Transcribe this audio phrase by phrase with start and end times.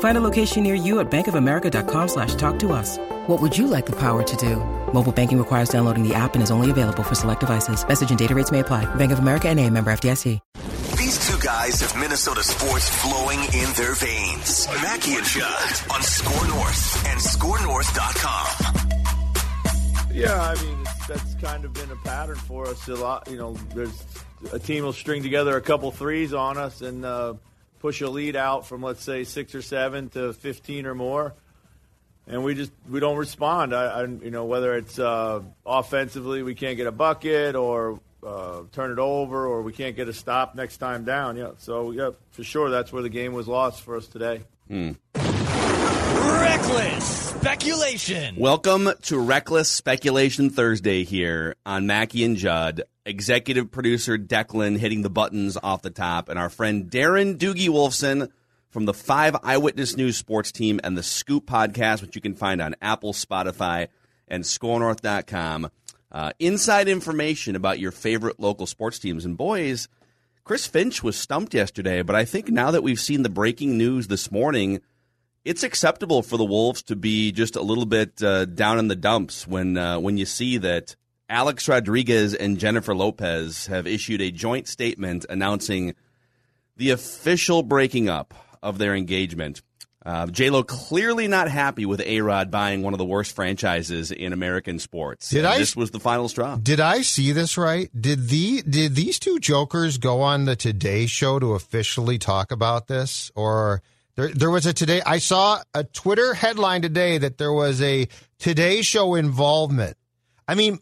[0.00, 2.98] Find a location near you at bankofamerica.com slash talk to us.
[3.28, 4.56] What would you like the power to do?
[4.92, 7.86] Mobile banking requires downloading the app and is only available for select devices.
[7.86, 8.92] Message and data rates may apply.
[8.96, 10.40] Bank of America and a member FDIC.
[10.96, 14.66] These two guys have Minnesota sports flowing in their veins.
[14.82, 18.48] Mackey and Judd on Score North and ScoreNorth.com.
[20.12, 22.88] Yeah, I mean that's kind of been a pattern for us.
[22.88, 23.52] A lot, you know.
[23.74, 24.02] There's
[24.52, 27.34] a team will string together a couple threes on us and uh,
[27.80, 31.34] push a lead out from let's say six or seven to fifteen or more,
[32.26, 33.74] and we just we don't respond.
[33.74, 38.62] I, I you know whether it's uh, offensively we can't get a bucket or uh,
[38.72, 41.36] turn it over or we can't get a stop next time down.
[41.36, 44.42] Yeah, so yeah, for sure that's where the game was lost for us today.
[46.18, 48.34] Reckless speculation.
[48.36, 52.82] Welcome to Reckless Speculation Thursday here on Mackey and Judd.
[53.06, 58.30] Executive producer Declan hitting the buttons off the top, and our friend Darren Doogie Wolfson
[58.70, 62.60] from the Five Eyewitness News Sports Team and the Scoop Podcast, which you can find
[62.60, 63.86] on Apple, Spotify,
[64.26, 65.70] and ScoreNorth.com.
[66.10, 69.24] Uh, inside information about your favorite local sports teams.
[69.24, 69.86] And boys,
[70.42, 74.08] Chris Finch was stumped yesterday, but I think now that we've seen the breaking news
[74.08, 74.80] this morning,
[75.48, 78.96] it's acceptable for the Wolves to be just a little bit uh, down in the
[78.96, 80.94] dumps when uh, when you see that
[81.30, 85.94] Alex Rodriguez and Jennifer Lopez have issued a joint statement announcing
[86.76, 89.62] the official breaking up of their engagement.
[90.06, 94.10] Uh, J Lo clearly not happy with A Rod buying one of the worst franchises
[94.10, 95.28] in American sports.
[95.30, 96.56] Did And I- This was the final straw.
[96.56, 97.90] Did I see this right?
[97.98, 102.86] Did the did these two jokers go on the Today Show to officially talk about
[102.86, 103.82] this, or
[104.18, 105.00] there there was a Today?
[105.06, 108.08] I saw a Twitter headline today that there was a
[108.40, 109.96] Today Show involvement.
[110.48, 110.80] I mean,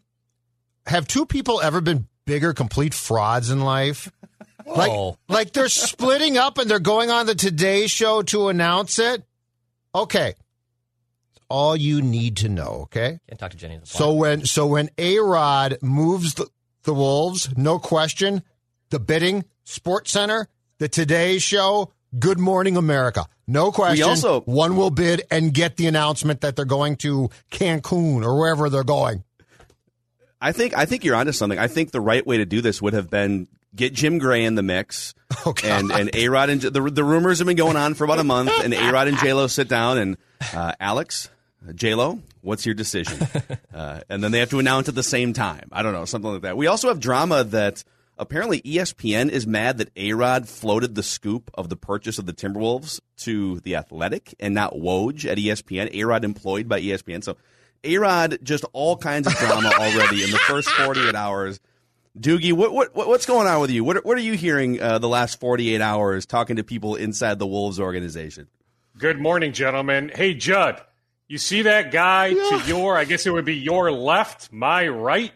[0.86, 4.10] have two people ever been bigger complete frauds in life?
[4.64, 5.18] Like, Whoa.
[5.28, 9.22] like they're splitting up and they're going on the Today Show to announce it.
[9.94, 10.34] Okay,
[11.50, 12.80] all you need to know.
[12.84, 13.20] Okay.
[13.28, 13.80] Can't talk to Jenny.
[13.84, 16.48] So when so when A Rod moves the,
[16.84, 18.42] the Wolves, no question,
[18.88, 20.48] the bidding, Sports Center,
[20.78, 24.06] the Today Show, Good Morning America, no question.
[24.08, 28.70] also- one will bid and get the announcement that they're going to Cancun or wherever
[28.70, 29.24] they're going.
[30.40, 31.58] I think I think you're onto something.
[31.58, 34.54] I think the right way to do this would have been get Jim Gray in
[34.54, 35.14] the mix,
[35.46, 38.18] Oh, and and A Rod and the the rumors have been going on for about
[38.18, 40.16] a month, and A Rod and J Lo sit down and
[40.54, 41.30] uh, Alex,
[41.74, 43.18] J Lo, what's your decision?
[43.76, 45.68] Uh, and then they have to announce at the same time.
[45.70, 46.56] I don't know something like that.
[46.56, 47.84] We also have drama that
[48.18, 52.32] apparently ESPN is mad that A Rod floated the scoop of the purchase of the
[52.32, 55.92] Timberwolves to the Athletic and not Woj at ESPN.
[55.94, 57.36] A Rod employed by ESPN, so.
[57.84, 61.60] A Rod, just all kinds of drama already in the first 48 hours.
[62.18, 63.84] Doogie, what, what what- what's going on with you?
[63.84, 67.46] What what are you hearing uh, the last 48 hours talking to people inside the
[67.46, 68.48] Wolves organization?
[68.98, 70.10] Good morning, gentlemen.
[70.12, 70.80] Hey, Judd,
[71.28, 75.32] you see that guy to your, I guess it would be your left, my right?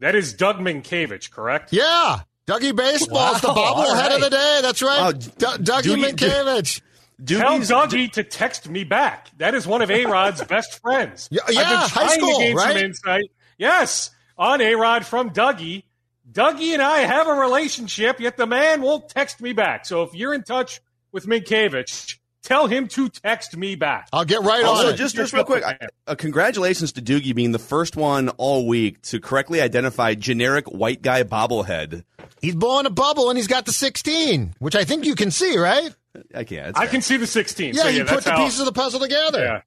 [0.00, 1.72] That is Doug Mientkiewicz, correct?
[1.72, 4.58] Yeah, Dougie Baseball's the Wow, all bobblehead of the day.
[4.62, 5.64] That's right, Oh, D- Dougie
[5.96, 6.80] Dougie- Mientkiewicz.
[7.26, 9.28] Tell Doogie's- Dougie to text me back.
[9.36, 11.28] That is one of A Rod's best friends.
[11.30, 12.76] Yeah, I've yeah, been high trying school, to gain right?
[12.76, 13.30] some insight.
[13.58, 15.84] Yes, on A Rod from Dougie.
[16.32, 19.84] Dougie and I have a relationship, yet the man won't text me back.
[19.84, 20.80] So if you're in touch
[21.12, 24.08] with Mientkiewicz, tell him to text me back.
[24.12, 24.96] I'll get right Also, on it.
[24.96, 29.02] just just real quick, I- uh, congratulations to Doogie being the first one all week
[29.02, 32.04] to correctly identify generic white guy bobblehead.
[32.40, 35.58] He's blowing a bubble and he's got the 16, which I think you can see,
[35.58, 35.94] right?
[36.34, 36.76] I can't.
[36.76, 37.74] I can see the 16.
[37.74, 39.44] Yeah, so you yeah, put the how- pieces of the puzzle together.
[39.44, 39.60] Yeah,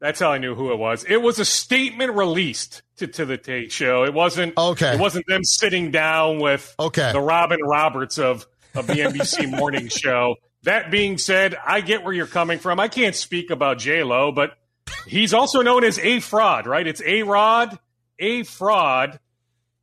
[0.00, 1.04] that's how I knew who it was.
[1.04, 4.04] It was a statement released to, to the Tate Show.
[4.04, 4.94] It wasn't Okay.
[4.94, 7.12] It wasn't them sitting down with Okay.
[7.12, 10.36] the Robin Roberts of of the NBC morning show.
[10.64, 12.78] That being said, I get where you're coming from.
[12.78, 14.58] I can't speak about J Lo, but
[15.06, 16.86] he's also known as a fraud, right?
[16.86, 17.78] It's a Rod,
[18.18, 19.18] a fraud.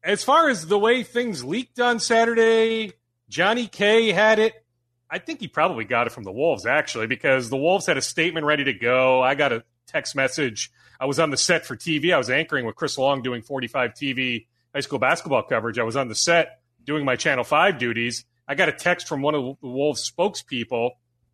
[0.03, 2.93] As far as the way things leaked on Saturday,
[3.27, 4.53] Johnny K had it.
[5.09, 8.01] I think he probably got it from the Wolves, actually, because the Wolves had a
[8.01, 9.21] statement ready to go.
[9.21, 10.71] I got a text message.
[10.99, 12.13] I was on the set for TV.
[12.13, 15.79] I was anchoring with Chris Long doing 45 TV high school basketball coverage.
[15.79, 18.25] I was on the set doing my Channel 5 duties.
[18.47, 20.91] I got a text from one of the Wolves spokespeople,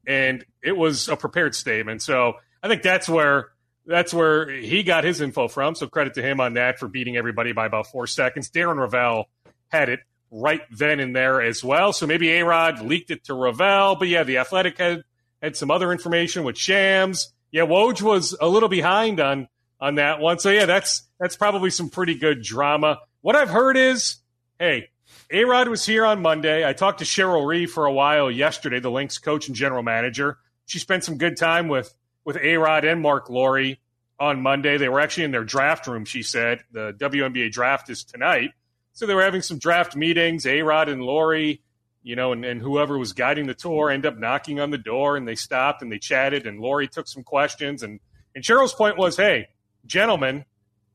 [0.07, 2.01] and it was a prepared statement.
[2.01, 3.49] So I think that's where
[3.85, 5.75] that's where he got his info from.
[5.75, 8.49] So credit to him on that for beating everybody by about four seconds.
[8.49, 9.25] Darren Rovell
[9.69, 9.99] had it
[10.31, 11.93] right then and there as well.
[11.93, 15.03] So maybe A Rod leaked it to Rovell, But yeah, the Athletic had,
[15.41, 17.33] had some other information with Shams.
[17.51, 19.47] Yeah, Woj was a little behind on
[19.79, 20.39] on that one.
[20.39, 22.99] So yeah, that's that's probably some pretty good drama.
[23.21, 24.15] What I've heard is,
[24.57, 24.89] hey,
[25.31, 26.67] A Rod was here on Monday.
[26.67, 30.37] I talked to Cheryl Reeve for a while yesterday, the Lynx coach and general manager.
[30.65, 31.93] She spent some good time with
[32.25, 33.75] with A Rod and Marc Lore
[34.19, 34.77] on Monday.
[34.77, 36.63] They were actually in their draft room, she said.
[36.71, 38.51] The WNBA draft is tonight.
[38.93, 40.45] So they were having some draft meetings.
[40.45, 44.17] A Rod and Lore, you know, and, and whoever was guiding the tour end up
[44.17, 47.83] knocking on the door and they stopped and they chatted and Lore took some questions.
[47.83, 47.99] And,
[48.35, 49.49] and Cheryl's point was, hey,
[49.85, 50.45] gentlemen,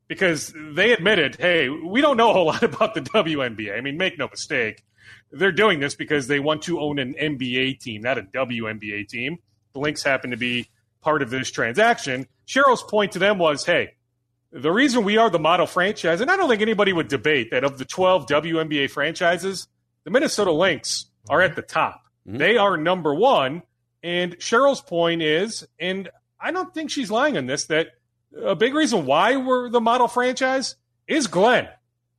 [0.08, 3.76] because they admitted, hey, we don't know a whole lot about the WNBA.
[3.76, 4.84] I mean, make no mistake.
[5.31, 9.38] They're doing this because they want to own an NBA team, not a WNBA team.
[9.75, 10.69] The Lynx happen to be
[11.02, 12.26] part of this transaction.
[12.46, 13.93] Cheryl's point to them was, hey,
[14.50, 17.64] the reason we are the model franchise, and I don't think anybody would debate that
[17.64, 19.69] of the 12 WNBA franchises,
[20.04, 22.04] the Minnesota Lynx are at the top.
[22.26, 22.38] Mm-hmm.
[22.38, 23.62] They are number one.
[24.02, 26.08] And Cheryl's point is, and
[26.40, 27.88] I don't think she's lying on this, that
[28.36, 30.76] a big reason why we're the model franchise
[31.06, 31.69] is Glenn.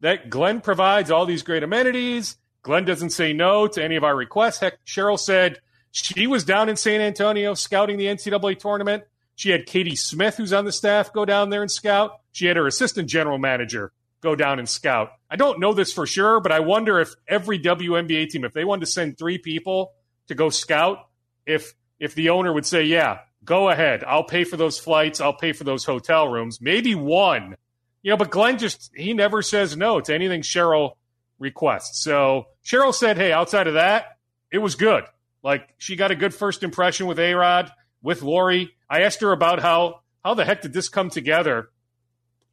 [0.02, 2.38] That Glenn provides all these great amenities.
[2.62, 4.60] Glenn doesn't say no to any of our requests.
[4.60, 5.60] Heck, Cheryl said
[5.92, 9.04] she was down in San Antonio scouting the NCAA tournament.
[9.36, 12.20] She had Katie Smith, who's on the staff, go down there and scout.
[12.32, 15.12] She had her assistant general manager go down and scout.
[15.30, 18.66] I don't know this for sure, but I wonder if every WNBA team, if they
[18.66, 19.94] wanted to send three people
[20.28, 21.08] to go scout,
[21.46, 25.34] if if the owner would say, "Yeah, go ahead, I'll pay for those flights, I'll
[25.34, 27.56] pay for those hotel rooms," maybe one.
[28.04, 30.92] You know, but Glenn just he never says no to anything Cheryl
[31.40, 32.04] requests.
[32.04, 34.18] So Cheryl said, "Hey, outside of that,
[34.52, 35.04] it was good.
[35.44, 37.72] Like she got a good first impression with A Rod,
[38.04, 38.68] with Lore.
[38.88, 41.70] I asked her about how how the heck did this come together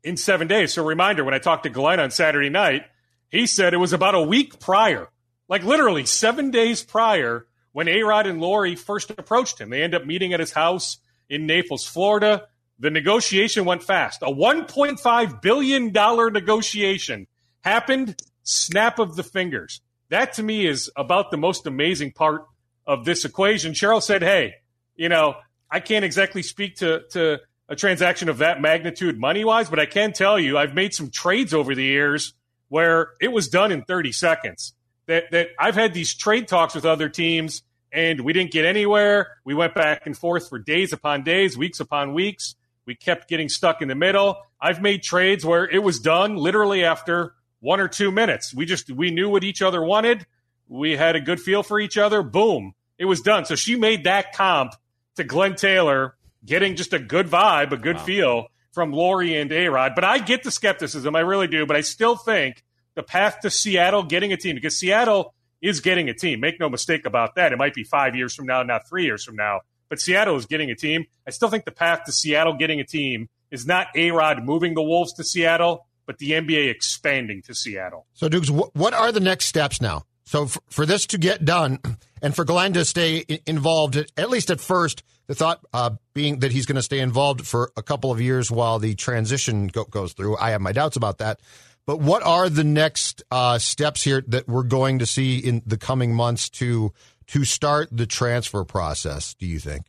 [0.02, 0.72] in seven days.
[0.72, 2.84] So reminder, when I talked to Glenn on Saturday night,
[3.28, 5.08] he said it was about a week prior,
[5.48, 7.46] like literally seven days prior,
[7.76, 9.68] when A Rod and Lore first approached him.
[9.68, 10.96] They end up meeting at his house
[11.28, 12.48] in Naples, Florida.
[12.78, 14.22] The negotiation went fast.
[14.22, 17.26] A $1.5 billion negotiation
[17.60, 19.82] happened, snap of the fingers.
[20.08, 22.46] That to me is about the most amazing part
[22.86, 23.74] of this equation.
[23.74, 24.54] Cheryl said, Hey,
[24.94, 25.34] you know,
[25.70, 29.84] I can't exactly speak to, to a transaction of that magnitude money wise, but I
[29.84, 32.32] can tell you I've made some trades over the years
[32.68, 34.72] where it was done in 30 seconds.
[35.08, 37.62] That, that I've had these trade talks with other teams
[37.92, 39.38] and we didn't get anywhere.
[39.44, 42.54] We went back and forth for days upon days, weeks upon weeks.
[42.84, 44.38] We kept getting stuck in the middle.
[44.60, 48.54] I've made trades where it was done literally after one or two minutes.
[48.54, 50.26] We just we knew what each other wanted.
[50.68, 52.22] We had a good feel for each other.
[52.22, 53.44] Boom, it was done.
[53.44, 54.74] So she made that comp
[55.16, 58.04] to Glenn Taylor, getting just a good vibe, a good wow.
[58.04, 59.92] feel from Lore and A Rod.
[59.94, 61.66] But I get the skepticism, I really do.
[61.66, 62.62] But I still think
[62.94, 65.34] the path to Seattle getting a team, because Seattle
[65.66, 66.40] is getting a team.
[66.40, 67.52] Make no mistake about that.
[67.52, 69.60] It might be five years from now, not three years from now.
[69.88, 71.06] But Seattle is getting a team.
[71.26, 74.74] I still think the path to Seattle getting a team is not A Rod moving
[74.74, 78.06] the Wolves to Seattle, but the NBA expanding to Seattle.
[78.14, 80.02] So, Dukes, what are the next steps now?
[80.24, 81.78] So, for this to get done
[82.20, 86.52] and for Glenn to stay involved, at least at first, the thought uh, being that
[86.52, 90.12] he's going to stay involved for a couple of years while the transition go- goes
[90.12, 90.36] through.
[90.36, 91.40] I have my doubts about that.
[91.86, 95.78] But what are the next uh, steps here that we're going to see in the
[95.78, 96.92] coming months to
[97.28, 99.34] to start the transfer process?
[99.34, 99.86] Do you think?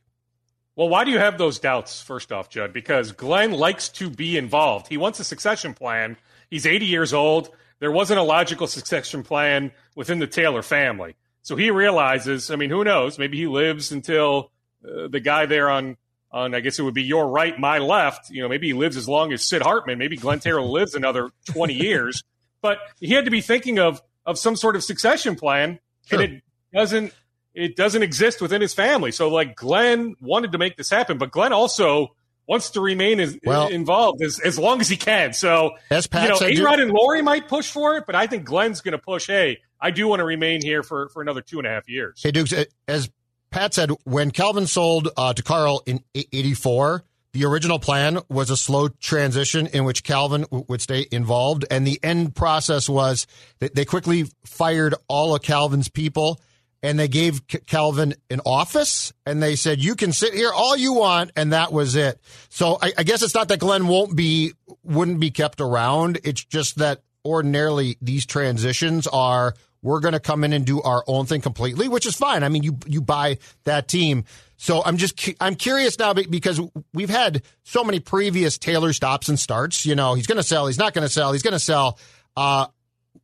[0.75, 2.01] Well, why do you have those doubts?
[2.01, 4.87] First off, Judd, because Glenn likes to be involved.
[4.87, 6.17] He wants a succession plan.
[6.51, 7.49] He's 80 years old.
[7.79, 11.15] There wasn't a logical succession plan within the Taylor family.
[11.41, 13.17] So he realizes, I mean, who knows?
[13.17, 14.51] Maybe he lives until
[14.87, 15.97] uh, the guy there on
[16.31, 18.29] on I guess it would be your right, my left.
[18.29, 19.97] You know, maybe he lives as long as Sid Hartman.
[19.97, 22.23] Maybe Glenn Taylor lives another twenty years.
[22.61, 26.21] But he had to be thinking of of some sort of succession plan, sure.
[26.21, 26.43] and it
[26.73, 27.13] doesn't
[27.53, 29.11] it doesn't exist within his family.
[29.11, 32.15] So like Glenn wanted to make this happen, but Glenn also
[32.47, 35.33] wants to remain as, well, involved as, as long as he can.
[35.33, 38.27] So as Pat you know, A Rod and Lore might push for it, but I
[38.27, 39.27] think Glenn's going to push.
[39.27, 42.21] Hey, I do want to remain here for for another two and a half years.
[42.23, 42.53] Hey, Dukes,
[42.87, 43.09] as
[43.57, 48.57] Pat said, when Calvin sold uh, to Carl in '84, the original plan was a
[48.57, 51.65] slow transition in which Calvin w- would stay involved.
[51.71, 53.25] And the end process was
[53.57, 56.39] that they quickly fired all of Calvin's people
[56.83, 60.77] and they gave C- Calvin an office and they said, you can sit here all
[60.77, 61.31] you want.
[61.35, 62.21] And that was it.
[62.49, 66.19] So I, I guess it's not that Glenn won't be, wouldn't be kept around.
[66.23, 69.55] It's just that ordinarily these transitions are,
[69.87, 72.43] we're going to come in and do our own thing completely, which is fine.
[72.43, 74.25] I mean, you, you buy that team.
[74.57, 76.59] So I'm just I'm curious now because
[76.93, 79.85] we've had so many previous Taylor stops and starts.
[79.85, 81.97] You know, he's going to sell, he's not going to sell, he's going to sell.
[82.35, 82.67] Uh,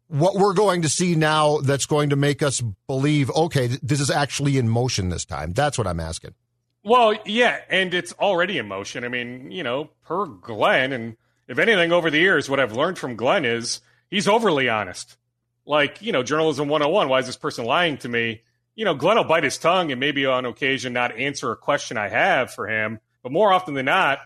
[0.07, 4.11] what we're going to see now that's going to make us believe, okay, this is
[4.11, 5.53] actually in motion this time.
[5.53, 6.33] That's what I'm asking.
[6.83, 9.03] Well, yeah, and it's already in motion.
[9.03, 11.17] I mean, you know, per Glenn, and
[11.47, 15.17] if anything over the years, what I've learned from Glenn is he's overly honest.
[15.65, 18.41] Like, you know, journalism 101, why is this person lying to me?
[18.75, 21.97] you know, Glenn will bite his tongue and maybe on occasion not answer a question
[21.97, 22.99] I have for him.
[23.21, 24.19] But more often than not,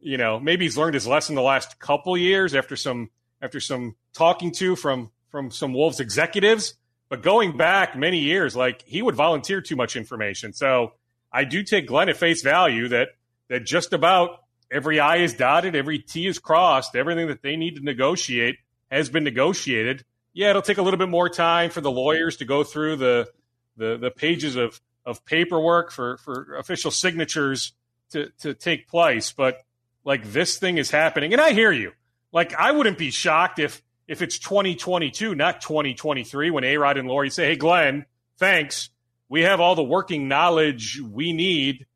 [0.00, 3.10] you know, maybe he's learned his lesson the last couple years after some
[3.40, 6.74] after some talking to from from some Wolves executives.
[7.08, 10.52] But going back many years, like he would volunteer too much information.
[10.52, 10.92] So
[11.32, 13.08] I do take Glenn at face value that
[13.48, 17.76] that just about every I is dotted, every T is crossed, everything that they need
[17.76, 18.58] to negotiate
[18.90, 20.04] has been negotiated.
[20.34, 23.30] Yeah, it'll take a little bit more time for the lawyers to go through the
[23.76, 27.72] the the pages of of paperwork for for official signatures
[28.10, 29.32] to to take place.
[29.32, 29.62] But
[30.04, 31.92] like this thing is happening, and I hear you.
[32.32, 37.08] Like I wouldn't be shocked if if it's 2022, not 2023, when A Rod and
[37.08, 38.04] Lore say, "Hey, Glenn,
[38.36, 38.90] thanks.
[39.28, 41.86] We have all the working knowledge we need."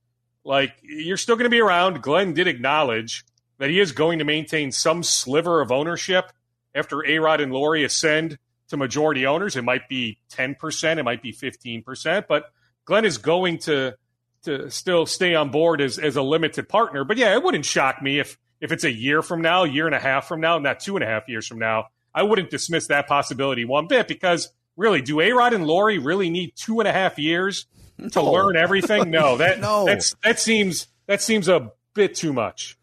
[0.45, 2.03] Like you're still going to be around.
[2.03, 3.25] Glenn did acknowledge
[3.59, 6.31] that he is going to maintain some sliver of ownership
[6.75, 9.57] after A Rod and Lore ascend to majority owners.
[9.57, 12.53] It might be 10%, it might be 15%, but
[12.85, 13.95] Glenn is going to
[14.45, 17.03] to still stay on board as, as a limited partner.
[17.03, 19.95] But yeah, it wouldn't shock me if if it's a year from now, year and
[19.95, 21.87] a half from now, not two and a half years from now.
[22.15, 26.31] I wouldn't dismiss that possibility one bit because really, do A Rod and Lore really
[26.31, 27.67] need two and a half years
[27.99, 28.31] to No.
[28.33, 29.11] learn everything?
[29.11, 29.85] No, that No.
[29.87, 32.78] that's that seems that seems a bit too much.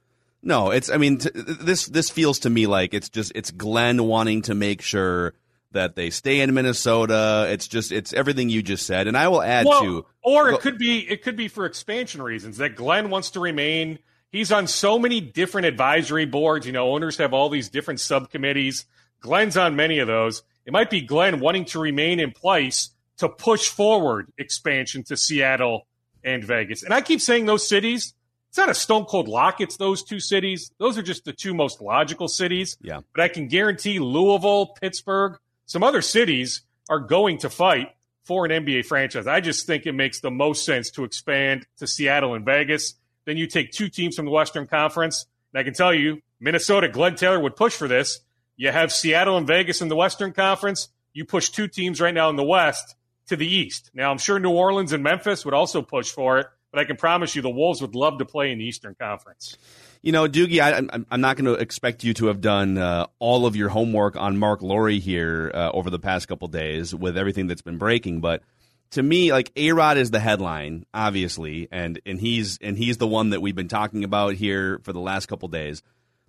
[0.45, 0.91] No, it's.
[0.91, 4.53] I mean, t- this this feels to me like it's just it's Glenn wanting to
[4.53, 5.33] make sure
[5.71, 7.47] that they stay in Minnesota.
[7.49, 10.05] It's just it's everything you just said, and I will add well, to.
[10.21, 13.97] or it could be it could be for expansion reasons that Glenn wants to remain.
[14.31, 16.67] He's on so many different advisory boards.
[16.67, 18.85] You know, owners have all these different subcommittees.
[19.21, 20.43] Glenn's on many of those.
[20.67, 25.87] It might be Glenn wanting to remain in place to push forward expansion to Seattle
[26.23, 26.83] and Vegas.
[26.83, 28.13] And I keep saying those cities.
[28.55, 29.59] It's not a stone cold lock.
[29.59, 30.71] It's those two cities.
[30.77, 32.77] Those are just the two most logical cities.
[32.79, 33.01] Yeah.
[33.13, 37.89] But I can guarantee Louisville, Pittsburgh, some other cities are going to fight
[38.23, 39.27] for an NBA franchise.
[39.27, 42.93] I just think it makes the most sense to expand to Seattle and Vegas.
[43.25, 45.25] Then you take two teams from the Western Conference.
[45.53, 48.21] And I can tell you, Minnesota, Glenn Taylor would push for this.
[48.55, 50.87] You have Seattle and Vegas in the Western Conference.
[51.11, 52.95] You push two teams right now in the West
[53.27, 53.91] to the East.
[53.93, 56.97] Now, I'm sure New Orleans and Memphis would also push for it, but I can
[56.97, 59.57] promise you the Wolves would love to play in the Eastern Conference.
[60.01, 63.07] You know, Doogie, I, I'm, I'm not going to expect you to have done uh,
[63.17, 67.17] all of your homework on Marc Lore here uh, over the past couple days with
[67.17, 68.43] everything that's been breaking, but
[68.91, 73.07] to me, like A Rod is the headline, obviously, and and he's and he's the
[73.07, 75.81] one that we've been talking about here for the last couple days.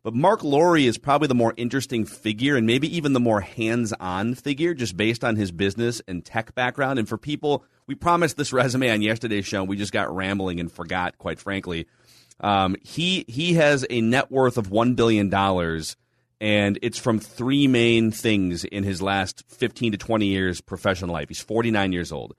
[0.02, 3.92] But Marc Lore is probably the more interesting figure and maybe even the more hands
[3.98, 6.98] on figure just based on his business and tech background.
[6.98, 9.64] And for people, we promised this resume on yesterday's show.
[9.64, 11.87] We just got rambling and forgot, quite frankly.
[12.40, 15.33] Um, he, he has a net worth of $1 billion,
[16.40, 21.28] and it's from three main things in his last 15 to 20 years professional life.
[21.28, 22.35] He's 49 years old.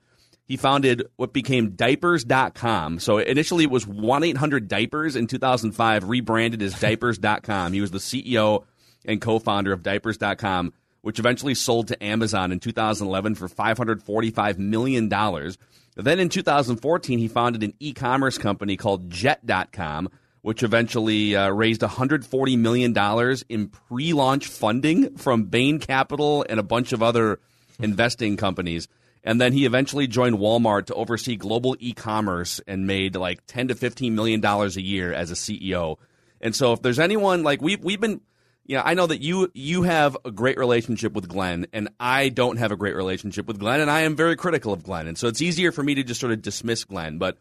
[0.48, 3.00] He founded what became diapers.com.
[3.00, 7.74] So initially it was 1 800 Diapers in 2005, rebranded as diapers.com.
[7.74, 8.64] He was the CEO
[9.04, 15.08] and co founder of diapers.com, which eventually sold to Amazon in 2011 for $545 million.
[15.08, 20.08] Then in 2014, he founded an e commerce company called Jet.com,
[20.42, 26.64] which eventually uh, raised $140 million in pre launch funding from Bain Capital and a
[26.64, 27.40] bunch of other
[27.80, 28.88] investing companies.
[29.24, 33.74] And then he eventually joined Walmart to oversee global e-commerce and made like 10 to
[33.74, 35.96] 15 million dollars a year as a CEO.
[36.40, 38.20] And so if there's anyone like we've, we've been
[38.68, 42.28] you know, I know that you you have a great relationship with Glenn and I
[42.28, 45.08] don't have a great relationship with Glenn and I am very critical of Glenn.
[45.08, 47.38] And so it's easier for me to just sort of dismiss Glenn, but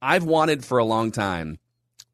[0.00, 1.58] I've wanted for a long time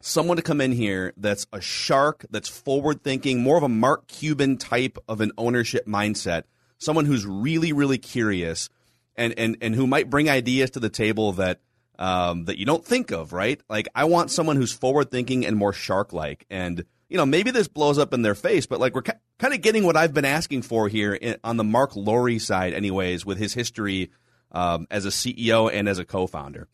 [0.00, 4.06] someone to come in here that's a shark, that's forward thinking, more of a Mark
[4.08, 6.44] Cuban type of an ownership mindset,
[6.78, 8.70] someone who's really, really curious
[9.14, 11.60] and, and, and who might bring ideas to the table that
[11.98, 13.60] um, that you don't think of, right?
[13.68, 17.50] Like I want someone who's forward thinking and more shark like, and you know maybe
[17.50, 20.14] this blows up in their face, but like we're ca- kind of getting what I've
[20.14, 24.10] been asking for here in, on the Marc Lore side, anyways, with his history
[24.52, 26.68] um, as a CEO and as a co-founder.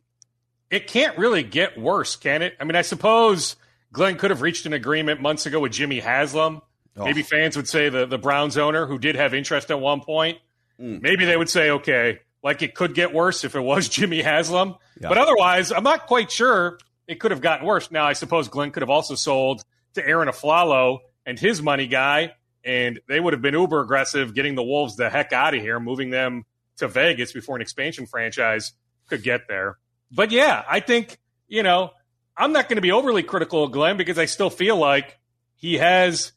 [0.70, 2.54] It can't really get worse, can it?
[2.58, 3.56] I mean, I suppose
[3.92, 6.62] Glenn could have reached an agreement months ago with Jimmy Haslam.
[6.96, 7.04] Oh.
[7.04, 10.38] Maybe fans would say the the Browns owner who did have interest at one point.
[10.80, 11.00] Mm.
[11.00, 14.76] Maybe they would say, okay, like it could get worse if it was Jimmy Haslam.
[15.00, 15.08] Yeah.
[15.08, 17.90] But otherwise, I'm not quite sure it could have gotten worse.
[17.90, 19.64] Now, I suppose Glenn could have also sold
[19.94, 22.34] to Aaron Aflalo and his money guy,
[22.64, 25.80] and they would have been uber aggressive getting the Wolves the heck out of here,
[25.80, 26.44] moving them
[26.78, 28.72] to Vegas before an expansion franchise
[29.08, 29.78] could get there.
[30.10, 31.90] But yeah, I think, you know,
[32.36, 35.18] I'm not going to be overly critical of Glenn because I still feel like
[35.56, 36.32] he has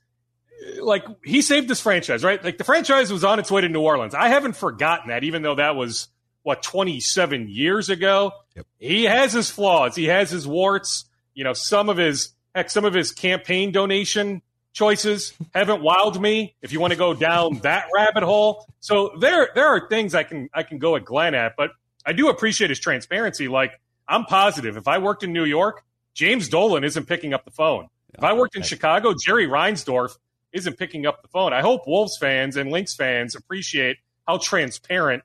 [0.80, 2.44] like he saved this franchise, right?
[2.44, 4.14] Like the franchise was on its way to New Orleans.
[4.14, 6.08] I haven't forgotten that, even though that was
[6.44, 8.32] what 27 years ago.
[8.56, 8.66] Yep.
[8.80, 9.96] He has his flaws.
[9.96, 11.06] He has his warts.
[11.34, 14.42] You know, some of his heck, some of his campaign donation
[14.74, 16.56] choices haven't wowed me.
[16.62, 20.24] If you want to go down that rabbit hole, so there there are things I
[20.24, 21.72] can I can go at Glenn at, but
[22.06, 23.48] I do appreciate his transparency.
[23.48, 25.84] Like I'm positive, if I worked in New York,
[26.14, 27.88] James Dolan isn't picking up the phone.
[28.14, 30.18] If I worked in Chicago, Jerry Reinsdorf
[30.54, 31.54] isn't picking up the phone.
[31.54, 33.98] I hope Wolves fans and Lynx fans appreciate
[34.28, 35.24] how transparent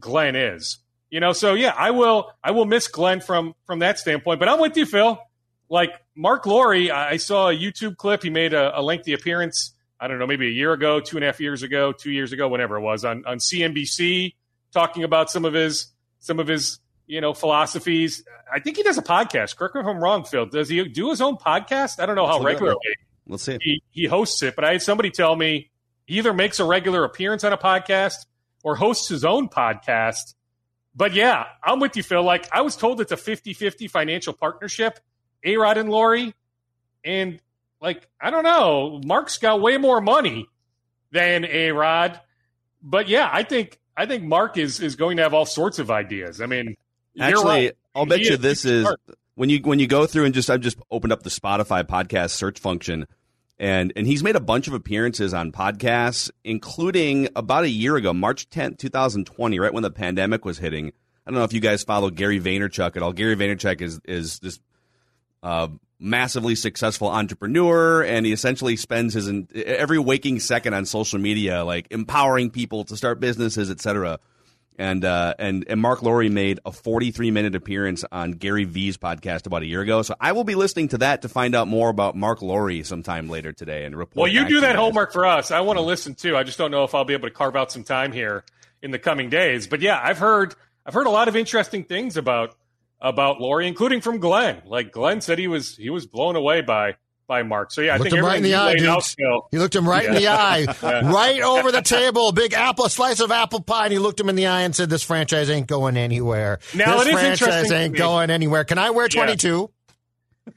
[0.00, 0.78] Glenn is.
[1.10, 4.40] You know, so yeah, I will I will miss Glenn from from that standpoint.
[4.40, 5.20] But I'm with you, Phil.
[5.68, 8.22] Like Marc Lore, I saw a YouTube clip.
[8.22, 9.74] He made a, a lengthy appearance.
[9.98, 12.32] I don't know, maybe a year ago, two and a half years ago, two years
[12.32, 14.34] ago, whenever it was, on on CNBC,
[14.72, 18.24] talking about some of his some of his you know philosophies.
[18.52, 19.56] I think he does a podcast.
[19.56, 20.46] Correct me if I'm wrong, Phil.
[20.46, 22.00] Does he do his own podcast?
[22.00, 22.78] I don't know how regularly.
[23.26, 23.58] Let's see.
[23.60, 25.70] He, he hosts it, but I had somebody tell me
[26.06, 28.26] he either makes a regular appearance on a podcast
[28.62, 30.34] or hosts his own podcast.
[30.94, 32.22] But yeah, I'm with you, Phil.
[32.22, 34.98] Like I was told it's a 50 50 financial partnership,
[35.44, 36.32] A Rod and Lore.
[37.04, 37.40] And
[37.80, 40.48] like, I don't know, Mark's got way more money
[41.10, 42.20] than A Rod.
[42.82, 45.90] But yeah, I think I think Marc is is going to have all sorts of
[45.90, 46.40] ideas.
[46.40, 46.76] I mean,
[47.18, 47.76] actually, right.
[47.94, 49.00] I'll bet he you is, this is smart
[49.34, 52.30] when you when you go through and just I've just opened up the Spotify podcast
[52.30, 53.06] search function
[53.58, 58.12] and and he's made a bunch of appearances on podcasts including about a year ago
[58.12, 60.92] March 10th 2020 right when the pandemic was hitting
[61.26, 64.38] I don't know if you guys follow Gary Vaynerchuk at all Gary Vaynerchuk is is
[64.40, 64.60] this
[65.42, 71.64] uh, massively successful entrepreneur and he essentially spends his every waking second on social media
[71.64, 74.18] like empowering people to start businesses etc
[74.78, 79.46] and uh, and and Marc Lore made a 43 minute appearance on Gary V's podcast
[79.46, 80.02] about a year ago.
[80.02, 83.28] So I will be listening to that to find out more about Marc Lore sometime
[83.28, 84.16] later today and report.
[84.16, 85.50] Well, you do that homework for us.
[85.50, 86.36] I want to listen too.
[86.36, 88.44] I just don't know if I'll be able to carve out some time here
[88.82, 89.66] in the coming days.
[89.66, 90.54] But yeah, I've heard
[90.86, 92.56] I've heard a lot of interesting things about
[93.02, 94.62] about Lore, including from Glenn.
[94.64, 96.94] Like Glenn said, he was he was blown away by
[97.26, 97.72] by Mark.
[97.72, 99.02] So yeah, I looked think him right in the eye, dude.
[99.50, 100.08] He looked him right yeah.
[100.08, 101.12] in the eye, yeah.
[101.12, 104.36] right over the table, big apple slice of apple pie, and he looked him in
[104.36, 106.60] the eye and said, "This franchise ain't going anywhere.
[106.74, 108.64] Now this it is franchise ain't going anywhere.
[108.64, 109.70] Can I wear 22?"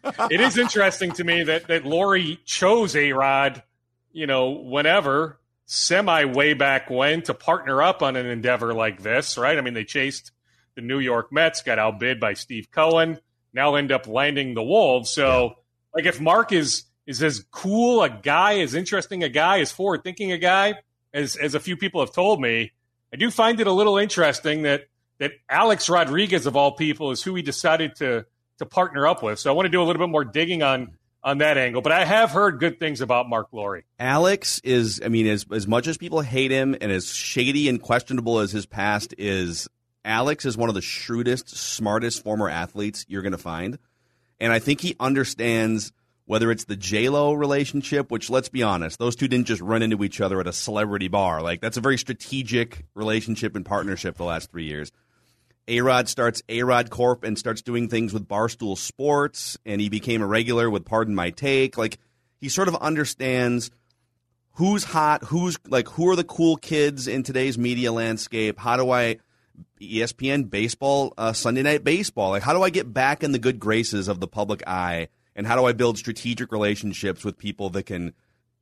[0.03, 0.12] Yeah.
[0.31, 3.63] it is interesting to me that that Lore chose a Rod,
[4.13, 9.38] you know, whenever semi way back when to partner up on an endeavor like this,
[9.38, 9.58] right?
[9.58, 10.31] I mean, they chased
[10.75, 13.19] the New York Mets, got outbid by Steve Cohen,
[13.53, 15.09] now end up landing the Wolves.
[15.09, 15.55] So
[15.93, 20.03] like if Mark is is as cool a guy, as interesting a guy, as forward
[20.03, 20.75] thinking a guy
[21.13, 22.73] as as a few people have told me,
[23.11, 27.23] I do find it a little interesting that that Alex Rodriguez of all people is
[27.23, 28.25] who he decided to
[28.59, 29.39] to partner up with.
[29.39, 31.81] So I want to do a little bit more digging on on that angle.
[31.81, 33.81] But I have heard good things about Marc Lore.
[33.97, 37.81] Alex is, I mean, as as much as people hate him and as shady and
[37.81, 39.67] questionable as his past is,
[40.06, 43.78] Alex is one of the shrewdest, smartest former athletes you're going to find.
[44.39, 45.91] And I think he understands
[46.26, 49.82] whether it's the J Lo relationship, which let's be honest, those two didn't just run
[49.82, 51.41] into each other at a celebrity bar.
[51.41, 54.91] Like that's a very strategic relationship and partnership the last three years.
[55.68, 59.89] A Rod starts A Rod Corp and starts doing things with Barstool Sports, and he
[59.89, 61.78] became a regular with Pardon My Take.
[61.78, 61.98] Like
[62.39, 63.72] he sort of understands
[64.54, 68.60] who's hot, who's like who are the cool kids in today's media landscape.
[68.60, 69.18] How do I
[69.82, 72.32] ESPN baseball, uh, Sunday night baseball.
[72.32, 75.10] Like, how do I get back in the good graces of the public eye?
[75.36, 78.13] And how do I build strategic relationships with people that can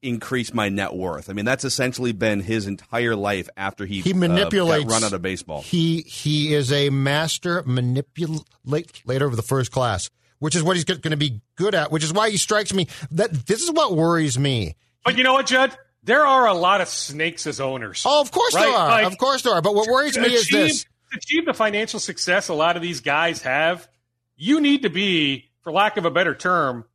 [0.02, 1.30] increase my net worth?
[1.30, 5.14] I mean, that's essentially been his entire life after he he manipulates uh, run out
[5.14, 5.62] of baseball.
[5.62, 11.02] He he is a master manipulator of the first class, which is what he's going
[11.02, 11.92] to be good at.
[11.92, 14.76] Which is why he strikes me that this is what worries me.
[15.06, 15.78] But you know what, Judd?
[16.04, 18.04] There are a lot of snakes as owners.
[18.06, 18.66] Oh, of course right?
[18.66, 18.89] there are.
[18.89, 19.62] Like, of course there are.
[19.62, 20.84] But what worries me is this.
[20.84, 23.88] To achieve the financial success a lot of these guys have,
[24.36, 26.86] you need to be, for lack of a better term,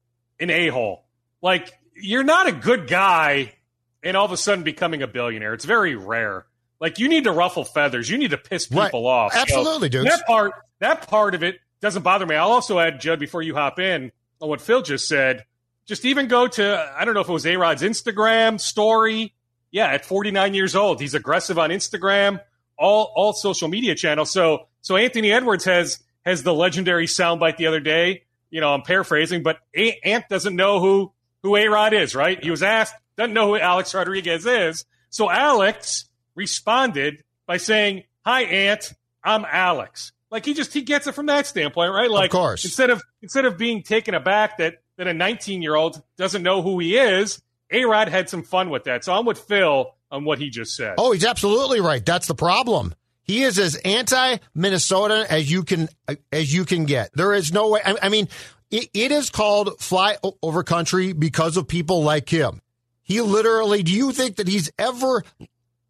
[0.40, 1.04] an a hole.
[1.40, 3.54] Like you're not a good guy
[4.02, 5.54] and all of a sudden becoming a billionaire.
[5.54, 6.46] It's very rare.
[6.80, 8.10] Like you need to ruffle feathers.
[8.10, 8.94] You need to piss people Right.
[8.94, 9.34] off.
[9.34, 10.06] Absolutely, dude.
[10.06, 12.34] That part that part of it doesn't bother me.
[12.34, 15.44] I'll also add, Judd, before you hop in on what Phil just said,
[15.88, 19.34] just even go to I don't know if it was A Rod's Instagram story.
[19.70, 22.40] Yeah, at 49 years old, he's aggressive on Instagram,
[22.78, 24.30] all all social media channels.
[24.30, 28.22] So so Anthony Edwards has has the legendary soundbite the other day.
[28.50, 32.42] You know, I'm paraphrasing, but A- Ant doesn't know who who A Rod is, right?
[32.42, 34.84] He was asked, doesn't know who Alex Rodriguez is.
[35.10, 38.92] So Alex responded by saying, "Hi, Ant,
[39.24, 42.10] I'm Alex." Like he just he gets it from that standpoint, right?
[42.10, 42.64] Like of course.
[42.64, 46.60] instead of instead of being taken aback that that a 19 year old doesn't know
[46.60, 49.04] who he is, A Rod had some fun with that.
[49.04, 50.94] So I'm with Phil on what he just said.
[50.98, 52.04] Oh, he's absolutely right.
[52.04, 52.94] That's the problem.
[53.22, 55.88] He is as anti-Minnesota as you can
[56.32, 57.10] as you can get.
[57.14, 57.80] There is no way.
[57.84, 58.28] I, I mean,
[58.70, 62.60] it, it is called fly over country because of people like him.
[63.02, 63.82] He literally.
[63.82, 65.24] Do you think that he's ever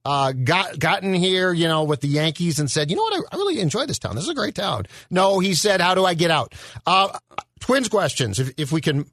[0.04, 3.36] uh, got gotten here, you know, with the Yankees and said, you know what, I,
[3.36, 4.14] I really enjoy this town.
[4.14, 4.86] This is a great town.
[5.10, 6.54] No, he said, how do I get out?
[6.86, 7.18] Uh,
[7.60, 9.06] twins questions, if, if we can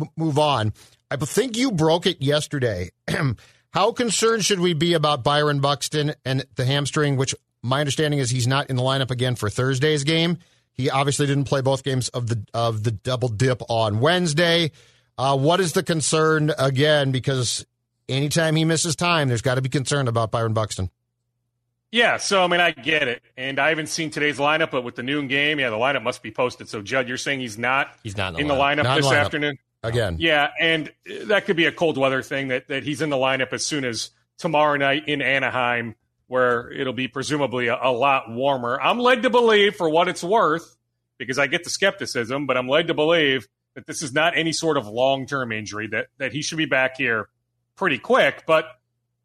[0.00, 0.72] m- move on.
[1.10, 2.90] I think you broke it yesterday.
[3.72, 8.30] How concerned should we be about Byron Buxton and the hamstring, which my understanding is
[8.30, 10.38] he's not in the lineup again for Thursday's game.
[10.72, 14.72] He obviously didn't play both games of the of the double dip on Wednesday.
[15.18, 17.10] Uh, what is the concern again?
[17.10, 17.66] Because
[18.08, 20.90] anytime he misses time, there's got to be concern about Byron Buxton.
[21.96, 24.96] Yeah, so I mean, I get it, and I haven't seen today's lineup, but with
[24.96, 26.68] the noon game, yeah, the lineup must be posted.
[26.68, 28.96] So, Judd, you're saying he's not He's not in the in the lineup.
[28.96, 29.16] this lineup.
[29.16, 29.58] afternoon?
[29.82, 30.92] Again, Yeah, and
[31.24, 33.86] that could be a cold weather thing that, that he's in the lineup as soon
[33.86, 35.94] as tomorrow night in Anaheim,
[36.26, 38.78] where it'll be presumably a, a lot warmer.
[38.78, 40.76] I'm led to believe, for what it's worth,
[41.16, 44.52] because I get the skepticism, but I'm led to believe that this is not any
[44.52, 47.30] sort of long term injury, that, that he should be back here
[47.74, 48.44] pretty quick.
[48.46, 48.66] But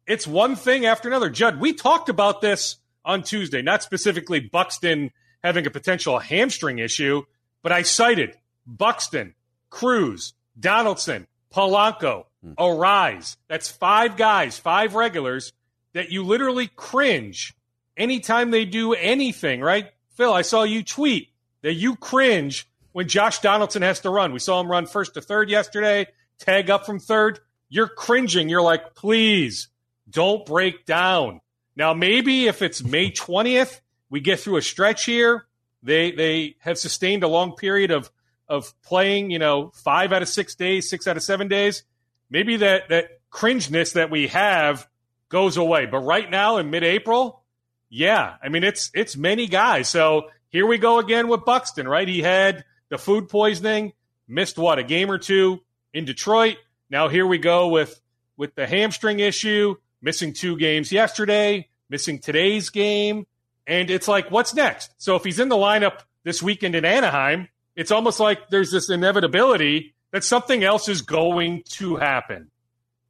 [0.06, 1.30] it's one thing after another.
[1.30, 5.10] Judd, we talked about this on Tuesday, not specifically Buxton
[5.42, 7.22] having a potential hamstring issue,
[7.62, 8.36] but I cited
[8.66, 9.34] Buxton,
[9.70, 12.52] Cruz, Donaldson, Polanco, hmm.
[12.58, 13.36] Arraez.
[13.48, 15.52] That's five guys, five regulars
[15.94, 17.54] that you literally cringe
[17.96, 19.90] anytime they do anything, right?
[20.16, 21.28] Phil, I saw you tweet
[21.62, 24.32] that you cringe when Josh Donaldson has to run.
[24.32, 26.06] We saw him run first to third yesterday,
[26.38, 27.40] tag up from third.
[27.68, 28.48] You're cringing.
[28.48, 29.68] You're like, please
[30.12, 31.40] don't break down.
[31.74, 35.46] Now, maybe if it's May 20th, we get through a stretch here.
[35.82, 38.10] They they have sustained a long period of
[38.48, 41.84] of playing, you know, five out of six days, six out of seven days.
[42.30, 44.86] Maybe that that cringeness that we have
[45.28, 45.86] goes away.
[45.86, 47.42] But right now in mid-April,
[47.88, 49.88] yeah, I mean it's it's many guys.
[49.88, 52.06] So here we go again with Buxton, right?
[52.06, 53.94] He had the food poisoning,
[54.28, 55.60] missed what a game or two
[55.94, 56.58] in Detroit.
[56.90, 57.98] Now here we go with
[58.36, 63.26] with the hamstring issue, missing two games yesterday, missing today's game,
[63.66, 64.92] and it's like what's next?
[64.98, 68.90] So if he's in the lineup this weekend in Anaheim, it's almost like there's this
[68.90, 72.50] inevitability that something else is going to happen.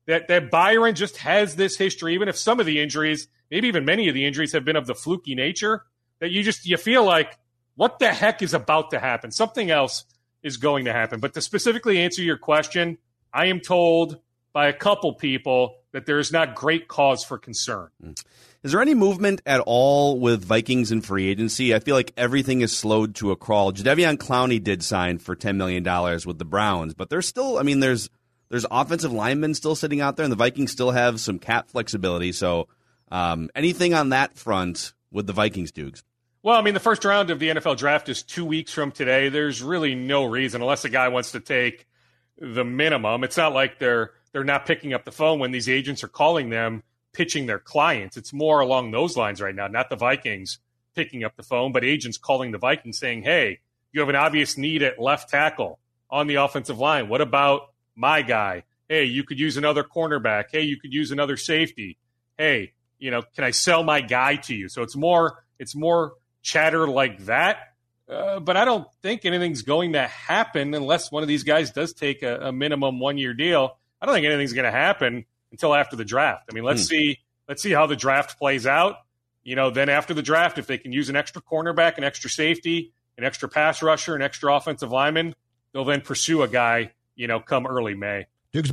[0.07, 3.85] That that Byron just has this history, even if some of the injuries, maybe even
[3.85, 5.85] many of the injuries have been of the fluky nature,
[6.21, 7.39] that you just you feel like
[7.75, 9.31] what the heck is about to happen?
[9.31, 10.05] Something else
[10.43, 11.21] is going to happen.
[11.21, 12.99] But to specifically answer your question,
[13.33, 14.19] I am told
[14.53, 17.89] by a couple people that there is not great cause for concern.
[18.63, 21.75] Is there any movement at all with Vikings and free agency?
[21.75, 23.73] I feel like everything is slowed to a crawl.
[23.73, 27.63] Jadeveon Clowney did sign for ten million dollars with the Browns, but there's still, I
[27.63, 28.09] mean, there's
[28.49, 32.33] there's offensive linemen still sitting out there, and the Vikings still have some cap flexibility.
[32.33, 32.69] So,
[33.11, 36.05] um, anything on that front with the Vikings, Dukes?
[36.43, 39.29] Well, I mean, the first round of the NFL draft is two weeks from today.
[39.29, 41.87] There's really no reason, unless a guy wants to take
[42.39, 43.25] the minimum.
[43.25, 46.51] It's not like they're they're not picking up the phone when these agents are calling
[46.51, 48.17] them, pitching their clients.
[48.17, 50.59] It's more along those lines right now, not the Vikings
[50.95, 53.61] picking up the phone, but agents calling the Vikings saying, "Hey,
[53.93, 55.79] you have an obvious need at left tackle
[56.11, 57.09] on the offensive line.
[57.09, 58.65] What about my guy?
[58.89, 60.47] Hey, you could use another cornerback.
[60.51, 61.99] Hey, you could use another safety.
[62.37, 66.15] Hey, you know, can I sell my guy to you?" So it's more it's more
[66.43, 67.59] chatter like that.
[68.09, 71.95] Uh, but I don't think anything's going to happen unless one of these guys does
[71.95, 73.79] take a, a minimum one year deal.
[74.03, 76.49] I don't think anything's going to happen until after the draft.
[76.51, 78.97] I mean, let's see let's see how the draft plays out.
[79.45, 82.29] You know, then after the draft, if they can use an extra cornerback, an extra
[82.29, 85.35] safety, an extra pass rusher, an extra offensive lineman,
[85.73, 86.93] they'll then pursue a guy.
[87.15, 88.27] You know, come early May.
[88.53, 88.73] Dukes,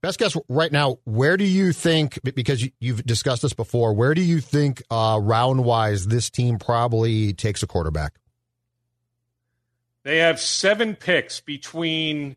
[0.00, 0.98] Best guess right now.
[1.04, 2.20] Where do you think?
[2.22, 3.94] Because you've discussed this before.
[3.94, 8.14] Where do you think uh, round wise this team probably takes a quarterback?
[10.04, 12.36] They have seven picks between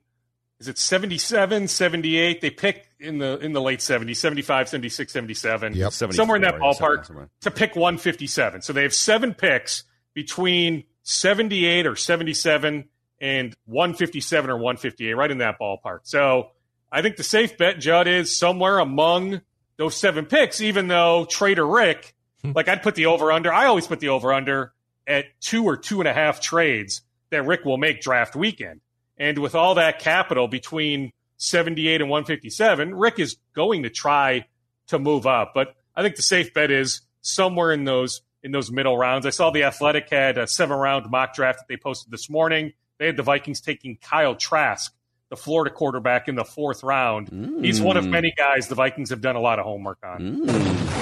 [0.61, 2.39] is it 77, 78?
[2.39, 5.73] They pick in the in the late 70s, 75, 76, 77.
[5.73, 5.91] Yep.
[5.91, 7.29] Somewhere in that ballpark somewhere.
[7.41, 8.61] to pick 157.
[8.61, 12.85] So they have seven picks between 78 or 77
[13.19, 16.01] and 157 or 158, right in that ballpark.
[16.03, 16.51] So
[16.91, 19.41] I think the safe bet, Judd, is somewhere among
[19.77, 23.51] those seven picks, even though Trader Rick, like I'd put the over under.
[23.51, 24.73] I always put the over under
[25.07, 28.81] at two or two and a half trades that Rick will make draft weekend.
[29.21, 34.47] And with all that capital between 78 and 157, Rick is going to try
[34.87, 35.51] to move up.
[35.53, 39.27] But I think the safe bet is somewhere in those in those middle rounds.
[39.27, 42.73] I saw the Athletic had a seven round mock draft that they posted this morning.
[42.97, 44.91] They had the Vikings taking Kyle Trask,
[45.29, 47.29] the Florida quarterback, in the fourth round.
[47.29, 47.63] Mm.
[47.63, 50.19] He's one of many guys the Vikings have done a lot of homework on.
[50.19, 51.00] Mm.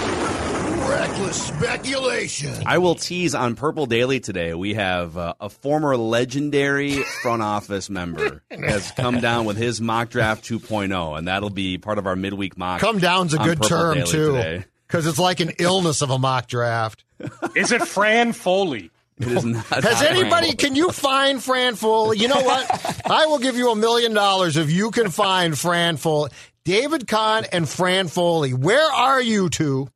[0.90, 2.64] Reckless speculation.
[2.66, 4.56] I will tease on Purple Daily today.
[4.56, 10.10] We have uh, a former legendary front office member has come down with his mock
[10.10, 12.82] draft 2.0, and that'll be part of our midweek mock.
[12.82, 16.18] Come down's a good Purple term Daily too, because it's like an illness of a
[16.18, 17.04] mock draft.
[17.56, 18.90] Is it Fran Foley?
[19.20, 19.66] It is not.
[19.66, 20.56] Has anybody?
[20.56, 22.18] Can you find Fran Foley?
[22.18, 23.02] You know what?
[23.12, 26.32] I will give you a million dollars if you can find Fran Foley.
[26.64, 28.54] David Kahn and Fran Foley.
[28.54, 29.90] Where are you two?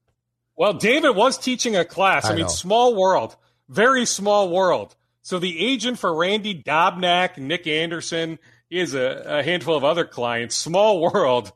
[0.56, 2.26] Well, David was teaching a class.
[2.26, 3.36] I, I mean, small world,
[3.70, 4.96] very small world.
[5.22, 8.40] So the agent for Randy Dobnak, Nick Anderson,
[8.70, 10.56] he has a, a handful of other clients.
[10.56, 11.52] Small world.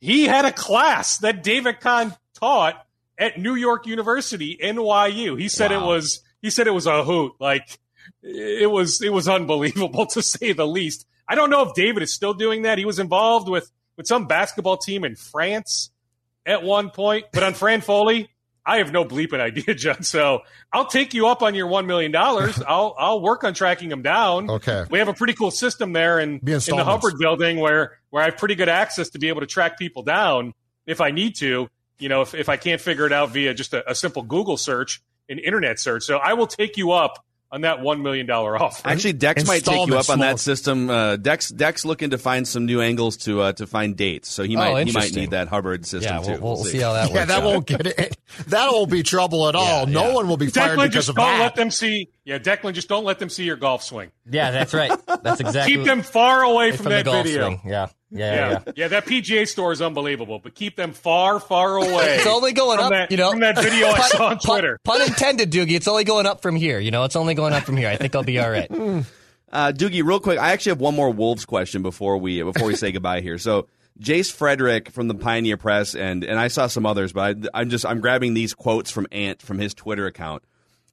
[0.00, 2.84] He had a class that David Kahn taught
[3.18, 5.40] at New York University, NYU.
[5.40, 7.32] He said it was he said it was a hoot.
[7.40, 7.78] Like
[8.22, 11.06] it was it was unbelievable to say the least.
[11.28, 12.78] I don't know if David is still doing that.
[12.78, 15.90] He was involved with with some basketball team in France
[16.44, 17.26] at one point.
[17.32, 18.28] But on Fran Foley,
[18.66, 20.04] I have no bleeping idea, Judd.
[20.04, 20.40] So
[20.72, 22.60] I'll take you up on your one million dollars.
[22.68, 24.50] I'll I'll work on tracking them down.
[24.50, 24.84] Okay.
[24.90, 26.84] We have a pretty cool system there in, in the.
[26.84, 30.02] Hubbard building where where I have pretty good access to be able to track people
[30.02, 30.52] down
[30.86, 31.68] if I need to.
[31.98, 34.56] You know, if, if I can't figure it out via just a, a simple Google
[34.56, 36.02] search, an internet search.
[36.04, 38.86] So I will take you up on that one million dollar offer.
[38.88, 40.90] Actually, Dex might take you up on that system.
[40.90, 44.42] Uh, Dex Dex looking to find some new angles to uh, to find dates, so
[44.42, 46.40] he Oh, might he might need that Hubbard system Yeah, too.
[46.42, 47.26] we'll, we'll see how that Yeah, works.
[47.28, 47.44] that out.
[47.44, 48.16] won't get it.
[48.48, 49.86] That won't be trouble at all.
[49.86, 50.14] no yeah.
[50.14, 51.40] one will be fired Declan, because just of don't that.
[51.40, 52.10] let them see.
[52.24, 54.10] Yeah, Declan, just don't let them see your golf swing.
[54.28, 54.90] Yeah, that's right.
[55.22, 55.76] That's exactly.
[55.76, 57.46] Keep them far away from, from that golf video.
[57.46, 57.60] swing.
[57.64, 58.34] Yeah, yeah, yeah.
[58.34, 58.50] Yeah.
[58.66, 58.72] yeah.
[58.76, 62.16] yeah, that PGA store is unbelievable, but keep them far, far away.
[62.16, 63.30] It's only going from up, that, you know.
[63.30, 64.78] from that video I Pun- saw on pun- Twitter.
[64.84, 65.72] Pun, intended, Doogie.
[65.72, 66.78] It's only going up from here.
[66.78, 67.88] You know, it's only going up from here.
[67.88, 68.70] I think I'll be all right.
[69.52, 72.74] Uh, Doogie, real quick, I actually have one more Wolves question before we before we
[72.74, 73.38] say goodbye here.
[73.38, 73.68] So,
[74.00, 77.70] Jace Frederick from the Pioneer Press, and and I saw some others, but I, I'm
[77.70, 80.42] just I'm grabbing these quotes from Ant from his Twitter account.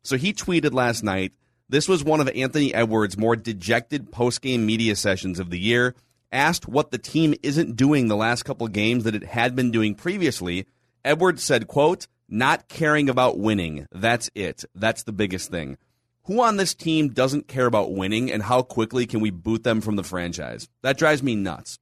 [0.04, 1.34] So he tweeted last night.
[1.68, 5.96] This was one of Anthony Edwards' more dejected post game media sessions of the year.
[6.34, 9.94] Asked what the team isn't doing the last couple games that it had been doing
[9.94, 10.66] previously,
[11.06, 13.88] Edwards said, "quote Not caring about winning.
[13.92, 14.66] That's it.
[14.74, 15.78] That's the biggest thing."
[16.24, 19.80] Who on this team doesn't care about winning, and how quickly can we boot them
[19.80, 20.70] from the franchise?
[20.82, 21.78] That drives me nuts.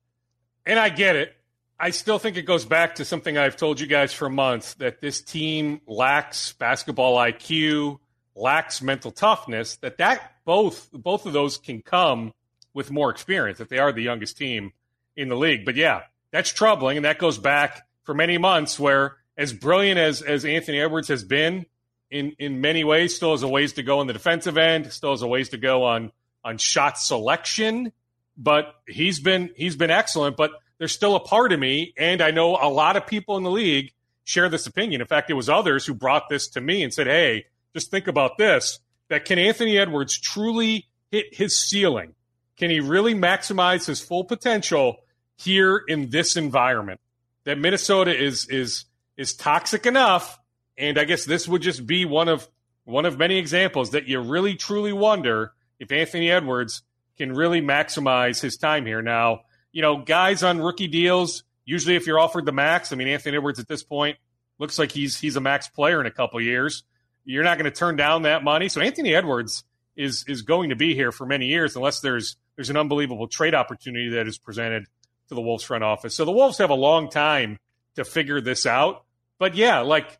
[0.65, 1.33] And I get it.
[1.79, 4.99] I still think it goes back to something I've told you guys for months that
[4.99, 7.99] this team lacks basketball IQ,
[8.35, 9.77] lacks mental toughness.
[9.77, 12.33] That that both both of those can come
[12.73, 13.57] with more experience.
[13.59, 14.73] That they are the youngest team
[15.15, 15.65] in the league.
[15.65, 20.21] But yeah, that's troubling, and that goes back for many months where, as brilliant as
[20.21, 21.65] as Anthony Edwards has been
[22.09, 25.11] in in many ways, still has a ways to go on the defensive end, still
[25.11, 26.11] has a ways to go on
[26.43, 27.91] on shot selection
[28.37, 30.37] but he's been he's been excellent.
[30.37, 33.43] But there's still a part of me, and I know a lot of people in
[33.43, 35.01] the league share this opinion.
[35.01, 38.07] In fact, it was others who brought this to me and said, "Hey, just think
[38.07, 38.79] about this:
[39.09, 42.15] that can Anthony Edwards truly hit his ceiling?
[42.57, 44.97] Can he really maximize his full potential
[45.37, 46.99] here in this environment?
[47.45, 48.85] That Minnesota is is
[49.17, 50.39] is toxic enough,
[50.77, 52.47] and I guess this would just be one of
[52.83, 56.83] one of many examples that you really truly wonder if Anthony Edwards
[57.17, 59.01] can really maximize his time here.
[59.01, 63.07] Now, you know, guys on rookie deals, usually if you're offered the max, I mean,
[63.07, 64.17] Anthony Edwards at this point
[64.59, 66.83] looks like he's he's a max player in a couple years.
[67.25, 68.69] You're not going to turn down that money.
[68.69, 69.63] So Anthony Edwards
[69.95, 73.55] is is going to be here for many years unless there's there's an unbelievable trade
[73.55, 74.85] opportunity that is presented
[75.29, 76.15] to the Wolves front office.
[76.15, 77.57] So the Wolves have a long time
[77.95, 79.03] to figure this out.
[79.39, 80.19] But yeah, like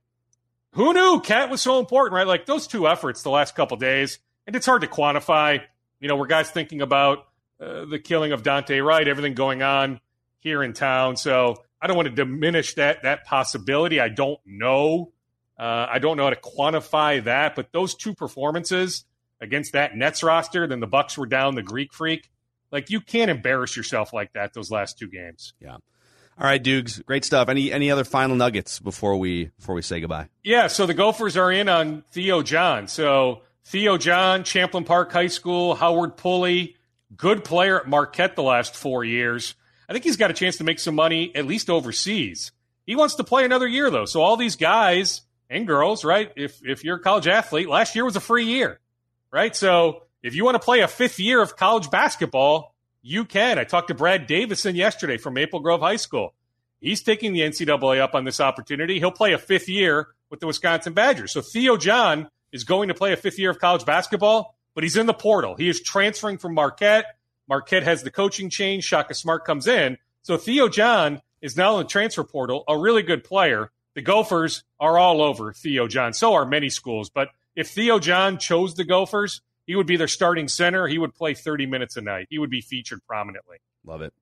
[0.73, 2.27] who knew Cat was so important, right?
[2.27, 5.61] Like those two efforts the last couple days, and it's hard to quantify.
[5.99, 7.27] You know, we're guys thinking about
[7.59, 9.99] uh, the killing of Daunte Wright, everything going on
[10.39, 11.17] here in town.
[11.17, 13.99] So I don't want to diminish that that possibility.
[13.99, 15.11] I don't know.
[15.59, 19.05] Uh, I don't know how to quantify that, but those two performances
[19.41, 22.29] against that Nets roster, then the Bucks were down the Greek Freak.
[22.71, 25.53] Like you can't embarrass yourself like that those last two games.
[25.59, 25.77] Yeah.
[26.37, 27.49] All right, Dukes, great stuff.
[27.49, 30.29] Any any other final nuggets before we before we say goodbye?
[30.43, 32.87] Yeah, so the Gophers are in on Theo John.
[32.87, 36.77] So Theo John, Champlin Park High School, Howard Pulley,
[37.15, 39.55] good player at Marquette the last four years.
[39.89, 42.53] I think he's got a chance to make some money at least overseas.
[42.85, 44.05] He wants to play another year though.
[44.05, 46.31] So all these guys and girls, right?
[46.35, 48.79] If if you're a college athlete, last year was a free year,
[49.31, 49.55] right?
[49.55, 53.57] So if you want to play a fifth year of college basketball, you can.
[53.57, 56.33] I talked to Brad Davison yesterday from Maple Grove High School.
[56.79, 58.99] He's taking the NCAA up on this opportunity.
[58.99, 61.31] He'll play a fifth year with the Wisconsin Badgers.
[61.31, 64.97] So Theo John is going to play a fifth year of college basketball, but he's
[64.97, 65.55] in the portal.
[65.55, 67.05] He is transferring from Marquette.
[67.47, 68.83] Marquette has the coaching change.
[68.83, 69.97] Shaka Smart comes in.
[70.23, 73.71] So Theo John is now in the transfer portal, a really good player.
[73.95, 76.13] The Gophers are all over Theo John.
[76.13, 77.09] So are many schools.
[77.09, 80.87] But if Theo John chose the Gophers, he would be their starting center.
[80.87, 82.27] He would play 30 minutes a night.
[82.29, 83.57] He would be featured prominently.
[83.85, 84.13] Love it.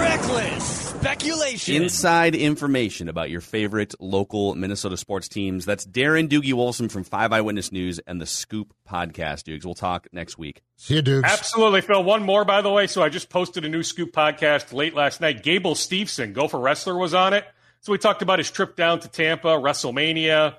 [0.00, 1.82] Reckless speculation.
[1.82, 5.64] Inside information about your favorite local Minnesota sports teams.
[5.64, 9.64] That's Darren Doogie Wolfson from Five Eyewitness News and the Scoop Podcast, Dukes.
[9.64, 10.62] We'll talk next week.
[10.76, 11.30] See you, Dukes.
[11.30, 12.04] Absolutely, Phil.
[12.04, 12.86] One more, by the way.
[12.86, 15.42] So I just posted a new Scoop podcast late last night.
[15.42, 17.44] Gable Steveson, Gopher Wrestler, was on it.
[17.80, 20.56] So we talked about his trip down to Tampa, WrestleMania.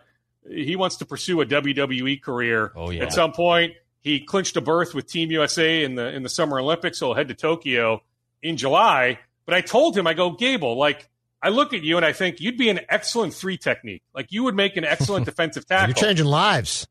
[0.50, 3.04] He wants to pursue a WWE career Oh, yeah.
[3.04, 3.74] at some point.
[4.02, 7.16] He clinched a berth with Team USA in the in the Summer Olympics, so he'll
[7.16, 8.02] head to Tokyo
[8.42, 9.20] in July.
[9.46, 11.08] But I told him, I go, Gable, like
[11.44, 14.02] I look at you and I think you'd be an excellent three technique.
[14.16, 15.90] Like you would make an excellent defensive tackle.
[15.90, 16.88] You're changing lives.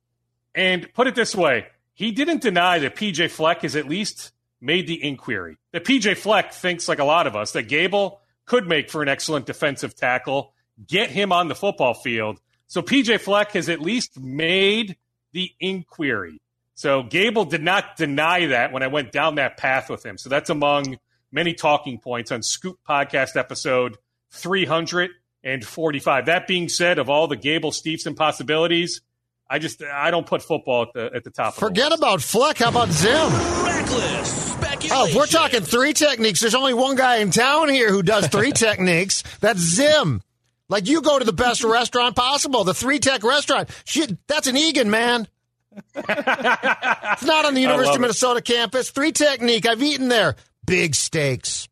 [0.55, 4.87] And put it this way, he didn't deny that PJ Fleck has at least made
[4.87, 5.57] the inquiry.
[5.73, 9.09] That PJ Fleck thinks, like a lot of us, that Gable could make for an
[9.09, 10.53] excellent defensive tackle,
[10.87, 12.41] get him on the football field.
[12.71, 14.97] So PJ Fleck has at least made
[15.33, 16.41] the inquiry.
[16.77, 20.17] So Gable did not deny that when I went down that path with him.
[20.17, 20.99] So that's among
[21.33, 23.97] many talking points on Scoop Podcast episode
[24.31, 26.27] 345.
[26.27, 29.01] That being said, of all the Gable Steveson possibilities,
[29.49, 31.55] I just I don't put football at the at the top.
[31.55, 32.59] Forget of the about Fleck.
[32.59, 33.33] How about Zim?
[33.65, 34.49] Reckless.
[34.93, 38.29] Oh, if we're talking three techniques, there's only one guy in town here who does
[38.29, 39.25] three techniques.
[39.41, 40.23] That's Zim.
[40.71, 43.69] Like you go to the best restaurant possible, the three tech restaurant.
[43.85, 45.29] Shit, that's an Egan, man.
[45.95, 48.01] it's not on the University love of it.
[48.01, 48.91] Minnesota campus.
[48.91, 49.67] Three technique.
[49.67, 50.37] I've eaten there.
[50.65, 51.69] Big steaks.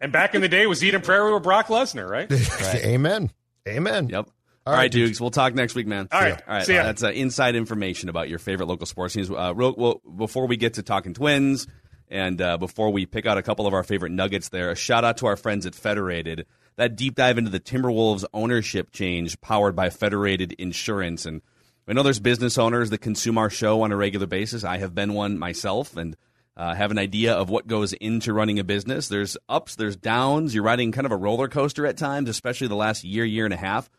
[0.00, 2.30] And back in the day, was Eden Prairie with Brock Lesnar, right?
[2.84, 3.32] Amen.
[3.66, 4.08] Amen.
[4.08, 4.30] Yep.
[4.64, 5.20] All right, Dukes.
[5.20, 6.08] We'll talk next week, man.
[6.12, 6.38] All See right.
[6.38, 6.44] ya.
[6.46, 6.66] All right.
[6.66, 6.82] See ya.
[6.84, 9.30] That's uh, inside information about your favorite local sports teams.
[9.30, 11.66] Uh, real, well, before we get to talking Twins,
[12.08, 15.04] and uh, before we pick out a couple of our favorite nuggets, there, a shout
[15.04, 16.46] out to our friends at Federated.
[16.78, 21.42] That deep dive into the Timberwolves ownership change, powered by Federated Insurance, and
[21.88, 24.62] I know there's business owners that consume our show on a regular basis.
[24.62, 26.16] I have been one myself, and
[26.56, 29.08] uh, have an idea of what goes into running a business.
[29.08, 30.54] There's ups, there's downs.
[30.54, 33.54] You're riding kind of a roller coaster at times, especially the last year, year and
[33.54, 33.90] a half.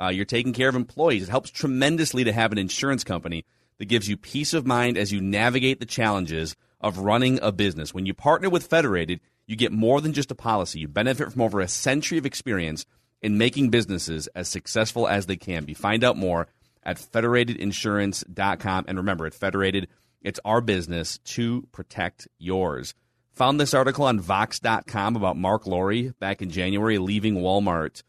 [0.00, 1.24] Uh, you're taking care of employees.
[1.24, 3.44] It helps tremendously to have an insurance company
[3.78, 7.92] that gives you peace of mind as you navigate the challenges of running a business.
[7.92, 9.18] When you partner with Federated,
[9.50, 10.78] you get more than just a policy.
[10.78, 12.86] You benefit from over a century of experience
[13.20, 15.74] in making businesses as successful as they can be.
[15.74, 16.46] Find out more
[16.84, 18.84] at federatedinsurance.com.
[18.86, 19.88] And remember, at Federated,
[20.22, 22.94] it's our business to protect yours.
[23.32, 28.04] Found this article on Vox.com about Marc Lore back in January leaving Walmart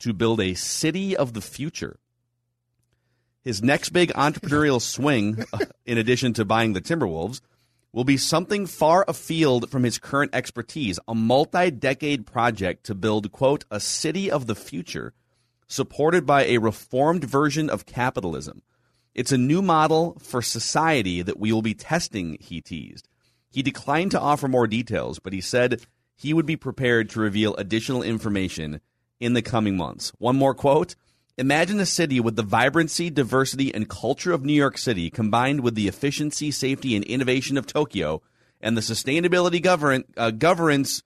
[0.00, 2.00] to build a city of the future.
[3.42, 5.44] His next big entrepreneurial swing,
[5.86, 7.40] in addition to buying the Timberwolves,
[7.94, 13.30] will be something far afield from his current expertise a multi decade project to build,
[13.30, 15.14] quote, a city of the future
[15.68, 18.62] supported by a reformed version of capitalism.
[19.14, 23.08] It's a new model for society that we will be testing, he teased.
[23.48, 25.80] He declined to offer more details, but he said
[26.16, 28.80] he would be prepared to reveal additional information
[29.20, 30.10] in the coming months.
[30.18, 30.96] One more quote
[31.36, 35.74] Imagine a city with the vibrancy, diversity, and culture of New York City combined with
[35.74, 38.22] the efficiency, safety, and innovation of Tokyo
[38.60, 41.02] and the sustainability govern- uh, governance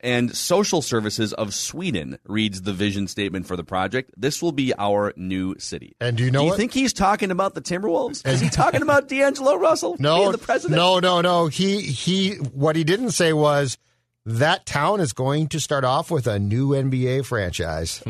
[0.00, 4.10] and social services of Sweden, reads the vision statement for the project.
[4.16, 5.94] This will be our new city.
[6.00, 6.56] And do you know Do you what?
[6.58, 8.26] think he's talking about the Timberwolves?
[8.26, 10.76] Is he talking about D'Angelo Russell No, being the president?
[10.78, 11.46] no, no, no.
[11.48, 12.34] He he.
[12.34, 13.78] What he didn't say was
[14.26, 18.02] that town is going to start off with a new NBA franchise.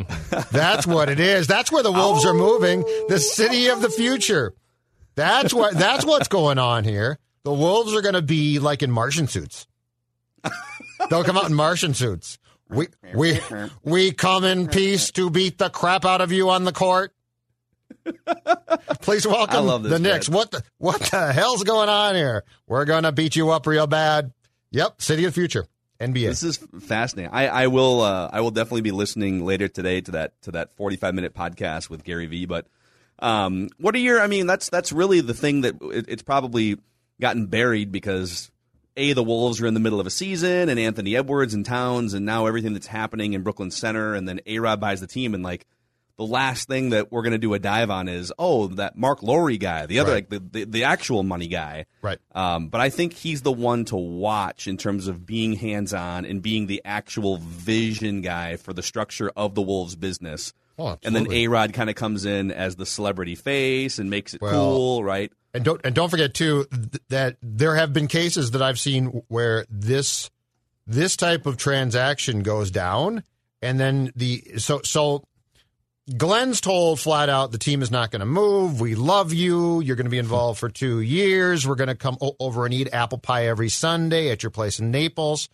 [0.50, 1.46] that's what it is.
[1.46, 2.80] That's where the Wolves are moving.
[3.08, 4.54] The city of the future.
[5.14, 5.74] That's what.
[5.74, 7.18] That's what's going on here.
[7.44, 9.66] The Wolves are going to be like in Martian suits.
[11.10, 12.38] They'll come out in Martian suits.
[12.68, 13.38] We we
[13.84, 17.12] we come in peace to beat the crap out of you on the court.
[19.02, 20.28] Please welcome the Knicks.
[20.28, 20.34] bit.
[20.34, 22.44] What the what the hell's going on here?
[22.66, 24.32] We're gonna beat you up real bad.
[24.72, 25.66] Yep, City of the Future,
[26.00, 26.28] NBA.
[26.28, 27.32] This is fascinating.
[27.32, 30.76] I, I will uh, I will definitely be listening later today to that to that
[30.76, 32.46] 45 minute podcast with Gary Vee.
[32.46, 32.66] But
[33.18, 34.20] um, what are your?
[34.20, 36.78] I mean, that's that's really the thing that it, it's probably
[37.20, 38.50] gotten buried because
[38.96, 42.14] a the Wolves are in the middle of a season and Anthony Edwards and Towns
[42.14, 45.34] and now everything that's happening in Brooklyn Center and then A Rod buys the team
[45.34, 45.66] and like
[46.18, 49.22] the last thing that we're going to do a dive on is oh that Marc
[49.22, 50.30] Lore guy, the other Right.
[50.30, 52.18] like the, the the actual money guy, Right.
[52.34, 56.24] Um, but I think he's the one to watch in terms of being hands on
[56.24, 60.52] and being the actual vision guy for the structure of the Wolves business.
[60.78, 61.30] Oh, and then.
[61.32, 65.04] A Rod kind of comes in as the celebrity face and makes it Well, cool,
[65.04, 65.32] right?
[65.54, 69.22] And don't and don't forget too th- that there have been cases that I've seen
[69.28, 70.30] where this
[70.86, 73.24] this type of transaction goes down,
[73.62, 75.24] and then the so so
[76.16, 78.80] Glenn's told flat out the team is not going to move.
[78.80, 79.80] We love you.
[79.80, 81.66] You're going to be involved for two years.
[81.66, 84.78] We're going to come o- over and eat apple pie every Sunday at your place
[84.78, 85.48] in Naples.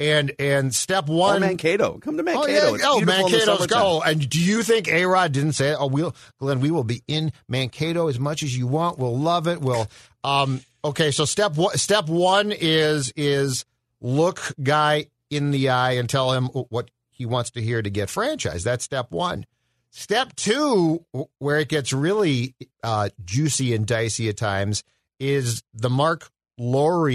[0.00, 2.72] And and step Or one, Mankato, come to Mankato.
[2.72, 2.84] Oh, yeah.
[2.84, 3.12] Oh beautiful in the
[3.46, 4.02] Mankato's go.
[4.02, 7.30] And do you think A Rod didn't say, "Oh, we'll Glenn, we will be in
[7.46, 8.98] Mankato as much as you want.
[8.98, 9.60] We'll love it.
[9.60, 9.86] We'll."
[10.24, 13.64] Um, okay, so step one, step one is is
[14.00, 18.10] look guy in the eye and tell him what he wants to hear to get
[18.10, 18.64] franchise.
[18.64, 19.46] That's step one.
[19.94, 21.04] Step two,
[21.38, 24.82] where it gets really uh, juicy and dicey at times,
[25.20, 27.10] is the Marc Lore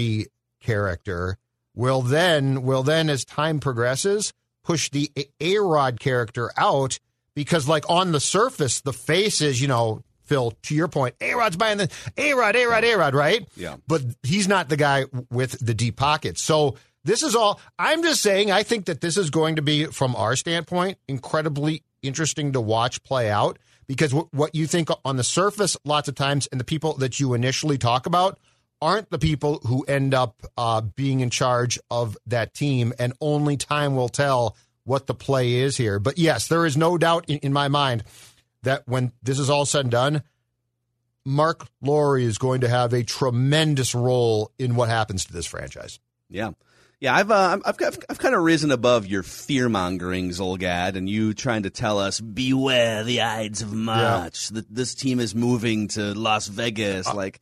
[0.60, 1.38] character
[1.74, 4.32] will then will then as time progresses
[4.64, 5.10] push the
[5.40, 6.98] A Rod character out
[7.34, 11.34] because like on the surface the face is you know Phil to your point A
[11.34, 13.76] Rod's buying the A Rod A Rod A Rod right Yeah.
[13.86, 18.20] but he's not the guy with the deep pockets so this is all I'm just
[18.20, 22.60] saying I think that this is going to be from our standpoint incredibly interesting to
[22.60, 26.60] watch play out because w- what you think on the surface lots of times and
[26.60, 28.38] the people that you initially talk about
[28.80, 33.56] aren't the people who end up uh, being in charge of that team, and only
[33.56, 35.98] time will tell what the play is here.
[35.98, 38.04] But yes, there is no doubt in, in my mind
[38.62, 40.22] that when this is all said and done,
[41.24, 46.00] Marc Lore is going to have a tremendous role in what happens to this franchise.
[46.30, 46.52] Yeah.
[47.00, 51.08] Yeah, I've uh, I've I've, I've kind of risen above your fear mongering, Zulgad, and
[51.08, 54.48] you trying to tell us beware the Ides of March.
[54.48, 57.06] That this team is moving to Las Vegas.
[57.14, 57.40] like,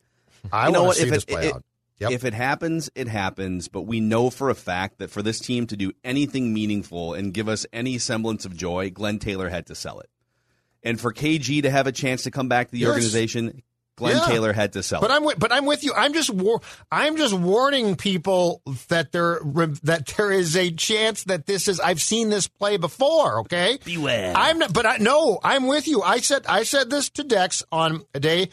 [0.51, 0.97] I you know what?
[0.97, 1.63] see If this it- play it- out.
[1.99, 2.11] Yep.
[2.11, 3.69] If it happens, it happens.
[3.69, 7.33] But we know for a fact that for this team to do anything meaningful and
[7.33, 10.09] give us any semblance of joy, Glenn Taylor had to sell it.
[10.83, 12.89] And for KG to have a chance to come back to the Yes.
[12.89, 13.63] organization,
[13.97, 14.25] Glenn Yeah.
[14.27, 15.15] Taylor had to sell But it.
[15.15, 15.91] I'm with, but I'm with you.
[15.93, 19.41] I'm just war- I'm just warning people that there
[19.83, 21.79] that there is a chance that this is.
[21.79, 23.39] I've seen this play before.
[23.41, 24.33] Okay, Beware.
[24.35, 25.39] I'm not, but I no.
[25.43, 26.01] I'm with you.
[26.03, 28.49] I said I said this to Dex on a day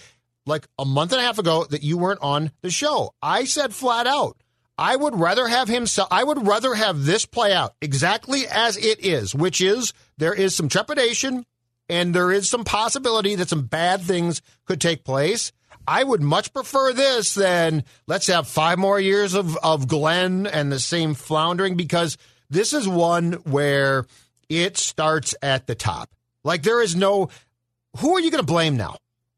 [0.47, 3.15] like a month and a half ago that you weren't on the show.
[3.23, 4.37] I said flat out.
[4.77, 6.09] I would rather have him sell.
[6.11, 10.57] I would rather have this play out exactly as it is, which is there is
[10.57, 11.45] some trepidation
[11.89, 15.53] and there is some possibility that some bad things could take place.
[15.87, 20.73] I would much prefer this than let's have five more years of, of Glenn and
[20.73, 22.17] the same floundering because
[22.49, 24.07] this is one where
[24.49, 26.11] it starts at the top.
[26.43, 27.29] Like there is no,
[27.99, 28.97] who are you going to blame now?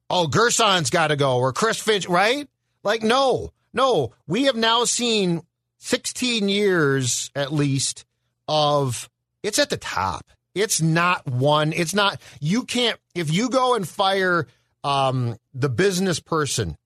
[0.09, 2.49] Oh, Gersson's got to go or Chris Finch, right?
[2.84, 4.12] Like, no, no.
[4.28, 5.42] We have now seen
[5.78, 8.05] 16 years at least
[8.47, 9.09] of
[9.42, 10.30] it's at the top.
[10.57, 11.74] It's not one.
[11.74, 14.46] It's not, you can't, if you go and fire
[14.82, 16.78] um, the business person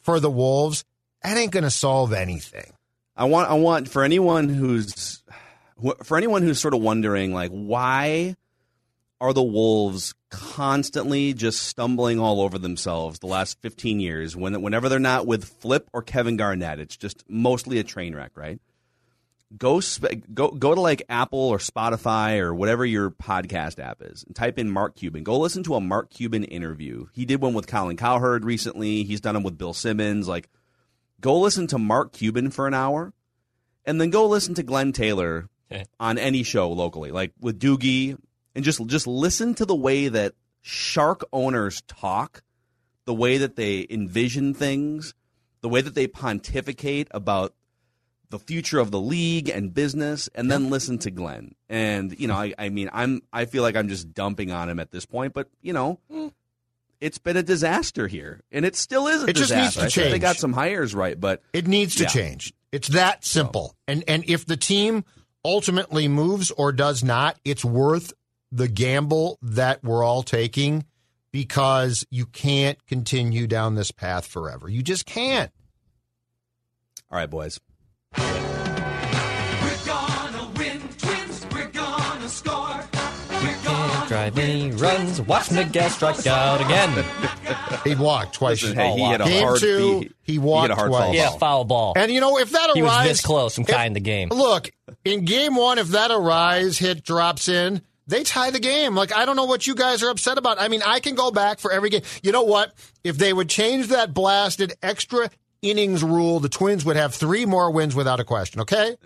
[0.00, 0.84] for the Wolves,
[1.22, 2.72] that ain't going to solve anything.
[3.14, 5.22] I want I want for anyone who's
[6.04, 8.36] for anyone who's sort of wondering like why
[9.20, 14.88] are the Wolves constantly just stumbling all over themselves the last 15 years when whenever
[14.88, 18.60] they're not with Flip or Kevin Garnett it's just mostly a train wreck, right?
[19.56, 19.80] Go
[20.34, 24.58] go go to like Apple or Spotify or whatever your podcast app is and type
[24.58, 25.22] in Mark Cuban.
[25.22, 27.06] Go listen to a Mark Cuban interview.
[27.12, 29.04] He did one with Colin Cowherd recently.
[29.04, 30.50] He's done them with Bill Simmons like
[31.20, 33.12] go listen to Mark Cuban for an hour,
[33.86, 35.84] and then go listen to Glenn Taylor Okay.
[35.98, 38.18] on any show locally, like with Doogie,
[38.54, 42.42] and just just listen to the way that shark owners talk,
[43.06, 45.14] the way that they envision things,
[45.62, 47.54] the way that they pontificate about
[48.30, 51.54] the future of the league and business, and then listen to Glenn.
[51.68, 54.78] And you know, I, I mean, I'm I feel like I'm just dumping on him
[54.80, 55.98] at this point, but you know.
[56.12, 56.32] Mm.
[57.00, 59.82] It's been a disaster here, and it still is a It just disaster.
[59.82, 62.08] needs to I think They got some hires right, but It needs to Yeah.
[62.08, 62.52] change.
[62.72, 63.76] It's that simple.
[63.86, 65.04] And and if the team
[65.44, 68.12] ultimately moves or does not, it's worth
[68.50, 70.86] the gamble that we're all taking
[71.30, 74.68] because you can't continue down this path forever.
[74.68, 75.52] You just can't.
[77.12, 77.60] All right, boys.
[84.08, 85.20] Drive any runs.
[85.20, 87.04] Watch Miguel strike out again.
[87.84, 88.60] He walked twice.
[88.62, 90.88] Listen, hey, he hit a Game hard two, he- he he walked hit a hard
[90.90, 91.04] twice.
[91.04, 91.92] foul Yeah, foul ball.
[91.96, 94.28] And you know, if that He was this close from if- tying the game.
[94.30, 94.70] Look,
[95.04, 98.94] in game one, if that Arraez hit drops in, they tie the game.
[98.94, 100.60] Like I don't know what you guys are upset about.
[100.60, 102.02] I mean, I can go back for every game.
[102.22, 102.74] You know what?
[103.04, 105.30] If they would change that blasted extra
[105.62, 108.60] innings rule, the Twins would have three more wins without a question.
[108.62, 108.96] Okay.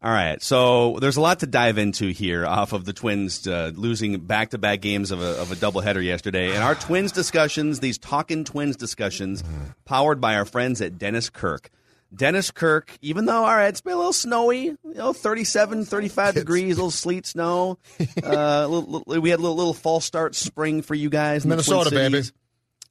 [0.00, 3.72] All right, so there's a lot to dive into here off of the Twins uh,
[3.74, 8.44] losing back-to-back games of a, of a doubleheader yesterday, and our Twins discussions, these talking
[8.44, 9.42] Twins discussions,
[9.86, 11.70] powered by our friends at Dennis Kirk.
[12.14, 16.34] Dennis Kirk, even though all right, it's been a little snowy, you know, 37, 35
[16.34, 17.76] degrees, a little sleet, snow.
[18.22, 21.50] Uh, little, little- we had a little, little false start spring for you guys, in
[21.50, 22.22] the Twin Minnesota, baby.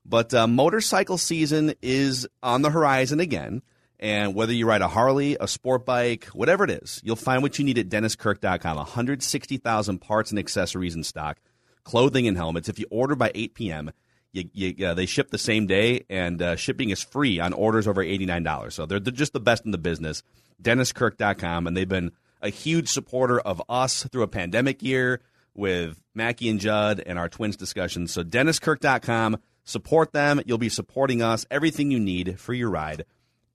[0.07, 3.61] But uh, motorcycle season is on the horizon again.
[3.99, 7.57] And whether you ride a Harley, a sport bike, whatever it is, you'll find what
[7.57, 8.77] you need at DennisKirk.com.
[8.77, 11.39] 160,000 parts and accessories in stock,
[11.83, 12.69] clothing and helmets.
[12.69, 13.91] If you order by 8 p.m.,
[14.33, 17.87] you, you, uh, they ship the same day, and uh, shipping is free on orders
[17.87, 18.71] over $89.
[18.71, 20.21] So they're, they're just the best in the business.
[20.61, 25.21] DennisKirk.com, and they've been a huge supporter of us through a pandemic year
[25.55, 28.11] with Mackey and Judd and our twins discussions.
[28.11, 29.37] So DennisKirk.com,
[29.67, 30.41] support them.
[30.45, 31.45] You'll be supporting us.
[31.51, 33.05] Everything you need for your ride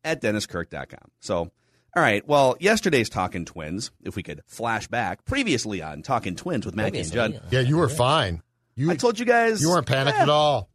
[0.05, 1.11] at DennisKirk.com.
[1.21, 2.27] So, all right.
[2.27, 7.01] Well, yesterday's Talking Twins, if we could flash back previously on Talking Twins with Mackey
[7.01, 7.53] and Previously, Judd.
[7.53, 8.43] Yeah, you were fine.
[8.77, 10.69] You I told you guys you weren't panicked eh, at all.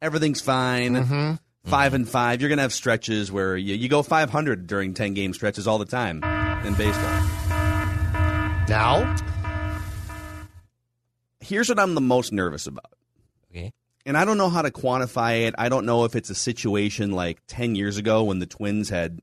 [0.00, 1.38] Everything's fine.
[1.64, 2.40] 5 and five.
[2.40, 5.84] You're gonna have stretches where you, you go 500 during 10 game stretches all the
[5.84, 6.24] time
[6.66, 7.22] in baseball.
[8.68, 9.14] Now,
[11.42, 12.91] Here's what I'm the most nervous about.
[14.04, 15.54] And I don't know how to quantify it.
[15.58, 19.20] I don't know if it's a situation like 10 years ago when the Twins had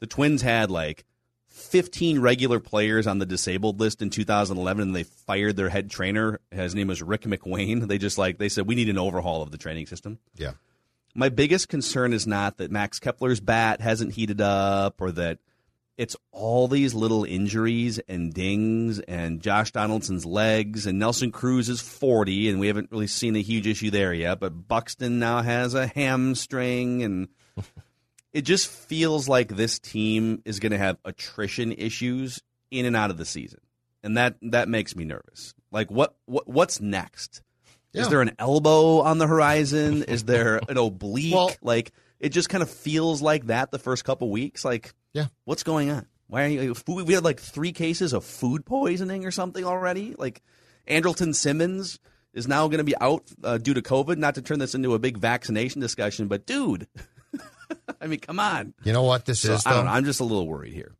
[0.00, 1.04] the Twins had like
[1.48, 6.40] 15 regular players on the disabled list in 2011 and they fired their head trainer.
[6.50, 7.86] His name was Rick McWane.
[7.86, 10.18] They just like they said we need an overhaul of the training system.
[10.34, 10.52] yeah.
[11.14, 15.40] My biggest concern is not that Max Kepler's bat hasn't heated up or that
[16.02, 21.80] it's all these little injuries and dings and Josh Donaldson's legs and Nelson Cruz is
[21.80, 25.74] 40 and we haven't really seen a huge issue there yet, but Buxton now has
[25.74, 27.28] a hamstring and
[28.32, 32.42] it just feels like this team is going to have attrition issues
[32.72, 33.60] in and out of the season.
[34.02, 35.54] And that that makes me nervous.
[35.70, 37.42] Like what, what what's next?
[37.92, 38.02] Yeah.
[38.02, 40.02] Is there an elbow on the horizon?
[40.02, 41.32] Is there an oblique?
[41.32, 41.92] Well- like
[42.22, 44.64] it just kind of feels like that the first couple weeks.
[44.64, 45.26] Like Yeah.
[45.44, 46.06] what's going on?
[46.28, 46.74] Why are you?
[46.86, 50.14] We had like three cases of food poisoning or something already.
[50.16, 50.40] Like
[50.88, 51.98] Andrelton Simmons
[52.32, 54.16] is now going to be out uh, due to COVID.
[54.16, 56.86] Not to turn this into a big vaccination discussion, but dude,
[58.00, 58.72] I mean, come on.
[58.84, 59.66] You know what this So, is?
[59.66, 60.94] I don't know, I'm just a little worried here.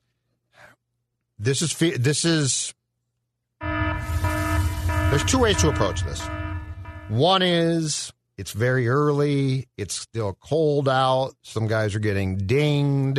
[1.39, 2.75] this is fe- this is
[3.63, 6.21] there's two ways to approach this
[7.09, 9.69] one is it's very early.
[9.77, 11.33] It's still cold out.
[11.43, 13.19] Some guys are getting dinged.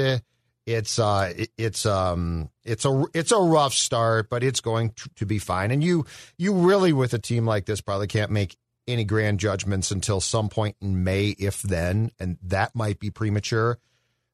[0.66, 5.26] It's uh it's um it's a it's a rough start but it's going to, to
[5.26, 5.72] be fine.
[5.72, 6.06] And you
[6.38, 8.56] you really with a team like this probably can't make
[8.88, 13.78] any grand judgments until some point in May if then and that might be premature.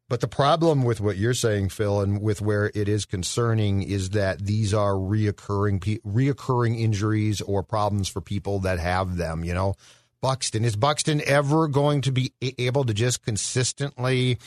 [0.08, 4.10] But the problem with what you're saying, Phil, and with where it is concerning is
[4.10, 9.44] that these are reoccurring reoccurring injuries or problems for people that have them.
[9.44, 9.76] You know,
[10.22, 14.38] Buxton is Buxton ever going to be able to just consistently,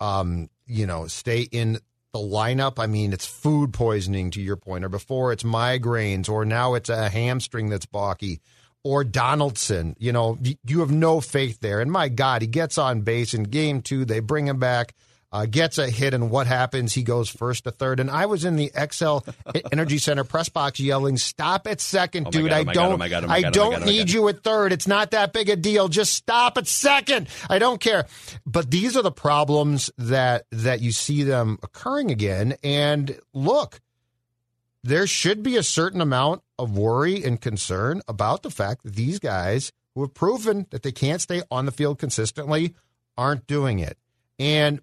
[0.00, 1.78] um, you know, stay in
[2.12, 2.78] the lineup?
[2.78, 6.88] I mean, it's food poisoning to your point, or before it's migraines, or now it's
[6.88, 8.40] a hamstring that's balky.
[8.82, 11.80] Or Donaldson, you know, you have no faith there.
[11.80, 14.06] And my God, he gets on base in game two.
[14.06, 14.94] They bring him back,
[15.32, 16.92] uh, gets a hit, and what happens?
[16.92, 18.00] He goes first to third.
[18.00, 19.26] And I was in the Xcel
[19.72, 22.50] Energy Center press box yelling, "Stop at second, Oh dude!
[22.50, 24.72] God, oh I don't, oh oh I don't need you at third.
[24.72, 25.88] It's not that big a deal.
[25.88, 27.28] Just stop at second.
[27.48, 28.06] I don't care."
[28.44, 32.56] But these are the problems that that you see them occurring again.
[32.64, 33.80] And look,
[34.82, 39.18] there should be a certain amount of worry and concern about the fact that these
[39.18, 42.74] guys who have proven that they can't stay on the field consistently
[43.16, 43.98] aren't doing it.
[44.38, 44.80] And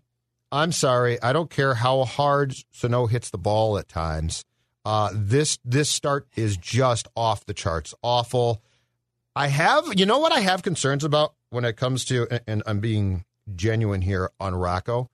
[0.51, 4.43] I'm sorry, I don't care how hard Sano hits the ball at times.
[4.85, 8.61] Uh, this this start is just off the charts, awful.
[9.35, 12.79] I have, you know, what I have concerns about when it comes to, and I'm
[12.79, 13.25] being
[13.55, 15.09] genuine here on Rocco.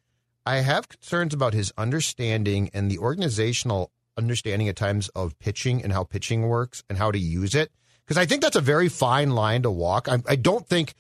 [0.45, 5.91] I have concerns about his understanding and the organizational understanding at times of pitching and
[5.91, 7.71] how pitching works and how to use it.
[8.05, 10.07] Because I think that's a very fine line to walk.
[10.07, 10.93] I, I don't think.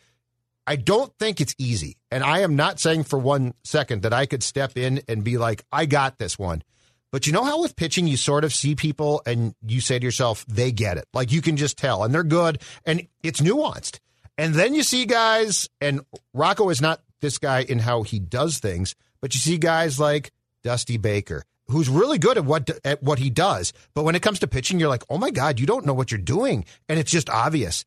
[0.65, 1.97] I don't think it's easy.
[2.09, 5.37] And I am not saying for one second that I could step in and be
[5.37, 6.63] like, I got this one.
[7.11, 10.05] But you know how with pitching, you sort of see people and you say to
[10.05, 11.05] yourself, they get it.
[11.13, 13.99] Like you can just tell and they're good and it's nuanced.
[14.37, 16.01] And then you see guys, and
[16.33, 20.31] Rocco is not this guy in how he does things, but you see guys like
[20.63, 23.73] Dusty Baker, who's really good at what at what he does.
[23.93, 26.11] But when it comes to pitching, you're like, oh my God, you don't know what
[26.11, 26.65] you're doing.
[26.89, 27.85] And it's just obvious.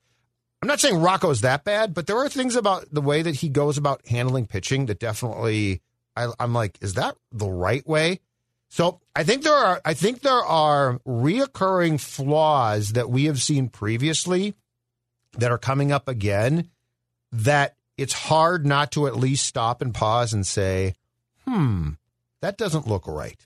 [0.62, 3.48] I'm not saying Rocco's that bad, but there are things about the way that he
[3.48, 5.82] goes about handling pitching that definitely
[6.16, 8.20] I, I'm like, is that the right way?
[8.68, 13.68] So I think there are I think there are reoccurring flaws that we have seen
[13.68, 14.54] previously
[15.38, 16.70] that are coming up again
[17.32, 20.94] that it's hard not to at least stop and pause and say,
[21.46, 21.90] hmm,
[22.40, 23.38] that doesn't look right.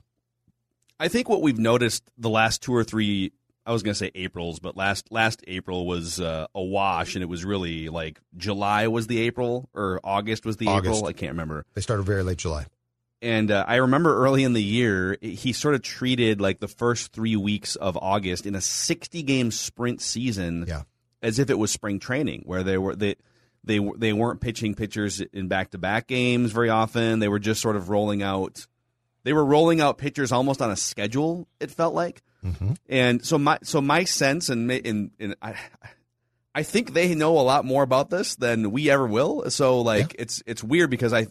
[0.98, 3.32] I think what we've noticed the last two or three
[3.70, 7.22] I was going to say April's, but last last April was uh, a wash, and
[7.22, 10.96] it was really like July was the April or August was the August.
[10.98, 11.08] April.
[11.08, 11.64] I can't remember.
[11.74, 12.66] They started very late July.
[13.22, 17.12] And uh, I remember early in the year, he sort of treated like the first
[17.12, 20.82] three weeks of August in a 60 game sprint season Yeah.
[21.22, 23.16] as if it was spring training, where they were they
[23.62, 27.18] they they weren't pitching pitchers in back to back games very often.
[27.20, 28.66] They were just sort of rolling out.
[29.22, 31.46] They were rolling out pitchers almost on a schedule.
[31.60, 32.22] It felt like,
[32.88, 35.56] and so my so my sense and and, and I.
[36.52, 39.48] I think they know a lot more about this than we ever will.
[39.52, 41.28] So like it's it's weird because I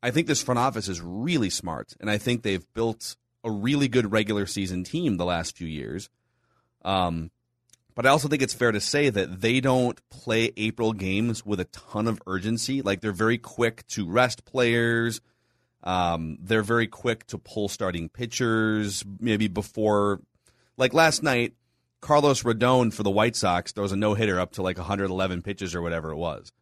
[0.00, 3.88] I think this front office is really smart, and I think they've built a really
[3.88, 6.08] good regular season team the last few years.
[6.84, 7.30] Um,
[7.94, 11.60] but I also think it's fair to say that they don't play April games with
[11.60, 12.82] a ton of urgency.
[12.82, 15.20] Like they're very quick to rest players.
[15.82, 20.20] Um, they're very quick to pull starting pitchers, maybe before,
[20.76, 21.54] like last night,
[22.00, 25.74] Carlos Rodon for the White Sox throws a no hitter up to like 111 pitches
[25.74, 26.52] or whatever it was.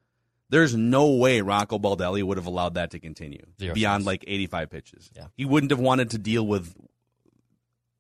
[0.51, 4.07] There's no way Rocco Baldelli would have allowed that to continue Zero beyond chance.
[4.07, 5.11] like 85 pitches.
[5.17, 5.27] Yeah.
[5.37, 6.77] He wouldn't have wanted to deal with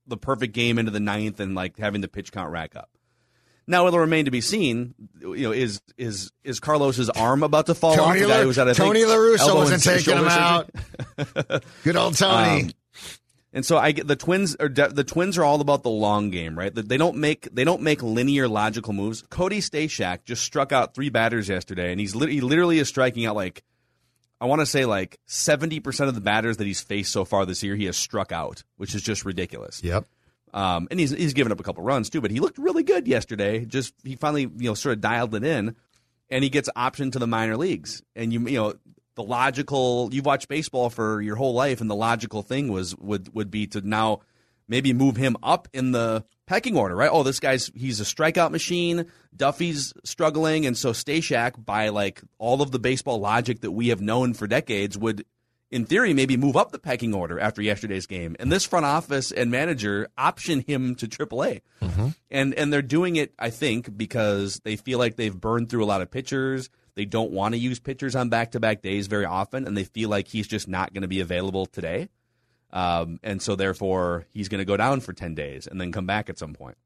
[0.07, 2.91] the perfect game into the ninth and like having the pitch count rack up.
[3.67, 4.95] Now it'll remain to be seen.
[5.21, 7.97] You know, is is is Carlos's arm about to fall off?
[8.09, 10.17] Tony, The guy La- who's at, I think, Tony La Russa elbow wasn't and taking
[10.19, 10.43] him surgery?
[11.49, 11.63] out.
[11.85, 12.63] Good old Tony.
[12.65, 12.71] Um,
[13.53, 16.31] and so I get the twins are de- the twins are all about the long
[16.31, 16.75] game, right?
[16.75, 19.23] They don't make they don't make linear logical moves.
[19.29, 23.27] Cody Stashak just struck out three batters yesterday, and he's lit- he literally is striking
[23.27, 23.63] out like
[24.41, 27.45] I want to say like seventy percent of the batters that he's faced so far
[27.45, 29.83] this year, he has struck out, which is just ridiculous.
[29.85, 30.07] yep.
[30.55, 33.07] Um, and he's he's given up a couple runs too, but he looked really good
[33.07, 33.65] yesterday.
[33.65, 35.77] Just he finally you know sort of dialed it in,
[36.31, 38.03] and he gets optioned to the minor leagues.
[38.15, 38.75] And you you know
[39.15, 43.35] the logical you've watched baseball for your whole life, and the logical thing was would
[43.35, 44.21] would be to now
[44.69, 47.11] maybe move him up in the pecking order, right?
[47.13, 49.07] Oh, this guy's he's a strikeout machine.
[49.35, 54.01] Duffy's struggling, and so Stashak, by like all of the baseball logic that we have
[54.01, 55.25] known for decades, would
[55.73, 58.37] in theory, maybe move up the pecking order after yesterday's game.
[58.39, 61.63] And this front office and manager option him to AAA.
[61.81, 62.09] Mm-hmm.
[62.31, 65.87] And and they're doing it, I think, because they feel like they've burned through a
[65.87, 66.69] lot of pitchers.
[66.95, 69.85] They don't want to use pitchers on back to back days very often, and they
[69.85, 72.09] feel like he's just not going to be available today.
[72.71, 76.07] Um, and so therefore he's going to go down for 10 days and then come
[76.07, 76.77] back at some point.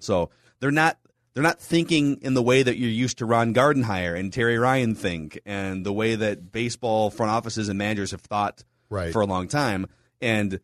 [0.00, 0.30] So
[0.60, 0.98] they're not
[1.34, 4.96] they're not thinking in the way that you're used to Ron Gardenhire and Terry Ryan
[4.96, 9.12] think, and the way that baseball front offices and managers have thought Right.
[9.12, 9.86] for a long time.
[10.20, 10.58] And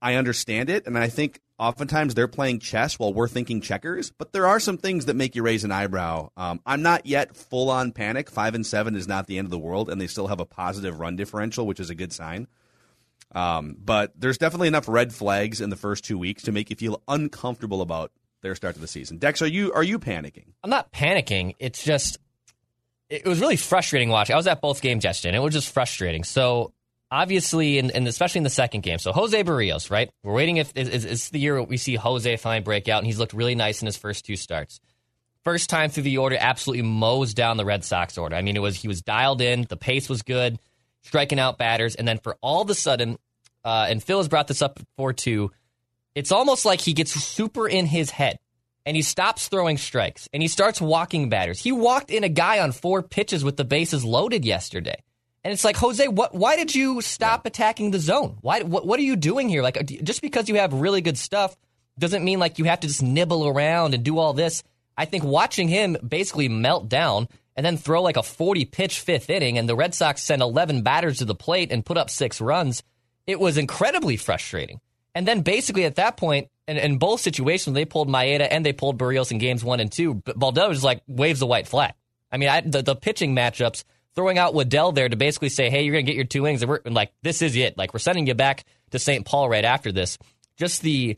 [0.00, 4.10] I understand it, and I think oftentimes they're playing chess while we're thinking checkers.
[4.10, 6.30] But there are some things that make you raise an eyebrow.
[6.36, 8.30] Um, I'm not yet full on panic.
[8.30, 10.44] Five and seven is not the end of the world, and they still have a
[10.44, 12.46] positive run differential, which is a good sign.
[13.34, 16.76] Um, but there's definitely enough red flags in the first two weeks to make you
[16.76, 19.18] feel uncomfortable about their start to the season.
[19.18, 20.52] Dex, are you are you panicking?
[20.62, 21.56] I'm not panicking.
[21.58, 22.18] It's just
[23.08, 24.34] it was really frustrating watching.
[24.34, 26.24] I was at both games yesterday, and it was just frustrating.
[26.24, 26.73] So
[27.14, 28.98] obviously, and, especially in the second game.
[28.98, 30.10] So Jose Berrios, right?
[30.24, 33.20] We're waiting if is, is the year we see Jose finally break out, and he's
[33.20, 34.80] looked really nice in his first two starts.
[35.44, 38.34] First time through the order, absolutely mows down the Red Sox order.
[38.34, 40.58] I mean, it was he was dialed in, the pace was good,
[41.02, 43.16] striking out batters, and then for all of a sudden,
[43.64, 45.52] uh, and Phil has brought this up before too.
[46.16, 48.38] It's almost like he gets super in his head
[48.86, 51.60] and he stops throwing strikes and he starts walking batters.
[51.60, 55.02] He walked in a guy on four pitches with the bases loaded yesterday.
[55.44, 58.38] And it's like, Jose, what, why did you stop attacking the zone?
[58.40, 59.62] Why, what, what are you doing here?
[59.62, 61.54] Like, uh, just because you have really good stuff
[61.98, 64.62] doesn't mean like you have to just nibble around and do all this.
[64.96, 69.30] I think watching him basically melt down and then throw like a 40 pitch fifth
[69.30, 72.40] inning, and the Red Sox send 11 batters to the plate and put up six
[72.40, 72.82] runs.
[73.26, 74.80] It was incredibly frustrating.
[75.14, 78.72] And then basically at that point, in, in both situations, they pulled Maeda and they
[78.72, 80.14] pulled Berrios in games one and two.
[80.14, 81.92] But Baldelli was like waves the white flag.
[82.32, 83.84] I mean, I, the, the pitching matchups,
[84.14, 86.62] throwing out Waddell there to basically say, hey, you're going to get your two wings.
[86.62, 87.76] And we're and like, this is it.
[87.76, 89.24] Like, we're sending you back to St.
[89.24, 90.18] Paul right after this.
[90.56, 91.16] Just the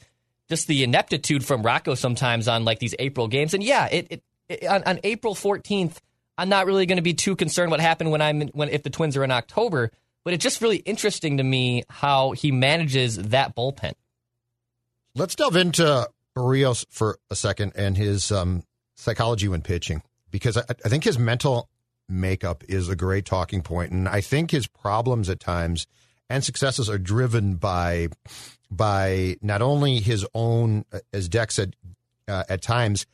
[0.49, 3.53] just the ineptitude from Rocco sometimes on like these April games.
[3.53, 5.97] And yeah, it, it, it on, on April 14th,
[6.39, 8.91] I'm not really going to be too concerned what happened when I'm when if the
[8.91, 9.91] Twins are in October.
[10.25, 13.93] But it's just really interesting to me how he manages that bullpen.
[15.15, 18.65] Let's delve into Berrios for a second and his um,
[18.97, 21.69] psychology when pitching, because I, I think his mental
[22.09, 25.87] makeup is a great talking point, and I think his problems at times
[26.29, 28.09] and successes are driven by
[28.71, 31.77] by not only his own, as Deck said,
[32.27, 33.07] uh, at times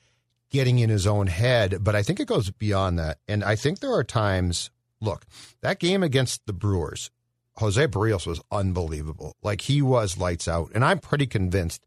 [0.51, 3.19] getting in his own head, but I think it goes beyond that.
[3.29, 4.71] And I think there are times.
[5.01, 5.27] Look,
[5.63, 7.11] that game against the Brewers,
[7.57, 9.35] Jose Berrios was unbelievable.
[9.43, 11.85] Like he was lights out, and I'm pretty convinced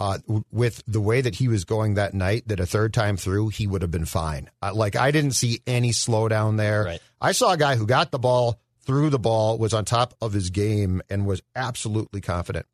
[0.00, 0.18] uh,
[0.52, 3.66] with the way that he was going that night, that a third time through, he
[3.66, 4.48] would have been fine.
[4.62, 6.84] Uh, like, I didn't see any slowdown there.
[6.84, 7.00] Right.
[7.20, 10.32] I saw a guy who got the ball, threw the ball, was on top of
[10.32, 12.66] his game, and was absolutely confident.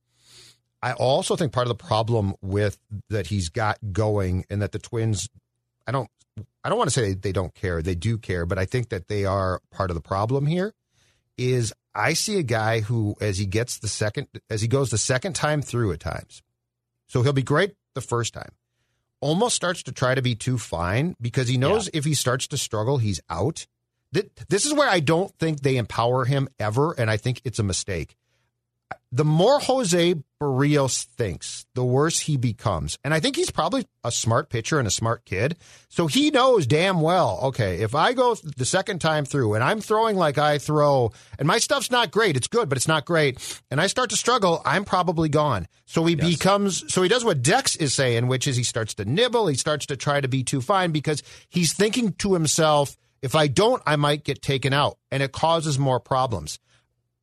[0.83, 4.79] I also think part of the problem with that he's got going and that the
[4.79, 5.31] Twins,
[5.87, 6.11] I don't,
[6.63, 7.81] I don't want to say they don't care.
[7.81, 10.75] They do care, but I think that they are part of the problem here.
[11.39, 14.99] Is I see a guy who, as he gets the second, as he goes the
[14.99, 16.43] second time through at times,
[17.07, 18.53] so he'll be great the first time.
[19.21, 21.99] Almost starts to try to be too fine because he knows yeah.
[21.99, 23.67] if he starts to struggle, he's out.
[24.49, 27.65] This is where I don't think they empower him ever, and I think it's a
[27.65, 28.17] mistake
[29.13, 32.99] the more Jose Berrios thinks, the worse he becomes.
[33.05, 35.57] And I think he's probably a smart pitcher and a smart kid.
[35.89, 39.81] So he knows damn well, okay, if I go the second time through and I'm
[39.81, 43.63] throwing like I throw, and my stuff's not great, it's good, but it's not great,
[43.71, 45.69] and I start to struggle, I'm probably gone.
[45.87, 46.27] So he yes.
[46.27, 49.57] becomes, so he does what Dex is saying, which is he starts to nibble, he
[49.57, 53.83] starts to try to be too fine because he's thinking to himself, if I don't,
[53.87, 56.59] I might get taken out, and it causes more problems.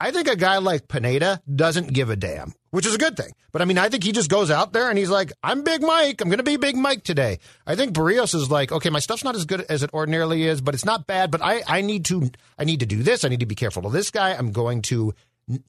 [0.02, 3.34] I think a guy like Pineda doesn't give a damn, which is a good thing.
[3.52, 5.84] But I mean, I think he just goes out there and he's like, I'm Big
[5.84, 6.22] Mike.
[6.22, 7.38] I'm going to be Big Mike today.
[7.68, 10.60] I think Berrios is like, okay, my stuff's not as good as it ordinarily is,
[10.60, 11.30] but it's not bad.
[11.30, 13.24] But I, I need to, I need to do this.
[13.24, 14.34] I need to be careful of this guy.
[14.34, 15.14] I'm going to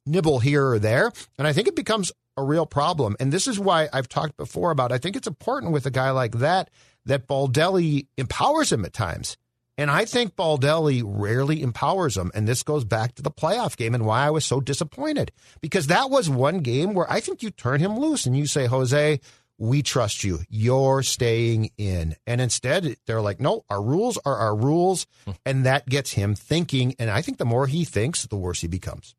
[0.06, 1.12] nibble here or there.
[1.36, 3.16] And I think it becomes a real problem.
[3.20, 6.10] And this is why I've talked before about, I think it's important with a guy
[6.10, 6.70] like that,
[7.04, 9.36] that Baldelli empowers him at times.
[9.78, 12.30] And I think Baldelli rarely empowers them.
[12.34, 15.32] And this goes back to the playoff game and why I was so disappointed.
[15.60, 18.66] Because that was one game where I think you turn him loose and you say,
[18.66, 19.20] Jose,
[19.58, 20.40] we trust you.
[20.48, 22.16] You're staying in.
[22.26, 25.06] And instead, they're like, no, our rules are our rules.
[25.24, 25.30] Hmm.
[25.46, 26.94] And that gets him thinking.
[26.98, 29.14] And I think the more he thinks, the worse he becomes.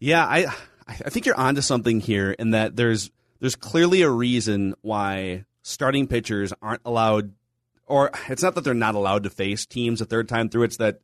[0.00, 0.46] Yeah, I
[0.88, 3.10] I think you're onto something here in that there's
[3.40, 7.32] there's clearly a reason why starting pitchers aren't allowed
[7.88, 10.64] or it's not that they're not allowed to face teams a third time through.
[10.64, 11.00] It's that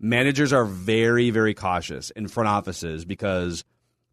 [0.00, 3.64] managers are very, very cautious in front offices because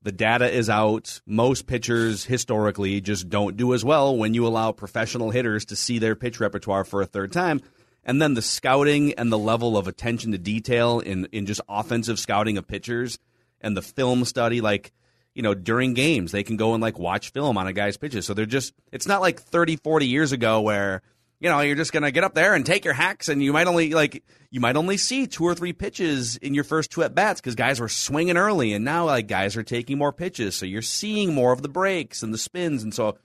[0.01, 1.21] the data is out.
[1.25, 5.99] Most pitchers historically just don't do as well when you allow professional hitters to see
[5.99, 7.61] their pitch repertoire for a third time.
[8.03, 12.19] And then the scouting and the level of attention to detail in, in just offensive
[12.19, 13.17] scouting of pitchers
[13.61, 14.91] and the film study, like,
[15.33, 18.25] you know, during games, they can go and like watch film on a guy's pitches.
[18.25, 21.01] So they're just, it's not like 30, 40 years ago where
[21.43, 23.51] you know, you're just going to get up there and take your hacks, and you
[23.51, 27.03] might only like you might only see two or three pitches in your first two
[27.03, 30.55] at bats because guys were swinging early, and now like guys are taking more pitches,
[30.55, 33.17] so you're seeing more of the breaks and the spins, and so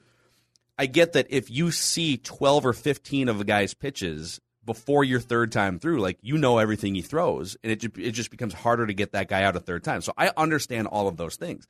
[0.77, 5.21] I get that if you see 12 or 15 of a guy's pitches before your
[5.21, 8.89] third time through, like you know everything he throws, and it it just becomes harder
[8.89, 10.01] to get that guy out a third time.
[10.01, 11.69] So I understand all of those things.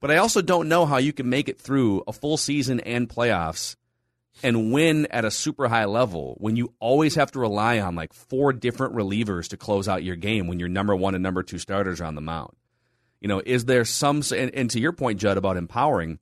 [0.00, 3.08] But I also don't know how you can make it through a full season and
[3.08, 3.76] playoffs
[4.42, 8.12] and win at a super high level when you always have to rely on like
[8.12, 11.58] four different relievers to close out your game when your number one and number two
[11.58, 12.52] starters are on the mound.
[13.20, 16.18] You know, is there some, and, and to your point, Judd, about empowering,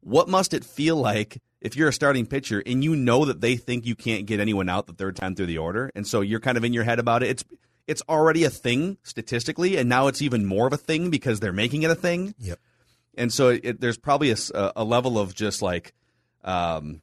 [0.00, 3.56] what must it feel like if you're a starting pitcher and you know that they
[3.56, 6.40] think you can't get anyone out the third time through the order, and so you're
[6.40, 7.28] kind of in your head about it?
[7.28, 7.44] It's
[7.86, 11.52] it's already a thing statistically, and now it's even more of a thing because they're
[11.52, 12.34] making it a thing.
[12.38, 12.58] Yep.
[13.16, 14.36] And so it, there's probably a,
[14.76, 15.92] a level of just like
[16.44, 17.02] um,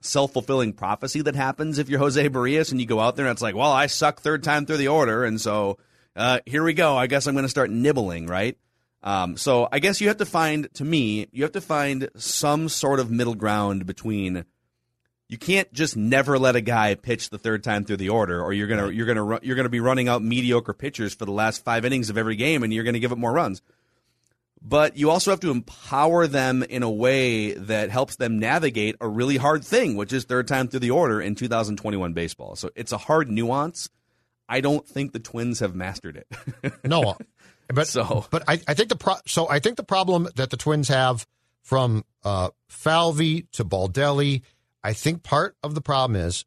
[0.00, 3.32] self fulfilling prophecy that happens if you're Jose Berrios and you go out there and
[3.32, 5.78] it's like, well, I suck third time through the order, and so
[6.16, 6.96] uh, here we go.
[6.96, 8.56] I guess I'm going to start nibbling, right?
[9.02, 12.68] Um, so I guess you have to find, to me, you have to find some
[12.68, 14.46] sort of middle ground between
[15.28, 18.52] you can't just never let a guy pitch the third time through the order, or
[18.52, 21.84] you're gonna you're gonna you're gonna be running out mediocre pitchers for the last five
[21.84, 23.62] innings of every game, and you're gonna give up more runs.
[24.66, 29.06] But you also have to empower them in a way that helps them navigate a
[29.06, 32.56] really hard thing, which is third time through the order in 2021 baseball.
[32.56, 33.90] So it's a hard nuance.
[34.48, 36.72] I don't think the Twins have mastered it.
[36.84, 37.16] No,
[37.72, 40.56] but So- but I, I think the pro- so I think the problem that the
[40.56, 41.26] Twins have
[41.62, 44.42] from uh, Falvey to Baldelli,
[44.82, 46.44] I think part of the problem is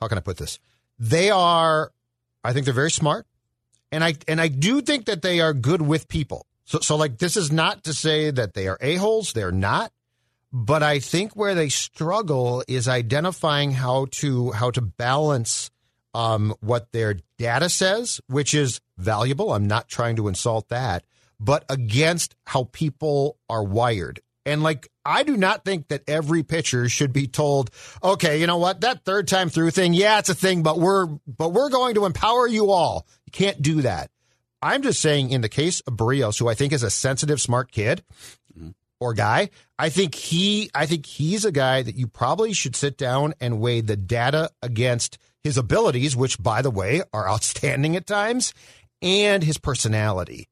[0.00, 0.58] how can I put this?
[0.98, 1.92] They are,
[2.44, 3.26] I think they're very smart,
[3.92, 6.46] and I and I do think that they are good with people.
[6.64, 9.32] So so like this is not to say that they are a holes.
[9.32, 9.92] They're not.
[10.52, 15.70] But I think where they struggle is identifying how to how to balance
[16.14, 19.52] um, what their data says, which is valuable.
[19.52, 21.04] I'm not trying to insult that,
[21.38, 24.20] but against how people are wired.
[24.46, 27.70] And like, I do not think that every pitcher should be told,
[28.02, 31.06] okay, you know what, that third time through thing, yeah, it's a thing, but we're
[31.26, 33.06] but we're going to empower you all.
[33.30, 34.10] You can't do that.
[34.60, 37.70] I'm just saying, in the case of Berrios, who I think is a sensitive, smart
[37.70, 38.02] kid
[38.98, 42.98] or guy, I think he, I think he's a guy that you probably should sit
[42.98, 48.06] down and weigh the data against his abilities, which, by the way, are outstanding at
[48.06, 48.52] times,
[49.00, 50.48] and his personality.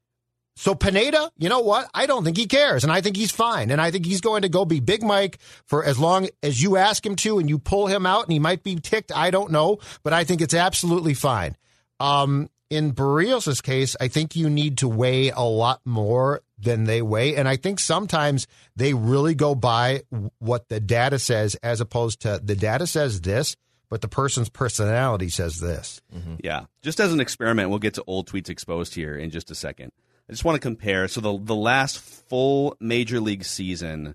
[0.54, 1.90] So Pineda, you know what?
[1.92, 4.42] I don't think he cares, and I think he's fine, and I think he's going
[4.42, 7.58] to go be Big Mike for as long as you ask him to, and you
[7.58, 9.12] pull him out, and he might be ticked.
[9.14, 11.56] I don't know, but I think it's absolutely fine.
[12.00, 17.02] Um, in Berrios' case, I think you need to weigh a lot more than they
[17.02, 18.46] weigh, and I think sometimes
[18.76, 20.02] they really go by
[20.38, 23.56] what the data says, as opposed to the data says this,
[23.88, 26.02] but the person's personality says this.
[26.14, 26.36] Mm-hmm.
[26.44, 26.66] Yeah.
[26.82, 29.92] Just as an experiment, we'll get to old tweets exposed here in just a second.
[30.28, 31.08] I just want to compare.
[31.08, 34.14] So the the last full major league season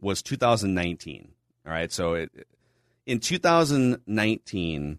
[0.00, 1.28] was 2019.
[1.66, 1.92] All right.
[1.92, 2.30] So it,
[3.04, 4.98] in 2019,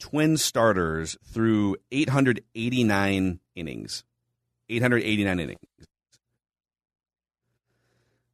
[0.00, 4.04] Twin starters through 889 innings.
[4.68, 5.60] 889 innings.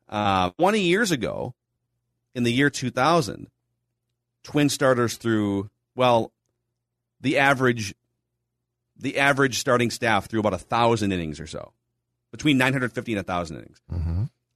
[0.09, 1.55] Uh, 20 years ago,
[2.35, 3.49] in the year 2000,
[4.45, 6.31] Twin starters threw well,
[7.21, 7.95] the average
[8.99, 11.73] the average starting staff threw about a thousand innings or so,
[12.31, 13.81] between 950 and a thousand innings.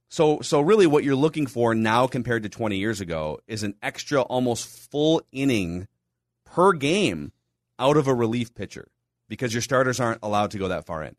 [0.09, 3.75] So, so really, what you're looking for now compared to 20 years ago is an
[3.81, 5.87] extra, almost full inning
[6.51, 7.31] per game
[7.79, 8.87] out of a relief pitcher
[9.27, 11.15] because your starters aren't allowed to go that far in.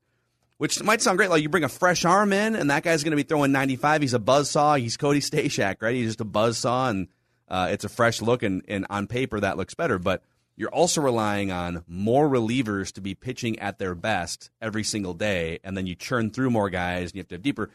[0.59, 1.30] Which might sound great.
[1.30, 4.03] Like you bring a fresh arm in, and that guy's going to be throwing 95.
[4.03, 4.78] He's a buzzsaw.
[4.78, 5.95] He's Cody Stashak, right?
[5.95, 7.09] He's just a buzzsaw, and
[7.49, 9.99] uh, it's a fresh look, and, and on paper that looks better.
[9.99, 10.22] But
[10.55, 15.59] you're also relying on more relievers to be pitching at their best every single day,
[15.64, 17.70] and then you churn through more guys, and you have to have deeper.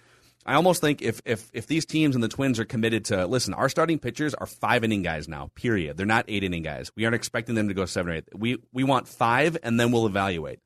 [0.47, 3.53] I almost think if if if these teams and the Twins are committed to listen,
[3.53, 5.51] our starting pitchers are five inning guys now.
[5.55, 5.97] Period.
[5.97, 6.89] They're not eight inning guys.
[6.95, 8.29] We aren't expecting them to go seven or eight.
[8.33, 10.59] We we want five, and then we'll evaluate.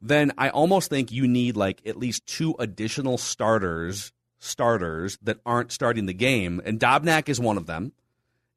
[0.00, 5.72] Then I almost think you need like at least two additional starters starters that aren't
[5.72, 7.92] starting the game, and Dobnak is one of them,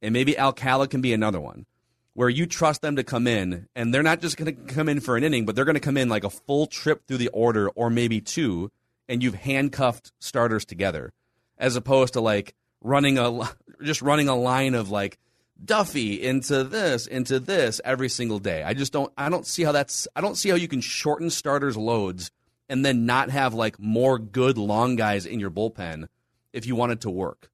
[0.03, 1.65] and maybe Alcala can be another one
[2.13, 4.99] where you trust them to come in and they're not just going to come in
[4.99, 7.29] for an inning, but they're going to come in like a full trip through the
[7.29, 8.69] order or maybe two,
[9.11, 11.11] and you've handcuffed starters together,
[11.57, 13.41] as opposed to like running a
[13.83, 15.19] just running a line of like
[15.63, 18.63] Duffy into this into this every single day.
[18.63, 21.29] I just don't I don't see how that's I don't see how you can shorten
[21.29, 22.31] starters loads
[22.69, 26.07] and then not have like more good long guys in your bullpen
[26.53, 27.51] if you want it to work.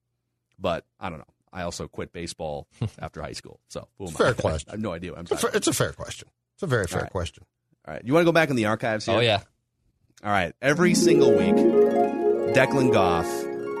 [0.58, 1.24] But I don't know.
[1.52, 2.68] I also quit baseball
[3.00, 3.58] after high school.
[3.68, 4.32] So Fair I?
[4.32, 4.70] question.
[4.70, 5.12] I have no idea.
[5.14, 6.28] I'm It's a, fair, it's a fair question.
[6.54, 7.10] It's a very fair right.
[7.10, 7.44] question.
[7.86, 8.02] All right.
[8.04, 9.20] You want to go back in the archives oh, here?
[9.20, 9.40] Oh yeah.
[10.24, 10.52] All right.
[10.60, 13.26] Every single week, Declan Goff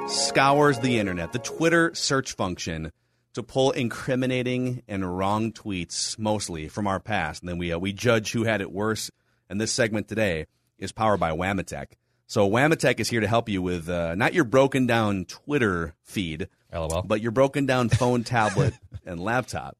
[0.08, 2.92] scours the internet, the Twitter search function,
[3.34, 7.42] to pull incriminating and wrong tweets, mostly from our past.
[7.42, 9.10] And then we, uh, we judge who had it worse.
[9.50, 10.46] And this segment today
[10.78, 11.86] is powered by Wamatek.
[12.28, 16.48] So Wamatek is here to help you with uh, not your broken down Twitter feed,
[16.72, 17.02] LOL.
[17.02, 18.74] but your broken down phone, tablet,
[19.06, 19.76] and laptop.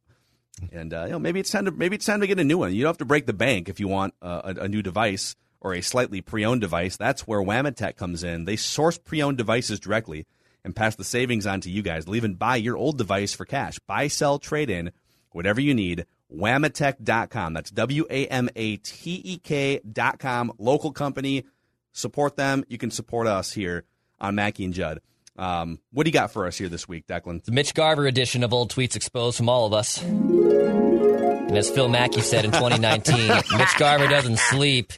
[0.73, 2.59] And uh, you know, maybe it's time to maybe it's time to get a new
[2.59, 2.75] one.
[2.75, 5.37] You don't have to break the bank if you want uh, a, a new device
[5.61, 6.97] or a slightly pre-owned device.
[6.97, 8.45] That's where Wamatek comes in.
[8.45, 10.27] They source pre-owned devices directly
[10.65, 12.05] and pass the savings on to you guys.
[12.05, 13.79] They'll even buy your old device for cash.
[13.81, 14.93] Buy, sell, trade in,
[15.33, 16.07] whatever you need.
[16.35, 17.55] Wamatech.com.
[17.55, 20.53] That's W A M A T E K.com.
[20.59, 21.45] Local company.
[21.93, 22.65] Support them.
[22.69, 23.85] You can support us here
[24.21, 25.01] on Mackey and Judd.
[25.39, 27.45] Um, what do you got for us here this week, Declan?
[27.45, 30.03] The Mitch Garver edition of Old Tweets Exposed from all of us.
[30.03, 34.93] And as Phil Mackey said in 2019, Mitch Garver doesn't sleep.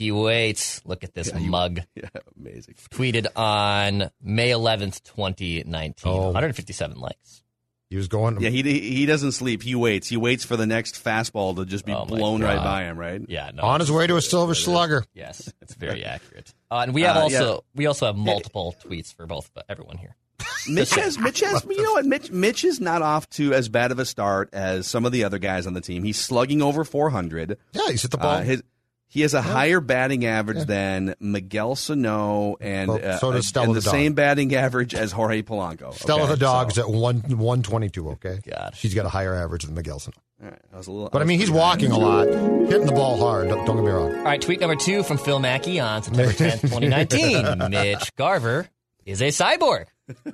[0.00, 0.80] He waits.
[0.86, 1.80] Look at this mug.
[1.94, 2.76] Yeah, amazing.
[2.90, 6.10] Tweeted on May 11th, 2019.
[6.10, 6.26] Oh.
[6.28, 7.42] 157 likes.
[7.90, 8.40] He was going.
[8.40, 9.62] Yeah, he he doesn't sleep.
[9.62, 10.08] He waits.
[10.08, 12.96] He waits for the next fastball to just be Oh, my blown right by him.
[12.96, 13.20] Right?
[13.28, 13.62] Yeah, no.
[13.64, 15.04] on his way to a silver slugger.
[15.12, 16.54] Yes, it's very accurate.
[16.70, 17.60] Uh, and we have Uh, also yeah.
[17.74, 20.16] we also have multiple tweets for both but everyone here.
[20.68, 23.90] Mitch has Mitch has you know what Mitch Mitch is not off to as bad
[23.92, 26.02] of a start as some of the other guys on the team.
[26.04, 27.58] He's slugging over 400.
[27.72, 28.36] Yeah, he's hit the ball.
[28.36, 28.62] Uh, his,
[29.10, 33.66] he has a higher batting average than Miguel Sano and Well, uh, so does Stella
[33.66, 35.92] and the the same batting average as Jorge Polanco.
[35.92, 38.08] Stella Okay, the dog's so- at one one twenty two.
[38.10, 38.72] Okay, God.
[38.74, 40.16] she's got a higher average than Miguel Sano.
[40.42, 41.66] All right, that was a little, But I that mean, he's pretty high.
[41.68, 42.26] walking a lot,
[42.70, 43.48] hitting the ball hard.
[43.48, 44.14] Don't, don't get me wrong.
[44.16, 47.68] All right, tweet number two from Phil Mackey on September 10th, 2019.
[47.70, 48.66] Mitch Garver
[49.04, 49.86] is a cyborg.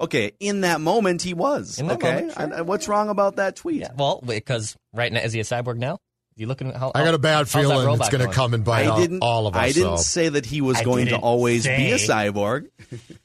[0.00, 1.80] Okay, in that moment he was.
[1.80, 2.42] In that okay, moment, sure.
[2.44, 3.80] And- and what's wrong about that tweet?
[3.80, 5.98] Yeah, well, because right now is he a cyborg now?
[6.38, 6.92] You looking at how?
[6.94, 9.22] I got a bad feeling it's going to come and bite I all, didn't.
[9.24, 9.60] all of us.
[9.60, 10.02] I didn't so.
[10.04, 12.68] say that he was I going to didn't always be a cyborg.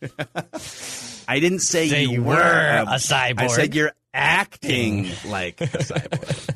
[1.27, 3.39] I didn't say, Say you were a cyborg.
[3.39, 6.55] I said you're acting like a cyborg.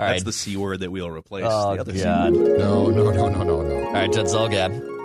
[0.00, 1.44] All That's the c word that we'll replace.
[1.46, 2.34] Oh the other C God!
[2.34, 2.58] word.
[2.58, 3.86] No, no, no, no, no, no.
[3.86, 4.96] All right, Judd Zulgad.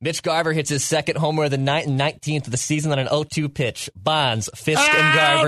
[0.00, 2.98] Mitch Garver hits his second homer of the night and 19th of the season on
[2.98, 3.88] an 0-2 pitch.
[3.96, 5.46] Bonds, Fisk, and Garver.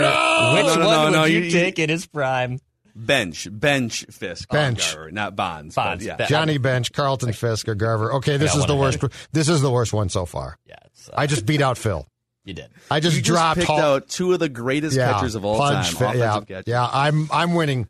[0.56, 2.58] Which No, no, one no, would no, you, you- take in his prime?
[2.98, 4.94] Bench, bench, Fisk, Bench.
[4.94, 5.74] Garver, not Bonds.
[5.74, 6.16] but Bonds, yeah.
[6.16, 8.14] Ben- Johnny Bench, Carlton Fisk, or Garver.
[8.14, 9.02] Okay, this is one the ahead.
[9.02, 9.28] worst.
[9.32, 10.56] This is the worst one so far.
[10.66, 12.06] Yeah, it's, uh, I just beat out Phil.
[12.44, 12.68] you did.
[12.90, 15.44] I just you just dropped picked Hall- out two of the greatest yeah, catchers of
[15.44, 16.12] all Pudge, time.
[16.12, 16.64] Fi- yeah, catchers.
[16.66, 16.88] yeah.
[16.90, 17.88] I'm I'm winning.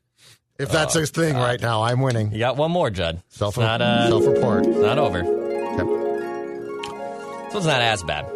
[0.58, 2.32] If that's Oh, his thing right now, I'm winning.
[2.32, 3.22] You got one more, Judd.
[3.28, 4.66] Self it's not, uh, self report.
[4.66, 5.22] not over.
[5.22, 8.26] This one's not as bad.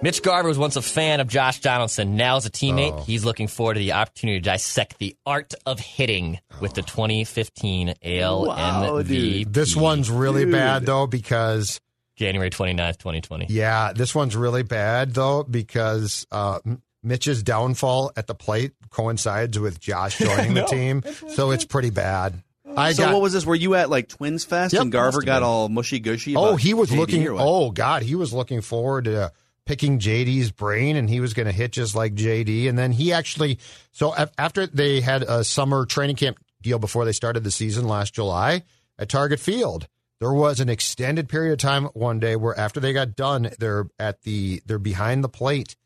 [0.00, 2.14] Mitch Garver was once a fan of Josh Donaldson.
[2.16, 3.02] Now as a teammate, Oh.
[3.02, 7.94] he's looking forward to the opportunity to dissect the art of hitting with the 2015
[8.04, 9.02] AL Wow.
[9.02, 11.80] This one's really bad though because
[12.16, 13.46] January 29th, 2020.
[13.48, 16.60] yeah, this one's really bad though because uh,
[17.02, 21.02] Mitch's downfall at the plate coincides with Josh joining the team,
[21.34, 22.40] so it's pretty bad.
[22.76, 23.14] I So got.
[23.14, 23.44] what was this?
[23.44, 24.82] Were you at like Twins Fest Yep.
[24.82, 25.42] and Garver got been.
[25.42, 26.36] all mushy gushy?
[26.36, 27.26] Oh, he was JD looking.
[27.26, 27.42] or what?
[27.44, 29.32] Oh God, he was looking forward to
[29.68, 32.70] picking JD's brain, and he was going to hit just like JD.
[32.70, 33.58] And then he actually.
[33.92, 38.14] So after they had a summer training camp deal before they started the season last
[38.14, 38.62] July
[38.98, 39.86] at Target Field,
[40.20, 43.86] there was an extended period of time one day where after they got done, they're
[43.98, 45.76] at the they're behind the plate,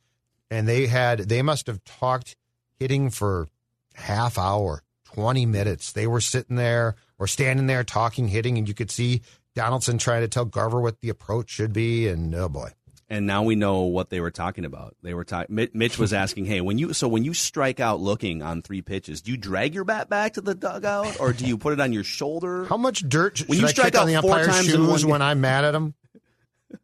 [0.48, 2.36] and they had they must have talked
[2.78, 3.48] hitting for
[3.94, 5.90] half hour, twenty minutes.
[5.90, 9.22] They were sitting there or standing there talking hitting, and you could see
[9.56, 12.70] Donaldson trying to tell Garver what the approach should be, and oh boy.
[13.12, 14.96] And now we know what they were talking about.
[15.02, 15.68] They were talking.
[15.74, 19.20] Mitch was asking, "Hey, when you so when you strike out looking on three pitches,
[19.20, 21.92] do you drag your bat back to the dugout, or do you put it on
[21.92, 22.64] your shoulder?
[22.64, 24.72] How much dirt should When you I strike kick on out the four umpire's times
[24.74, 25.94] in one shoes game- when I'm mad at him?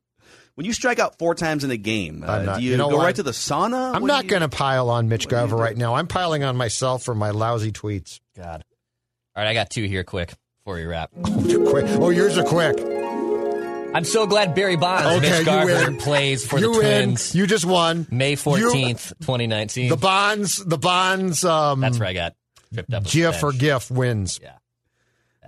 [0.54, 2.76] When you strike out four times in a game, uh, I'm not- do you, you
[2.76, 3.04] know go what?
[3.04, 3.94] right to the sauna?
[3.94, 5.94] I'm What not going to pile on Mitch what do you Garver right now.
[5.94, 8.18] I'm piling on myself for my lousy tweets.
[8.36, 8.64] God.
[9.36, 11.12] All right, I got two here quick before we wrap.
[11.22, 11.84] Quick.
[12.00, 12.76] Oh, yours are quick.
[13.94, 17.04] I'm so glad Barry Bonds, Okay, Mitch Garver, plays for you the win.
[17.04, 18.06] Twins You just won.
[18.10, 19.88] May You- 14th, 2019.
[19.88, 20.56] The bonds.
[20.64, 21.44] The bonds.
[21.44, 22.34] Um, That's where I got
[22.72, 23.04] tripped up.
[23.04, 23.52] GIF or.
[23.52, 24.38] GIF wins.
[24.42, 24.52] Yeah.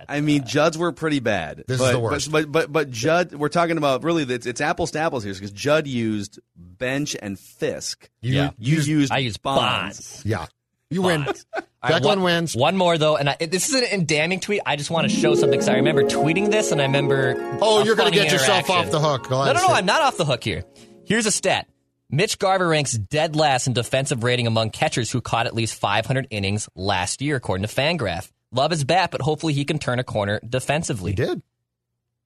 [0.09, 1.63] I mean, uh, Judd's were pretty bad.
[1.67, 2.31] This is but, the worst.
[2.31, 5.33] But, but but but Judd, we're talking about really it's, it's apples to apples here
[5.33, 8.09] because Judd used bench and Fisk.
[8.21, 8.49] You, Yeah.
[8.57, 10.23] You used I use bonds.
[10.25, 10.47] Yeah.
[10.91, 11.23] You win.
[11.23, 11.45] Bonds.
[11.83, 12.55] All right, Declan one, wins.
[12.55, 14.61] One more though, and I, this is an damning tweet.
[14.67, 17.35] I just want to show something because I remember tweeting this, and I remember.
[17.59, 19.31] Oh, a you're going to get yourself off the hook.
[19.31, 19.67] No, no, no.
[19.67, 20.63] I'm not off the hook here.
[21.05, 21.67] Here's a stat.
[22.11, 26.27] Mitch Garver ranks dead last in defensive rating among catchers who caught at least 500
[26.29, 28.29] innings last year, according to Fangraph.
[28.51, 31.11] Love his bat, but hopefully he can turn a corner defensively.
[31.11, 31.41] He did.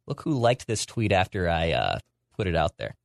[0.08, 2.00] Look who liked this tweet after I uh,
[2.36, 2.96] put it out there.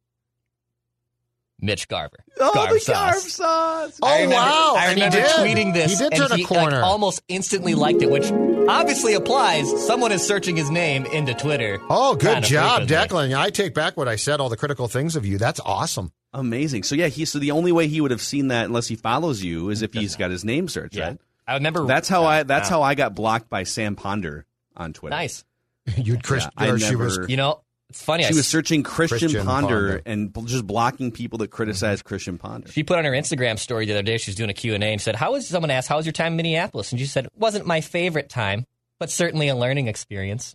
[1.62, 2.24] Mitch Garver.
[2.38, 3.14] Oh, Garv the sauce.
[3.14, 3.98] Garv sauce.
[4.02, 4.74] Oh, I remember, wow.
[4.76, 5.36] I And he remember did.
[5.36, 5.92] tweeting this.
[5.92, 6.76] He did and turn a he, corner.
[6.76, 8.30] Like, almost instantly liked it, which
[8.68, 9.86] obviously applies.
[9.86, 11.80] Someone is searching his name into Twitter.
[11.90, 13.28] Oh, good job, frequently.
[13.30, 13.38] Declan.
[13.38, 15.38] I take back what I said, all the critical things of you.
[15.38, 16.12] That's awesome.
[16.32, 16.84] Amazing.
[16.84, 19.42] So yeah, he so the only way he would have seen that unless he follows
[19.42, 21.08] you is if he's got his name searched, Yeah.
[21.08, 21.18] right?
[21.46, 21.84] I remember.
[21.86, 22.76] That's how I that's Wow.
[22.78, 24.46] how I got blocked by Sam Ponder
[24.76, 25.16] on Twitter.
[25.16, 25.44] Nice.
[25.96, 28.24] You'd Chris, Yeah, I or she was never- You know, it's funny.
[28.24, 29.68] I She was searching Christian, Christian Ponder,
[29.98, 30.02] Ponder.
[30.06, 32.70] and just blocking people that criticize Christian Ponder.
[32.72, 34.16] She put on her Instagram story the other day.
[34.18, 36.06] She was doing a Q and A and said, "How was someone asked how was
[36.06, 38.64] your time in Minneapolis?" And she said, "Wasn't my favorite time,
[38.98, 40.54] but certainly a learning experience."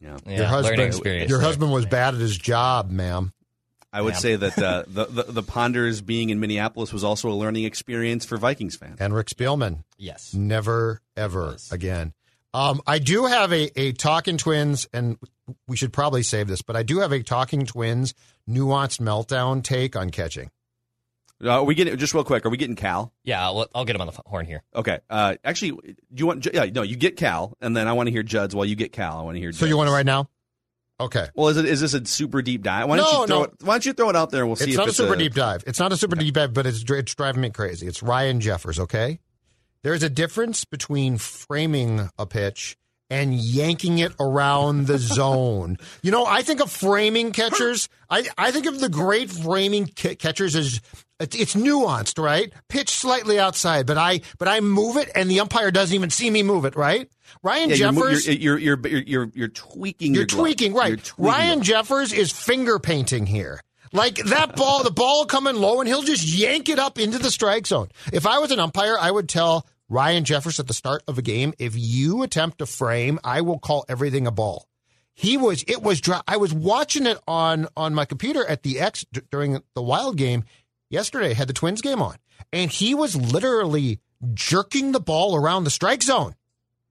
[0.00, 0.16] Yeah.
[0.26, 0.80] Yeah, your husband.
[0.80, 1.28] experience.
[1.30, 1.46] Your there.
[1.46, 3.32] husband was bad at his job, ma'am.
[3.92, 4.18] I would Yeah.
[4.18, 8.24] say that uh, the, the the Ponders being in Minneapolis was also a learning experience
[8.26, 8.98] for Vikings fans.
[9.00, 9.84] And Rick Spielman.
[9.96, 10.34] Yes.
[10.34, 11.72] Never, ever was.
[11.72, 12.12] again.
[12.54, 15.18] Um, I do have a, a Talking Twins, and
[15.66, 18.14] we should probably save this, but I do have a Talking Twins
[18.48, 20.50] nuanced meltdown take on catching.
[21.42, 22.44] Uh, are we getting just real quick?
[22.44, 23.12] Are we getting Cal?
[23.22, 24.62] Yeah, I'll, I'll get him on the horn here.
[24.74, 24.98] Okay.
[25.08, 26.46] Uh, actually, do you want?
[26.52, 26.82] Yeah, no.
[26.82, 28.56] You get Cal, and then I want to hear Judd's.
[28.56, 29.52] While you get Cal, I want to hear.
[29.52, 30.28] So you want it right now?
[31.00, 31.28] Okay.
[31.36, 32.88] Well, is it is this a super deep dive?
[32.88, 33.44] Why don't No, you throw no.
[33.44, 33.52] it?
[33.62, 34.96] Why don't you throw it out there and we'll see It's if not a it's
[34.96, 35.62] super deep dive.
[35.64, 37.86] It's not a super deep dive, but it's it's driving me crazy.
[37.86, 38.80] It's Ryan Jeffers.
[38.80, 39.20] Okay,
[39.84, 42.76] there's a difference between framing a pitch
[43.10, 45.78] and yanking it around the zone.
[46.02, 47.88] You know, I think of framing catchers.
[48.10, 50.80] I I think of the great framing ca- catchers as
[51.20, 52.52] it's, it's nuanced, right?
[52.68, 56.30] Pitch slightly outside, but I but I move it, and the umpire doesn't even see
[56.30, 57.10] me move it, right?
[57.42, 58.26] Ryan Yeah, Jeffers.
[58.26, 60.14] you're, you're, you're, you're, you're tweaking.
[60.14, 60.88] You're your tweaking, right?
[60.88, 61.62] You're tweaking Ryan.
[61.62, 63.60] Jeffers is finger painting here.
[63.92, 67.30] Like that ball, the ball coming low, and he'll just yank it up into the
[67.30, 67.88] strike zone.
[68.12, 71.22] If I was an umpire, I would tell Ryan Jeffers at the start of a
[71.22, 74.66] game, if you attempt to frame, I will call everything a ball.
[75.14, 76.00] He was, it was.
[76.28, 80.16] I was watching it on on my computer at the X d- during the Wild
[80.16, 80.44] game
[80.90, 81.34] yesterday.
[81.34, 82.16] Had the Twins game on,
[82.52, 83.98] and he was literally
[84.34, 86.36] jerking the ball around the strike zone.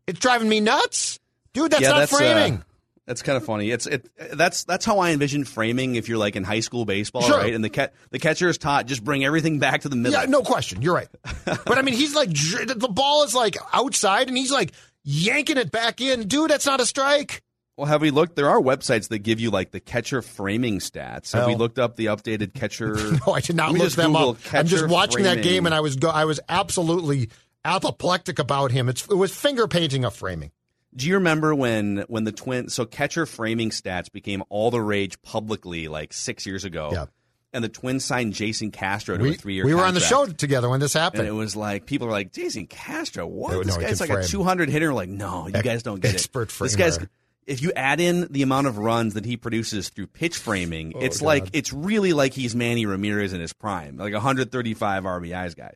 [0.07, 1.19] It's driving me nuts,
[1.53, 1.71] dude.
[1.71, 2.63] That's yeah, not that's uh, framing.
[3.07, 3.71] That's kind of funny.
[3.71, 4.07] It's it.
[4.33, 5.95] That's that's how I envision framing.
[5.95, 7.37] If you're like in high school baseball, Sure.
[7.37, 7.53] right?
[7.53, 10.19] And the cat the catcher is taught just bring everything back to the middle.
[10.19, 10.81] Yeah, no question.
[10.81, 11.07] You're right.
[11.45, 15.71] But I mean, he's like the ball is like outside, and he's like yanking it
[15.71, 16.27] back in.
[16.27, 17.41] Dude, that's not a strike.
[17.77, 18.35] Well, have we looked?
[18.35, 21.33] There are websites that give you like the catcher framing stats.
[21.33, 22.95] Have we looked up the updated catcher?
[23.27, 24.37] No, I did not look them Google up.
[24.53, 27.29] I'm just watching that game, and I was go- I was absolutely
[27.63, 28.89] apoplectic about him.
[28.89, 30.51] It's, it was finger painting of framing.
[30.97, 35.21] Do you remember when when the twin so catcher framing stats became all the rage
[35.21, 36.89] publicly like six years ago?
[36.91, 37.05] Yeah.
[37.53, 39.65] And the Twins signed Jason Castro to a We, three year.
[39.65, 41.21] we were on the show together when this happened.
[41.21, 43.25] And it was like people were like Jason Castro.
[43.25, 43.53] What?
[43.53, 44.93] No, this no, guy's like a 200 hitter.
[44.93, 46.59] Like, no, you Ex- guys don't get expert it.
[46.59, 46.99] This guy's.
[47.47, 50.99] If you add in the amount of runs that he produces through pitch framing, Oh,
[50.99, 51.25] it's God.
[51.25, 55.71] like it's really like he's Manny Ramirez in his prime, like 135 RBIs guy.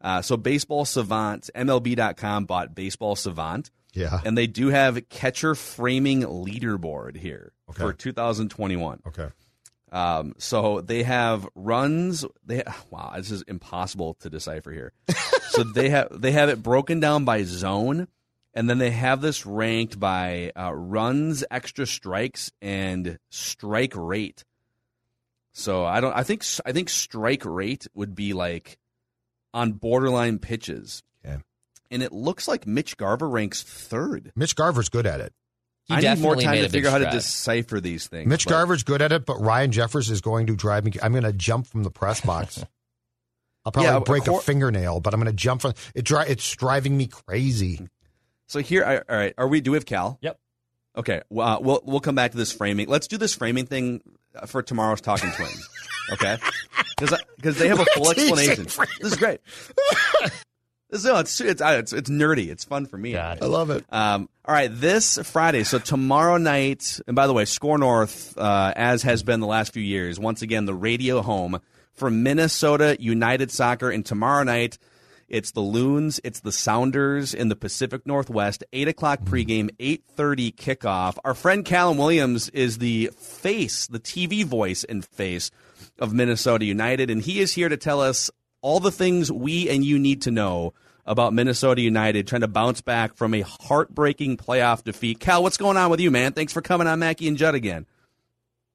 [0.00, 3.70] Uh, so Baseball Savant, MLB.com bought Baseball Savant.
[3.92, 4.20] Yeah.
[4.24, 7.78] And they do have catcher framing leaderboard here Okay.
[7.82, 9.00] for 2021.
[9.08, 9.28] okay.
[9.92, 12.24] Um, so they have runs.
[12.46, 14.92] They wow, this is impossible to decipher here.
[15.50, 18.06] so they have they have it broken down by zone,
[18.54, 24.44] and then they have this ranked by uh, runs, extra strikes, and strike rate.
[25.52, 26.12] So I don't.
[26.16, 28.78] I think I think strike rate would be like
[29.52, 31.02] on borderline pitches.
[31.90, 31.94] Okay.
[31.94, 34.32] And it looks like Mitch Garver ranks third.
[34.36, 35.32] Mitch Garver's good at it.
[35.86, 38.28] He I need more time to figure out how to decipher these things.
[38.28, 40.92] Mitch but- Garver's good at it, but Ryan Jeffers is going to drive me.
[41.02, 42.64] I'm going to jump from the press box.
[43.64, 46.04] I'll probably Yeah, break a cor- fingernail, but I'm going to jump from it.
[46.04, 47.86] Dri- it's driving me crazy.
[48.46, 49.60] So here, all right, are we?
[49.60, 50.18] Do we have Cal?
[50.22, 50.38] Yep.
[50.96, 51.20] Okay.
[51.28, 52.88] Well, uh, we'll we'll come back to this framing.
[52.88, 54.00] Let's do this framing thing
[54.34, 55.68] uh, for tomorrow's Talking Twins.
[56.12, 56.38] Okay.
[56.98, 58.64] Because they have a full explanation.
[58.64, 59.40] This is great.
[60.90, 62.48] This, no, it's, it's it's it's nerdy.
[62.48, 63.12] It's fun for me.
[63.12, 63.38] God.
[63.40, 63.84] I love it.
[63.90, 65.62] Um, all right, this Friday.
[65.62, 69.72] So tomorrow night, and by the way, Score North, uh, as has been the last
[69.72, 71.60] few years, once again the radio home
[71.92, 73.90] for Minnesota United Soccer.
[73.90, 74.78] And tomorrow night,
[75.28, 78.64] it's the Loons, it's the Sounders in the Pacific Northwest.
[78.72, 81.18] Eight o'clock pregame, eight thirty kickoff.
[81.24, 85.52] Our friend Callum Williams is the face, the TV voice and face
[86.00, 88.28] of Minnesota United, and he is here to tell us
[88.62, 90.74] all the things we and you need to know
[91.06, 95.18] about Minnesota United trying to bounce back from a heartbreaking playoff defeat.
[95.18, 96.32] Cal, what's going on with you, man?
[96.32, 97.86] Thanks for coming on Mackey and Judd again.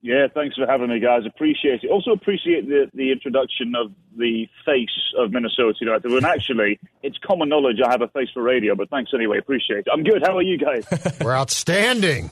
[0.02, 1.24] Yeah, thanks for having me, guys.
[1.26, 1.90] Appreciate it.
[1.90, 6.12] Also appreciate the, the introduction of the face of Minnesota United.
[6.12, 9.40] And actually, it's common knowledge I have a face for radio, but thanks anyway.
[9.40, 9.88] Appreciate it.
[9.92, 10.22] I'm good.
[10.22, 10.86] How are you guys?
[11.22, 12.30] We're outstanding.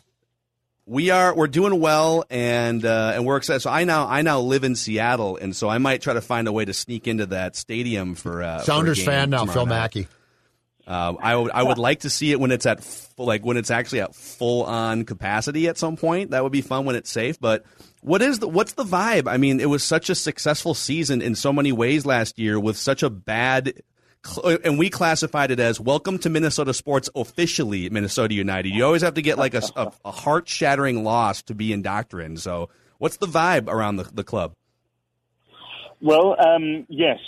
[0.86, 3.62] We are we're doing well and uh, and we're excited.
[3.62, 6.48] So I now I now live in Seattle, and so I might try to find
[6.48, 9.66] a way to sneak into that stadium for uh, for Sounders game fan now, Phil
[9.66, 9.76] night.
[9.76, 10.08] Mackey.
[10.86, 13.56] Uh, I would I would like to see it when it's at full, like when
[13.56, 16.32] it's actually at full on capacity at some point.
[16.32, 17.40] That would be fun when it's safe.
[17.40, 17.64] But
[18.02, 19.30] what is the what's the vibe?
[19.30, 22.76] I mean, it was such a successful season in so many ways last year with
[22.76, 23.82] such a bad.
[24.64, 29.16] And we classified it as "Welcome to Minnesota sports officially, Minnesota United." You always have
[29.16, 32.40] to get like a, a, a heart shattering loss to be indoctrined.
[32.40, 32.70] So,
[33.00, 34.54] what's the vibe around the, the club?
[36.02, 37.20] Well, um, yes,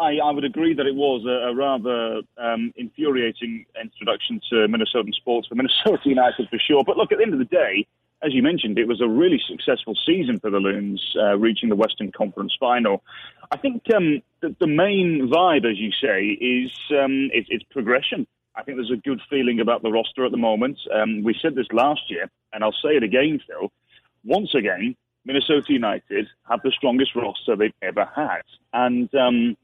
[0.00, 5.14] I, I would agree that it was a, a rather um, infuriating introduction to Minnesotan
[5.14, 6.82] sports for Minnesota United for sure.
[6.84, 7.86] But look, at the end of the day,
[8.22, 11.76] as you mentioned, it was a really successful season for the Loons, uh, reaching the
[11.76, 13.02] Western Conference final.
[13.50, 17.30] I think um, the, the main vibe, as you say, is um,
[17.70, 18.26] progression.
[18.54, 20.78] I think there's a good feeling about the roster at the moment.
[20.92, 23.72] Um, we said this last year, and I'll say it again, Phil.
[24.24, 28.42] Once again, Minnesota United have the strongest roster they've ever had.
[28.72, 29.56] And um,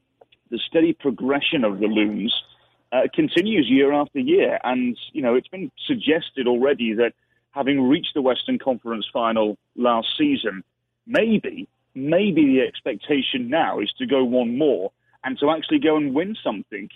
[0.49, 2.33] the steady progression of the Loons
[2.91, 4.59] uh, continues year after year.
[4.63, 7.13] And, you know, it's been suggested already that
[7.51, 10.63] having reached the Western Conference final last season,
[11.05, 14.91] maybe, maybe the expectation now is to go one more
[15.23, 16.89] and to actually go and win something.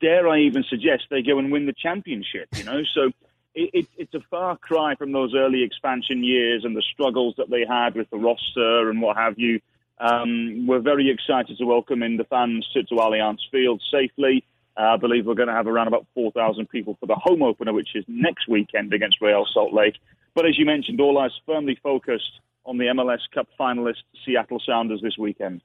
[0.00, 2.82] Dare I even suggest they go and win the championship, you know?
[2.94, 3.10] So
[3.54, 7.50] it, it, it's a far cry from those early expansion years and the struggles that
[7.50, 9.60] they had with the roster and what have you.
[9.98, 14.44] Um, we're very excited to welcome in the fans to, to Allianz Field safely.
[14.76, 17.72] Uh, I believe we're going to have around about 4,000 people for the home opener,
[17.72, 19.94] which is next weekend against Real Salt Lake.
[20.34, 25.00] But as you mentioned, all eyes firmly focused on the MLS Cup finalist Seattle Sounders,
[25.00, 25.62] this weekend.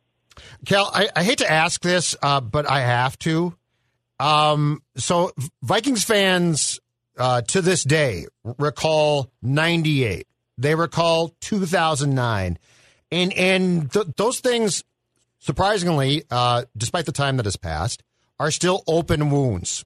[0.66, 3.54] Cal, I, I hate to ask this, uh, but I have to.
[4.20, 5.32] Um, so,
[5.62, 6.80] Vikings fans
[7.18, 10.28] uh, to this day recall 98.
[10.58, 12.58] They recall 2009.
[13.12, 14.84] And, and th- those things,
[15.40, 18.04] surprisingly, uh, despite the time that has passed,
[18.42, 19.86] are still open wounds.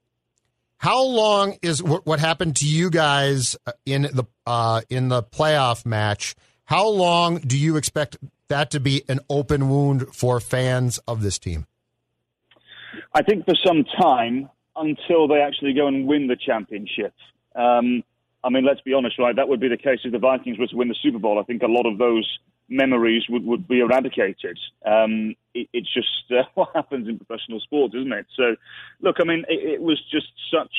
[0.78, 6.36] How long is what, happened to you guys in the uh, in the playoff match?
[6.64, 8.16] How long do you expect
[8.48, 11.68] that to be an open wound for fans of this team?
[13.14, 17.14] I think for some time until they actually go and win the championship.
[17.56, 18.04] Um,
[18.46, 19.36] I mean, let's be honest, right?
[19.36, 21.40] That would be the case if the Vikings were to win the Super Bowl.
[21.40, 22.40] I think a lot of those
[22.70, 24.60] memories would, would be eradicated.
[24.86, 28.28] Um, it, it's just uh, what happens in professional sports, isn't it?
[28.36, 28.56] So,
[29.02, 30.74] look, I mean, it, it was just such,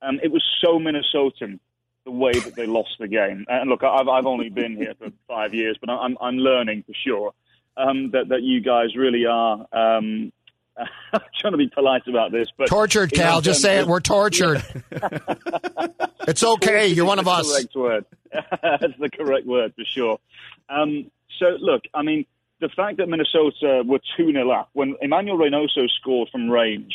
[0.00, 1.60] um, it was so Minnesotan
[2.04, 3.44] the way that they lost the game.
[3.48, 6.94] And look, I've, I've only been here for five years, but I'm, I'm learning for
[7.06, 7.32] sure
[7.76, 9.66] um, that, that you guys really are.
[10.76, 13.40] Um, I'm trying to be polite about this, but tortured, Cal.
[13.40, 13.86] Just say it.
[13.86, 14.64] We're tortured.
[16.28, 16.88] it's okay.
[16.88, 17.50] You're one of us.
[17.50, 18.04] Correct word.
[18.32, 20.18] That's the correct word for sure.
[20.68, 22.26] Um, so, look, I mean,
[22.60, 26.94] the fact that Minnesota were 2 0 up, when Emmanuel Reynoso scored from range,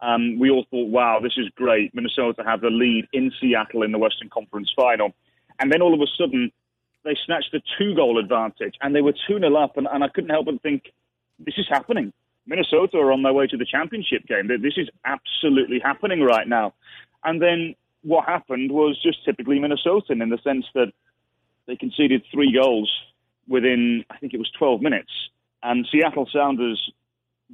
[0.00, 1.94] um, we all thought, wow, this is great.
[1.94, 5.12] Minnesota have the lead in Seattle in the Western Conference final.
[5.58, 6.50] And then all of a sudden,
[7.04, 9.76] they snatched a two goal advantage and they were 2 0 up.
[9.76, 10.84] And, and I couldn't help but think,
[11.38, 12.12] this is happening.
[12.50, 14.48] Minnesota are on their way to the championship game.
[14.48, 16.74] This is absolutely happening right now.
[17.22, 20.92] And then what happened was just typically Minnesotan in the sense that
[21.66, 22.90] they conceded three goals
[23.46, 25.12] within, I think it was 12 minutes.
[25.62, 26.90] And Seattle Sounders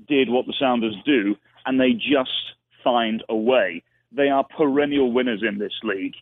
[0.08, 1.36] did what the Sounders do,
[1.66, 3.82] and they just find a way.
[4.12, 6.14] They are perennial winners in this league.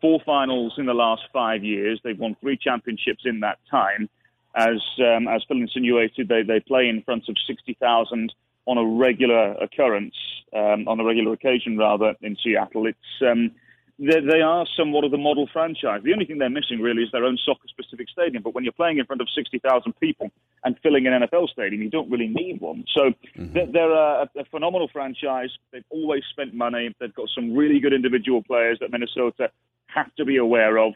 [0.00, 2.00] Four finals in the last five years.
[2.02, 4.08] They've won three championships in that time.
[4.54, 8.34] As um, as Phil insinuated, they, they play in front of 60,000
[8.66, 10.14] on a regular occurrence,
[10.54, 12.86] um, on a regular occasion rather, in Seattle.
[12.86, 13.52] It's um,
[13.98, 16.00] they, they are somewhat of the model franchise.
[16.02, 18.42] The only thing they're missing really is their own soccer-specific stadium.
[18.42, 20.30] But when you're playing in front of 60,000 people
[20.64, 22.84] and filling an NFL stadium, you don't really need one.
[22.94, 23.52] So mm-hmm.
[23.52, 25.50] they're, they're a, a, phenomenal franchise.
[25.72, 26.94] They've always spent money.
[26.98, 29.50] They've got some really good individual players that Minnesota
[29.86, 30.94] have to be aware of.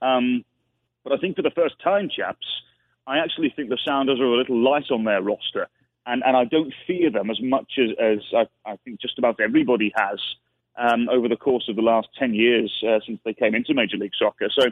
[0.00, 0.44] Um,
[1.04, 2.46] but I think for the first time, chaps,
[3.08, 5.66] I actually think the Sounders are a little light on their roster.
[6.06, 9.40] And, and I don't fear them as much as, as I, I think just about
[9.40, 10.20] everybody has
[10.76, 13.96] um, over the course of the last 10 years uh, since they came into Major
[13.96, 14.48] League Soccer.
[14.50, 14.66] So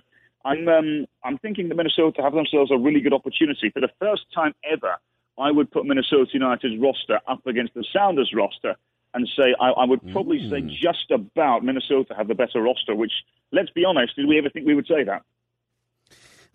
[0.45, 3.71] I'm, um, I'm thinking that Minnesota have themselves a really good opportunity.
[3.71, 4.97] For the first time ever,
[5.39, 8.77] I would put Minnesota United's roster up against the Sounders roster
[9.15, 10.51] and say I, I would probably mm.
[10.51, 13.13] say just about Minnesota have the better roster, which,
[13.51, 15.23] let's be honest, did we ever think we would say that?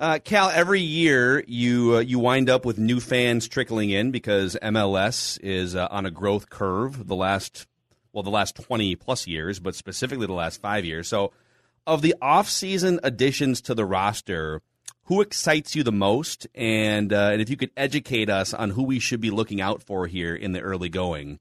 [0.02, 4.58] Uh, Cal, every year you uh, you wind up with new fans trickling in because
[4.60, 7.06] MLS is uh, on a growth curve.
[7.06, 7.68] The last
[8.12, 11.08] well, the last 20 plus years, but specifically the last five years.
[11.08, 11.34] So,
[11.86, 14.64] of the off-season additions to the roster,
[15.04, 16.48] who excites you the most?
[16.56, 19.84] And, uh, and if you could educate us on who we should be looking out
[19.84, 21.40] for here in the early going,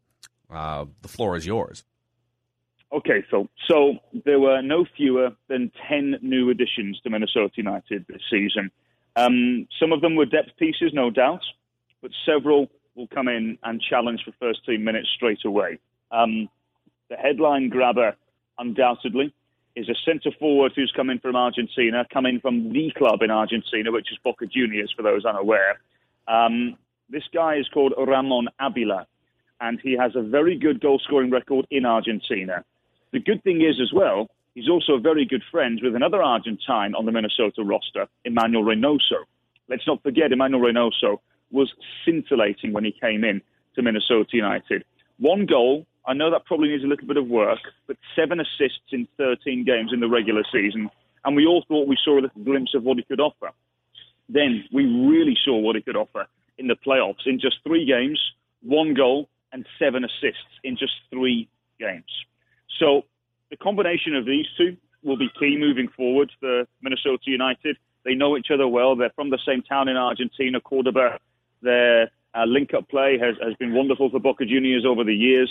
[0.51, 1.83] uh, the floor is yours.
[2.93, 3.95] Okay, so so
[4.25, 8.71] there were no fewer than ten new additions to Minnesota United this season.
[9.15, 11.43] Um, some of them were depth pieces, no doubt,
[12.03, 15.79] but several will come in and challenge for first team minutes straight away.
[16.11, 16.49] Um,
[17.09, 18.17] the headline grabber,
[18.59, 19.33] undoubtedly,
[19.77, 24.11] is a centre forward who's coming from Argentina, coming from the club in Argentina, which
[24.11, 25.81] is Boca Juniors, for those unaware.
[26.27, 26.77] Um,
[27.09, 29.07] this guy is called Ramon Abila,
[29.61, 32.65] and he has a very good goal scoring record in Argentina.
[33.13, 37.07] The good thing is, as well, he's also very good friends with another Argentine on
[37.07, 39.25] the Minnesota roster, Emmanuel Reynoso.
[39.69, 41.19] Let's not forget, Emmanuel Reynoso
[41.51, 41.73] was
[42.05, 43.43] scintillating when he came in
[43.75, 44.85] to Minnesota United.
[45.19, 48.91] One goal I know that probably needs a little bit of work, but seven assists
[48.91, 50.91] in 13 games in the regular season,
[51.25, 53.51] and we all thought we saw a little glimpse of what he could offer.
[54.29, 56.27] Then we really saw what he could offer
[56.59, 58.21] in the playoffs in just three games,
[58.63, 62.11] one goal, and seven assists in just three games.
[62.79, 63.03] So
[63.51, 67.77] the combination of these two will be key moving forward for Minnesota United.
[68.05, 68.97] They know each other well.
[68.97, 71.19] They're from the same town in Argentina, Cordoba.
[71.63, 75.51] Their uh, link-up play has, has been wonderful for Boca Juniors over the years.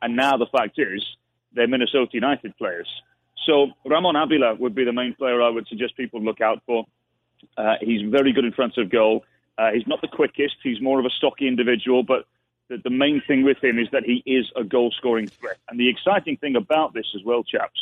[0.00, 1.04] And now the fact is,
[1.52, 2.88] they're Minnesota United players.
[3.46, 6.86] So Ramon Abila would be the main player I would suggest people look out for.
[7.56, 9.24] Uh, he's very good in front of goal.
[9.58, 10.56] Uh, he's not the quickest.
[10.62, 12.26] He's more of a stocky individual, but
[12.70, 15.58] the, the main thing with him is that he is a goal-scoring threat.
[15.68, 17.80] And the exciting thing about this as well, chaps,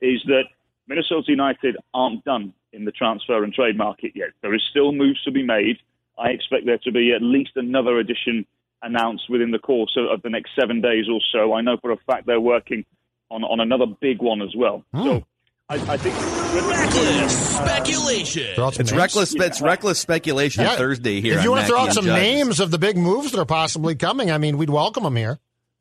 [0.00, 0.44] is that
[0.86, 4.28] Minnesota United aren't done in the transfer and trade market yet.
[4.40, 5.78] There is still moves to be made.
[6.18, 8.46] I expect there to be at least another addition
[8.80, 11.52] announced within the course of, of the next seven days or so.
[11.52, 12.84] I know for a fact they're working
[13.30, 14.84] on, on another big one as well.
[14.94, 15.02] Hmm.
[15.02, 15.26] So
[15.70, 16.14] I, I think
[16.66, 18.54] reckless speculation.
[18.54, 18.98] Throw out some It's names.
[19.02, 19.34] reckless.
[19.34, 20.76] It's reckless speculation Yeah.
[20.76, 21.36] Thursday here.
[21.36, 22.18] If you want to throw out some Judd.
[22.18, 25.38] names of the big moves that are possibly coming, I mean, we'd welcome them here.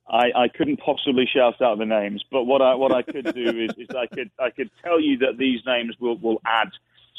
[0.10, 3.50] I, I couldn't possibly shout out the names, but what I what I could do
[3.64, 6.70] is, is I could I could tell you that these names will, will add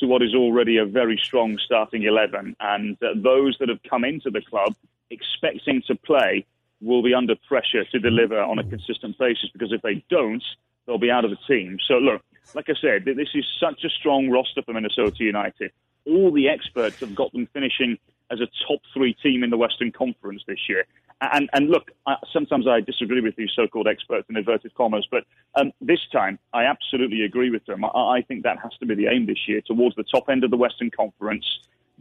[0.01, 4.05] to what is already a very strong starting eleven, and uh, those that have come
[4.05, 4.75] into the club
[5.11, 6.45] expecting to play
[6.83, 10.45] will be under pressure to deliver on a consistent basis because if they don't,
[10.87, 11.79] they'll be out of the team.
[11.89, 12.23] So look,
[12.55, 15.73] like I said, this is such a strong roster for Minnesota United.
[16.07, 17.99] All the experts have got them finishing
[18.31, 20.85] as a top three team in the Western Conference this year.
[21.21, 25.25] And, and look, I, sometimes I disagree with these so-called experts in inverted commas, but
[25.57, 27.85] um, this time I absolutely agree with them.
[27.85, 30.45] I, I think that has to be the aim this year, towards the top end
[30.45, 31.45] of the Western Conference,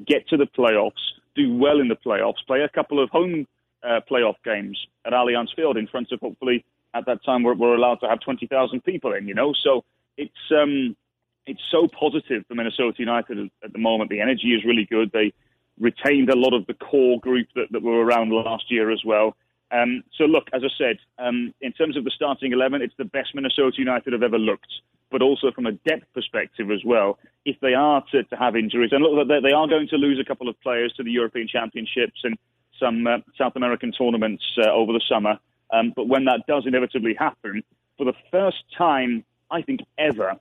[0.06, 0.92] get to the playoffs,
[1.36, 3.48] do well in the playoffs, play a couple of home
[3.84, 6.64] uh, playoff games at Allianz Field in front of hopefully
[6.94, 9.54] at that time we're, we're allowed to have 20,000 people in, you know.
[9.54, 9.84] So
[10.18, 10.96] it's um,
[11.46, 14.10] it's so positive for Minnesota United at, the moment.
[14.10, 15.12] The energy is really good.
[15.14, 15.34] They
[15.80, 19.36] retained a lot of the core group that, that were around last year as well.
[19.72, 23.06] Um, so look, as I said, um, in terms of the starting 11, it's the
[23.06, 24.72] best Minnesota United have ever looked,
[25.12, 27.18] but also from a depth perspective as well.
[27.46, 30.20] If they are to, to have injuries, and look, they, they are going to lose
[30.20, 32.38] a couple of players to the European Championships and
[32.80, 35.40] some uh, South American tournaments uh, over the summer.
[35.72, 37.64] Um, but when that does inevitably happen,
[37.98, 40.34] for the first time, I think ever,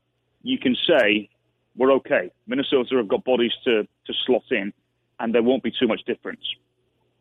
[0.42, 1.28] you can say
[1.76, 2.30] we're okay.
[2.46, 4.72] Minnesota have got bodies to, to slot in,
[5.18, 6.40] and there won't be too much difference.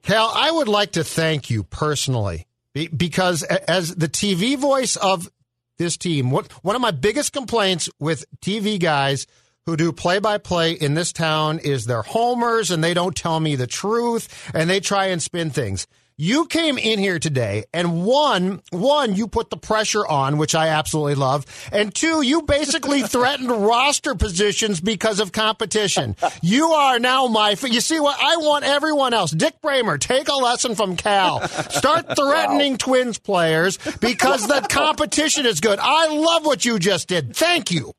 [0.03, 5.30] Cal, I would like to thank you personally because as the TV voice of
[5.78, 9.26] this team, what, one of my biggest complaints with TV guys
[9.66, 13.40] who do play by play in this town is they're homers and they don't tell
[13.40, 15.88] me the truth and they try and spin things.
[16.18, 20.70] You came in here today and one, one, you put the pressure on, which I
[20.70, 21.46] absolutely love.
[21.74, 26.16] And two, you basically threatened roster positions because of competition.
[26.42, 28.18] You are now my, you see what?
[28.18, 29.32] I want everyone else.
[29.32, 31.46] Dick Bremer, take a lesson from Cal.
[31.50, 35.80] Start threatening Twins players because the competition is good.
[35.82, 37.36] I love what you just did.
[37.36, 37.92] Thank you.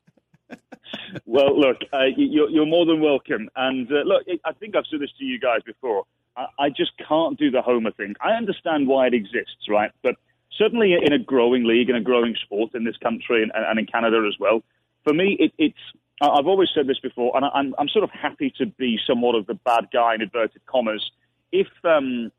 [1.27, 3.51] Well, look, uh, you're, you're more than welcome.
[3.57, 6.05] And uh, look, I think I've said this to you guys before.
[6.37, 8.15] I, I just can't do the Homer thing.
[8.21, 9.91] I understand why it exists, right?
[10.03, 10.17] But
[10.57, 13.87] certainly in a growing league and a growing sport in this country and, and in
[13.87, 14.63] Canada as well,
[15.05, 15.79] for me, it, it's.
[16.21, 19.47] I've always said this before, and I'm, I'm sort of happy to be somewhat of
[19.47, 21.11] the bad guy in inverted commas.
[21.53, 22.33] If um,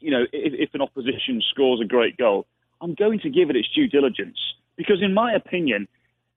[0.00, 2.46] you know, if, if an opposition scores a great goal,
[2.82, 4.38] I'm going to give it its due diligence
[4.76, 5.88] because, in my opinion,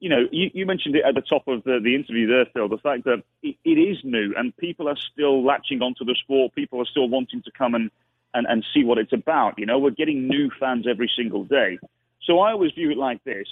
[0.06, 2.70] you know, you, you mentioned it at the top of the, the interview there, Phil,
[2.70, 6.54] the fact that it, it is new and people are still latching onto the sport.
[6.54, 7.90] People are still wanting to come and,
[8.32, 9.58] and, and see what it's about.
[9.58, 11.80] You know, we're getting new fans every single day.
[12.22, 13.48] So I always view it like this.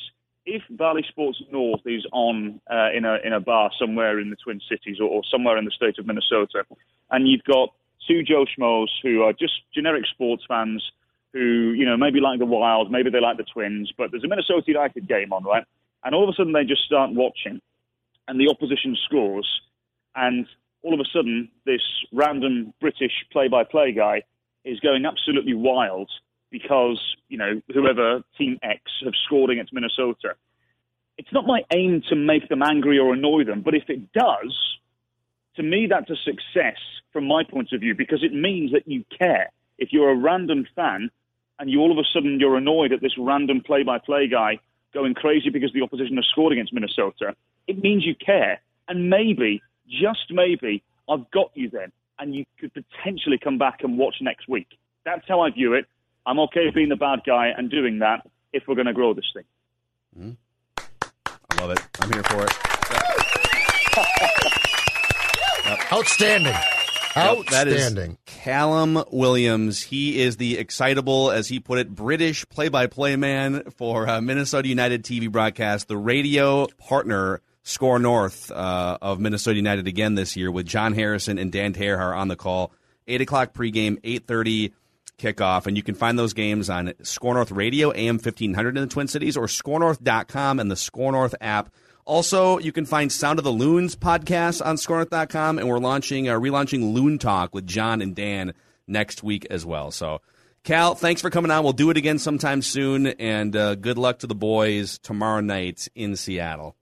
[0.46, 4.36] If Bally Sports North is on uh, in, a, in a bar somewhere in the
[4.36, 6.66] Twin Cities or, or somewhere in the state of Minnesota,
[7.10, 7.74] and you've got
[8.08, 10.84] two Joe Schmoes who are just generic sports fans
[11.34, 14.28] who, you know, maybe like the Wild, maybe they like the Twins, but there's a
[14.28, 15.66] Minnesota United game on, right?
[16.04, 17.62] And all of a sudden they just start watching,
[18.28, 19.48] and the opposition scores,
[20.16, 20.46] and
[20.82, 21.82] all of a sudden this
[22.12, 24.24] random British play-by-play guy
[24.66, 26.10] is going absolutely wild
[26.52, 30.36] because you know whoever Team X have scored against Minnesota.
[31.18, 34.78] It's not my aim to make them angry or annoy them, but if it does,
[35.56, 36.78] to me that's a success
[37.12, 39.52] from my point of view because it means that you care.
[39.78, 41.10] If you're a random fan
[41.60, 44.60] and you all of a sudden you're annoyed at this random play-by-play guy
[44.94, 47.36] going crazy because the opposition has scored against Minnesota,
[47.68, 48.62] it means you care.
[48.88, 53.98] And maybe, just maybe, I've got you then, and you could potentially come back and
[53.98, 54.68] watch next week.
[55.06, 55.86] That's how I view it.
[56.26, 58.26] I'm okay being the bad guy and doing that.
[58.54, 59.44] if we're going to grow this thing.
[60.18, 60.32] Mm-hmm.
[61.52, 61.82] I love it.
[62.00, 62.52] I'm here for it.
[65.92, 66.73] Outstanding.
[67.16, 68.18] Yep, that is Outstanding.
[68.26, 69.82] Callum Williams.
[69.82, 75.04] He is the excitable, as he put it, British play-by-play man for uh, Minnesota United
[75.04, 80.66] TV broadcast, the radio partner Score North uh, of Minnesota United again this year with
[80.66, 82.74] John Harrison and Dan Terhar on the call.
[83.08, 84.74] Eight o'clock pregame, eight thirty
[85.18, 88.84] kickoff, and you can find those games on Score North Radio, AM fifteen hundred in
[88.84, 91.70] the Twin Cities, or ScoreNorth.com and the Score North app.
[92.06, 96.34] Also, you can find Sound of the Loons podcast on ScoreNorth.com, and we're launching, uh,
[96.38, 98.54] relaunching Loon Talk with John and Dan
[98.88, 99.90] next week as well.
[99.92, 100.20] So,
[100.64, 101.64] Cal, thanks for coming on.
[101.64, 105.88] We'll do it again sometime soon, and uh, good luck to the boys tomorrow night
[105.96, 106.76] in Seattle.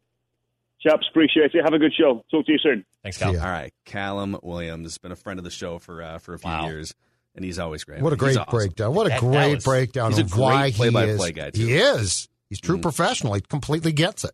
[0.81, 1.63] Chaps, appreciate it.
[1.63, 2.25] Have a good show.
[2.31, 2.83] Talk to you soon.
[3.03, 3.29] Thanks, Cal.
[3.39, 6.39] All right, Callum Williams, has been a friend of the show for uh, for a
[6.39, 6.65] few Wow.
[6.67, 6.95] years,
[7.35, 8.01] and he's always great.
[8.01, 8.49] What a great awesome.
[8.49, 8.95] breakdown.
[8.95, 11.35] What a That- that great was- breakdown He's a of why great he play-by-play is.
[11.35, 11.65] guy, too.
[11.67, 12.27] He is.
[12.49, 12.81] He's true Mhm.
[12.81, 13.35] professional.
[13.35, 14.31] He completely gets it.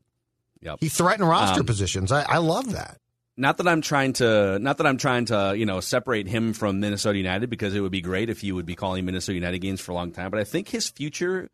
[0.61, 0.77] Yep.
[0.81, 2.11] He threatened roster Um, positions.
[2.11, 2.99] I, I love that.
[3.37, 6.79] not that I'm trying to not that I'm trying to you know separate him from
[6.79, 9.79] Minnesota United because it would be great if he would be calling Minnesota United games
[9.81, 10.31] for a long time.
[10.31, 11.49] But I think his future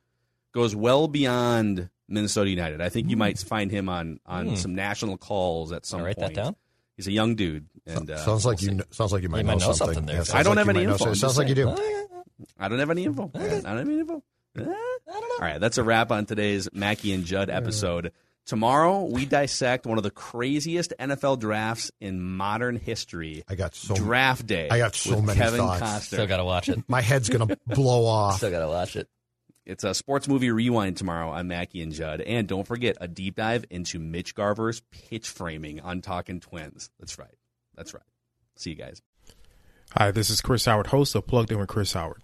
[0.54, 2.80] goes well beyond Minnesota United.
[2.82, 4.56] I think you might find him on on Hmm.
[4.56, 6.36] some national calls at some I'll write point.
[6.36, 6.56] that down.
[6.96, 8.80] He's a young dude, and uh, sounds like we'll you.
[8.80, 8.86] see.
[8.92, 9.96] Sounds like you might, You know, might know something.
[9.96, 10.24] something there.
[10.24, 10.98] Yeah, I don't like have any might know info.
[11.06, 11.16] something.
[11.16, 11.70] Sounds just like you do.
[12.60, 13.32] I don't have any info.
[13.34, 14.24] I don't have any info.
[14.60, 14.64] Eh?
[14.64, 18.12] All right, that's a wrap on today's Mackey and Judd episode.
[18.45, 23.44] Tomorrow we dissect one of the craziest NFL drafts in modern history.
[23.48, 24.68] I got so Draft day.
[24.70, 25.82] I got so with many Kevin thoughts.
[25.82, 26.02] Costner.
[26.02, 26.84] Still got to watch it.
[26.88, 28.38] My head's gonna blow off.
[28.38, 29.07] Still got to watch it.
[29.65, 33.36] It's a sports movie rewind tomorrow on Mackey and Judd, and don't forget a deep
[33.38, 36.90] dive into Mitch Garver's pitch framing on Talking Twins.
[36.99, 37.34] That's right.
[37.76, 38.03] That's right.
[38.57, 39.02] See you guys.
[39.95, 42.24] Hi, this is Chris Howard, host of Plugged In with Chris Howard.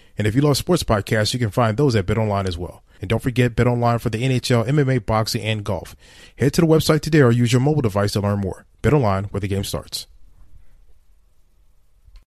[0.21, 2.83] And if you love sports podcasts, you can find those at BetOnline as well.
[3.01, 5.95] And don't forget BetOnline for the NHL, MMA, boxing, and golf.
[6.35, 8.67] Head to the website today or use your mobile device to learn more.
[8.83, 10.05] BetOnline, where the game starts.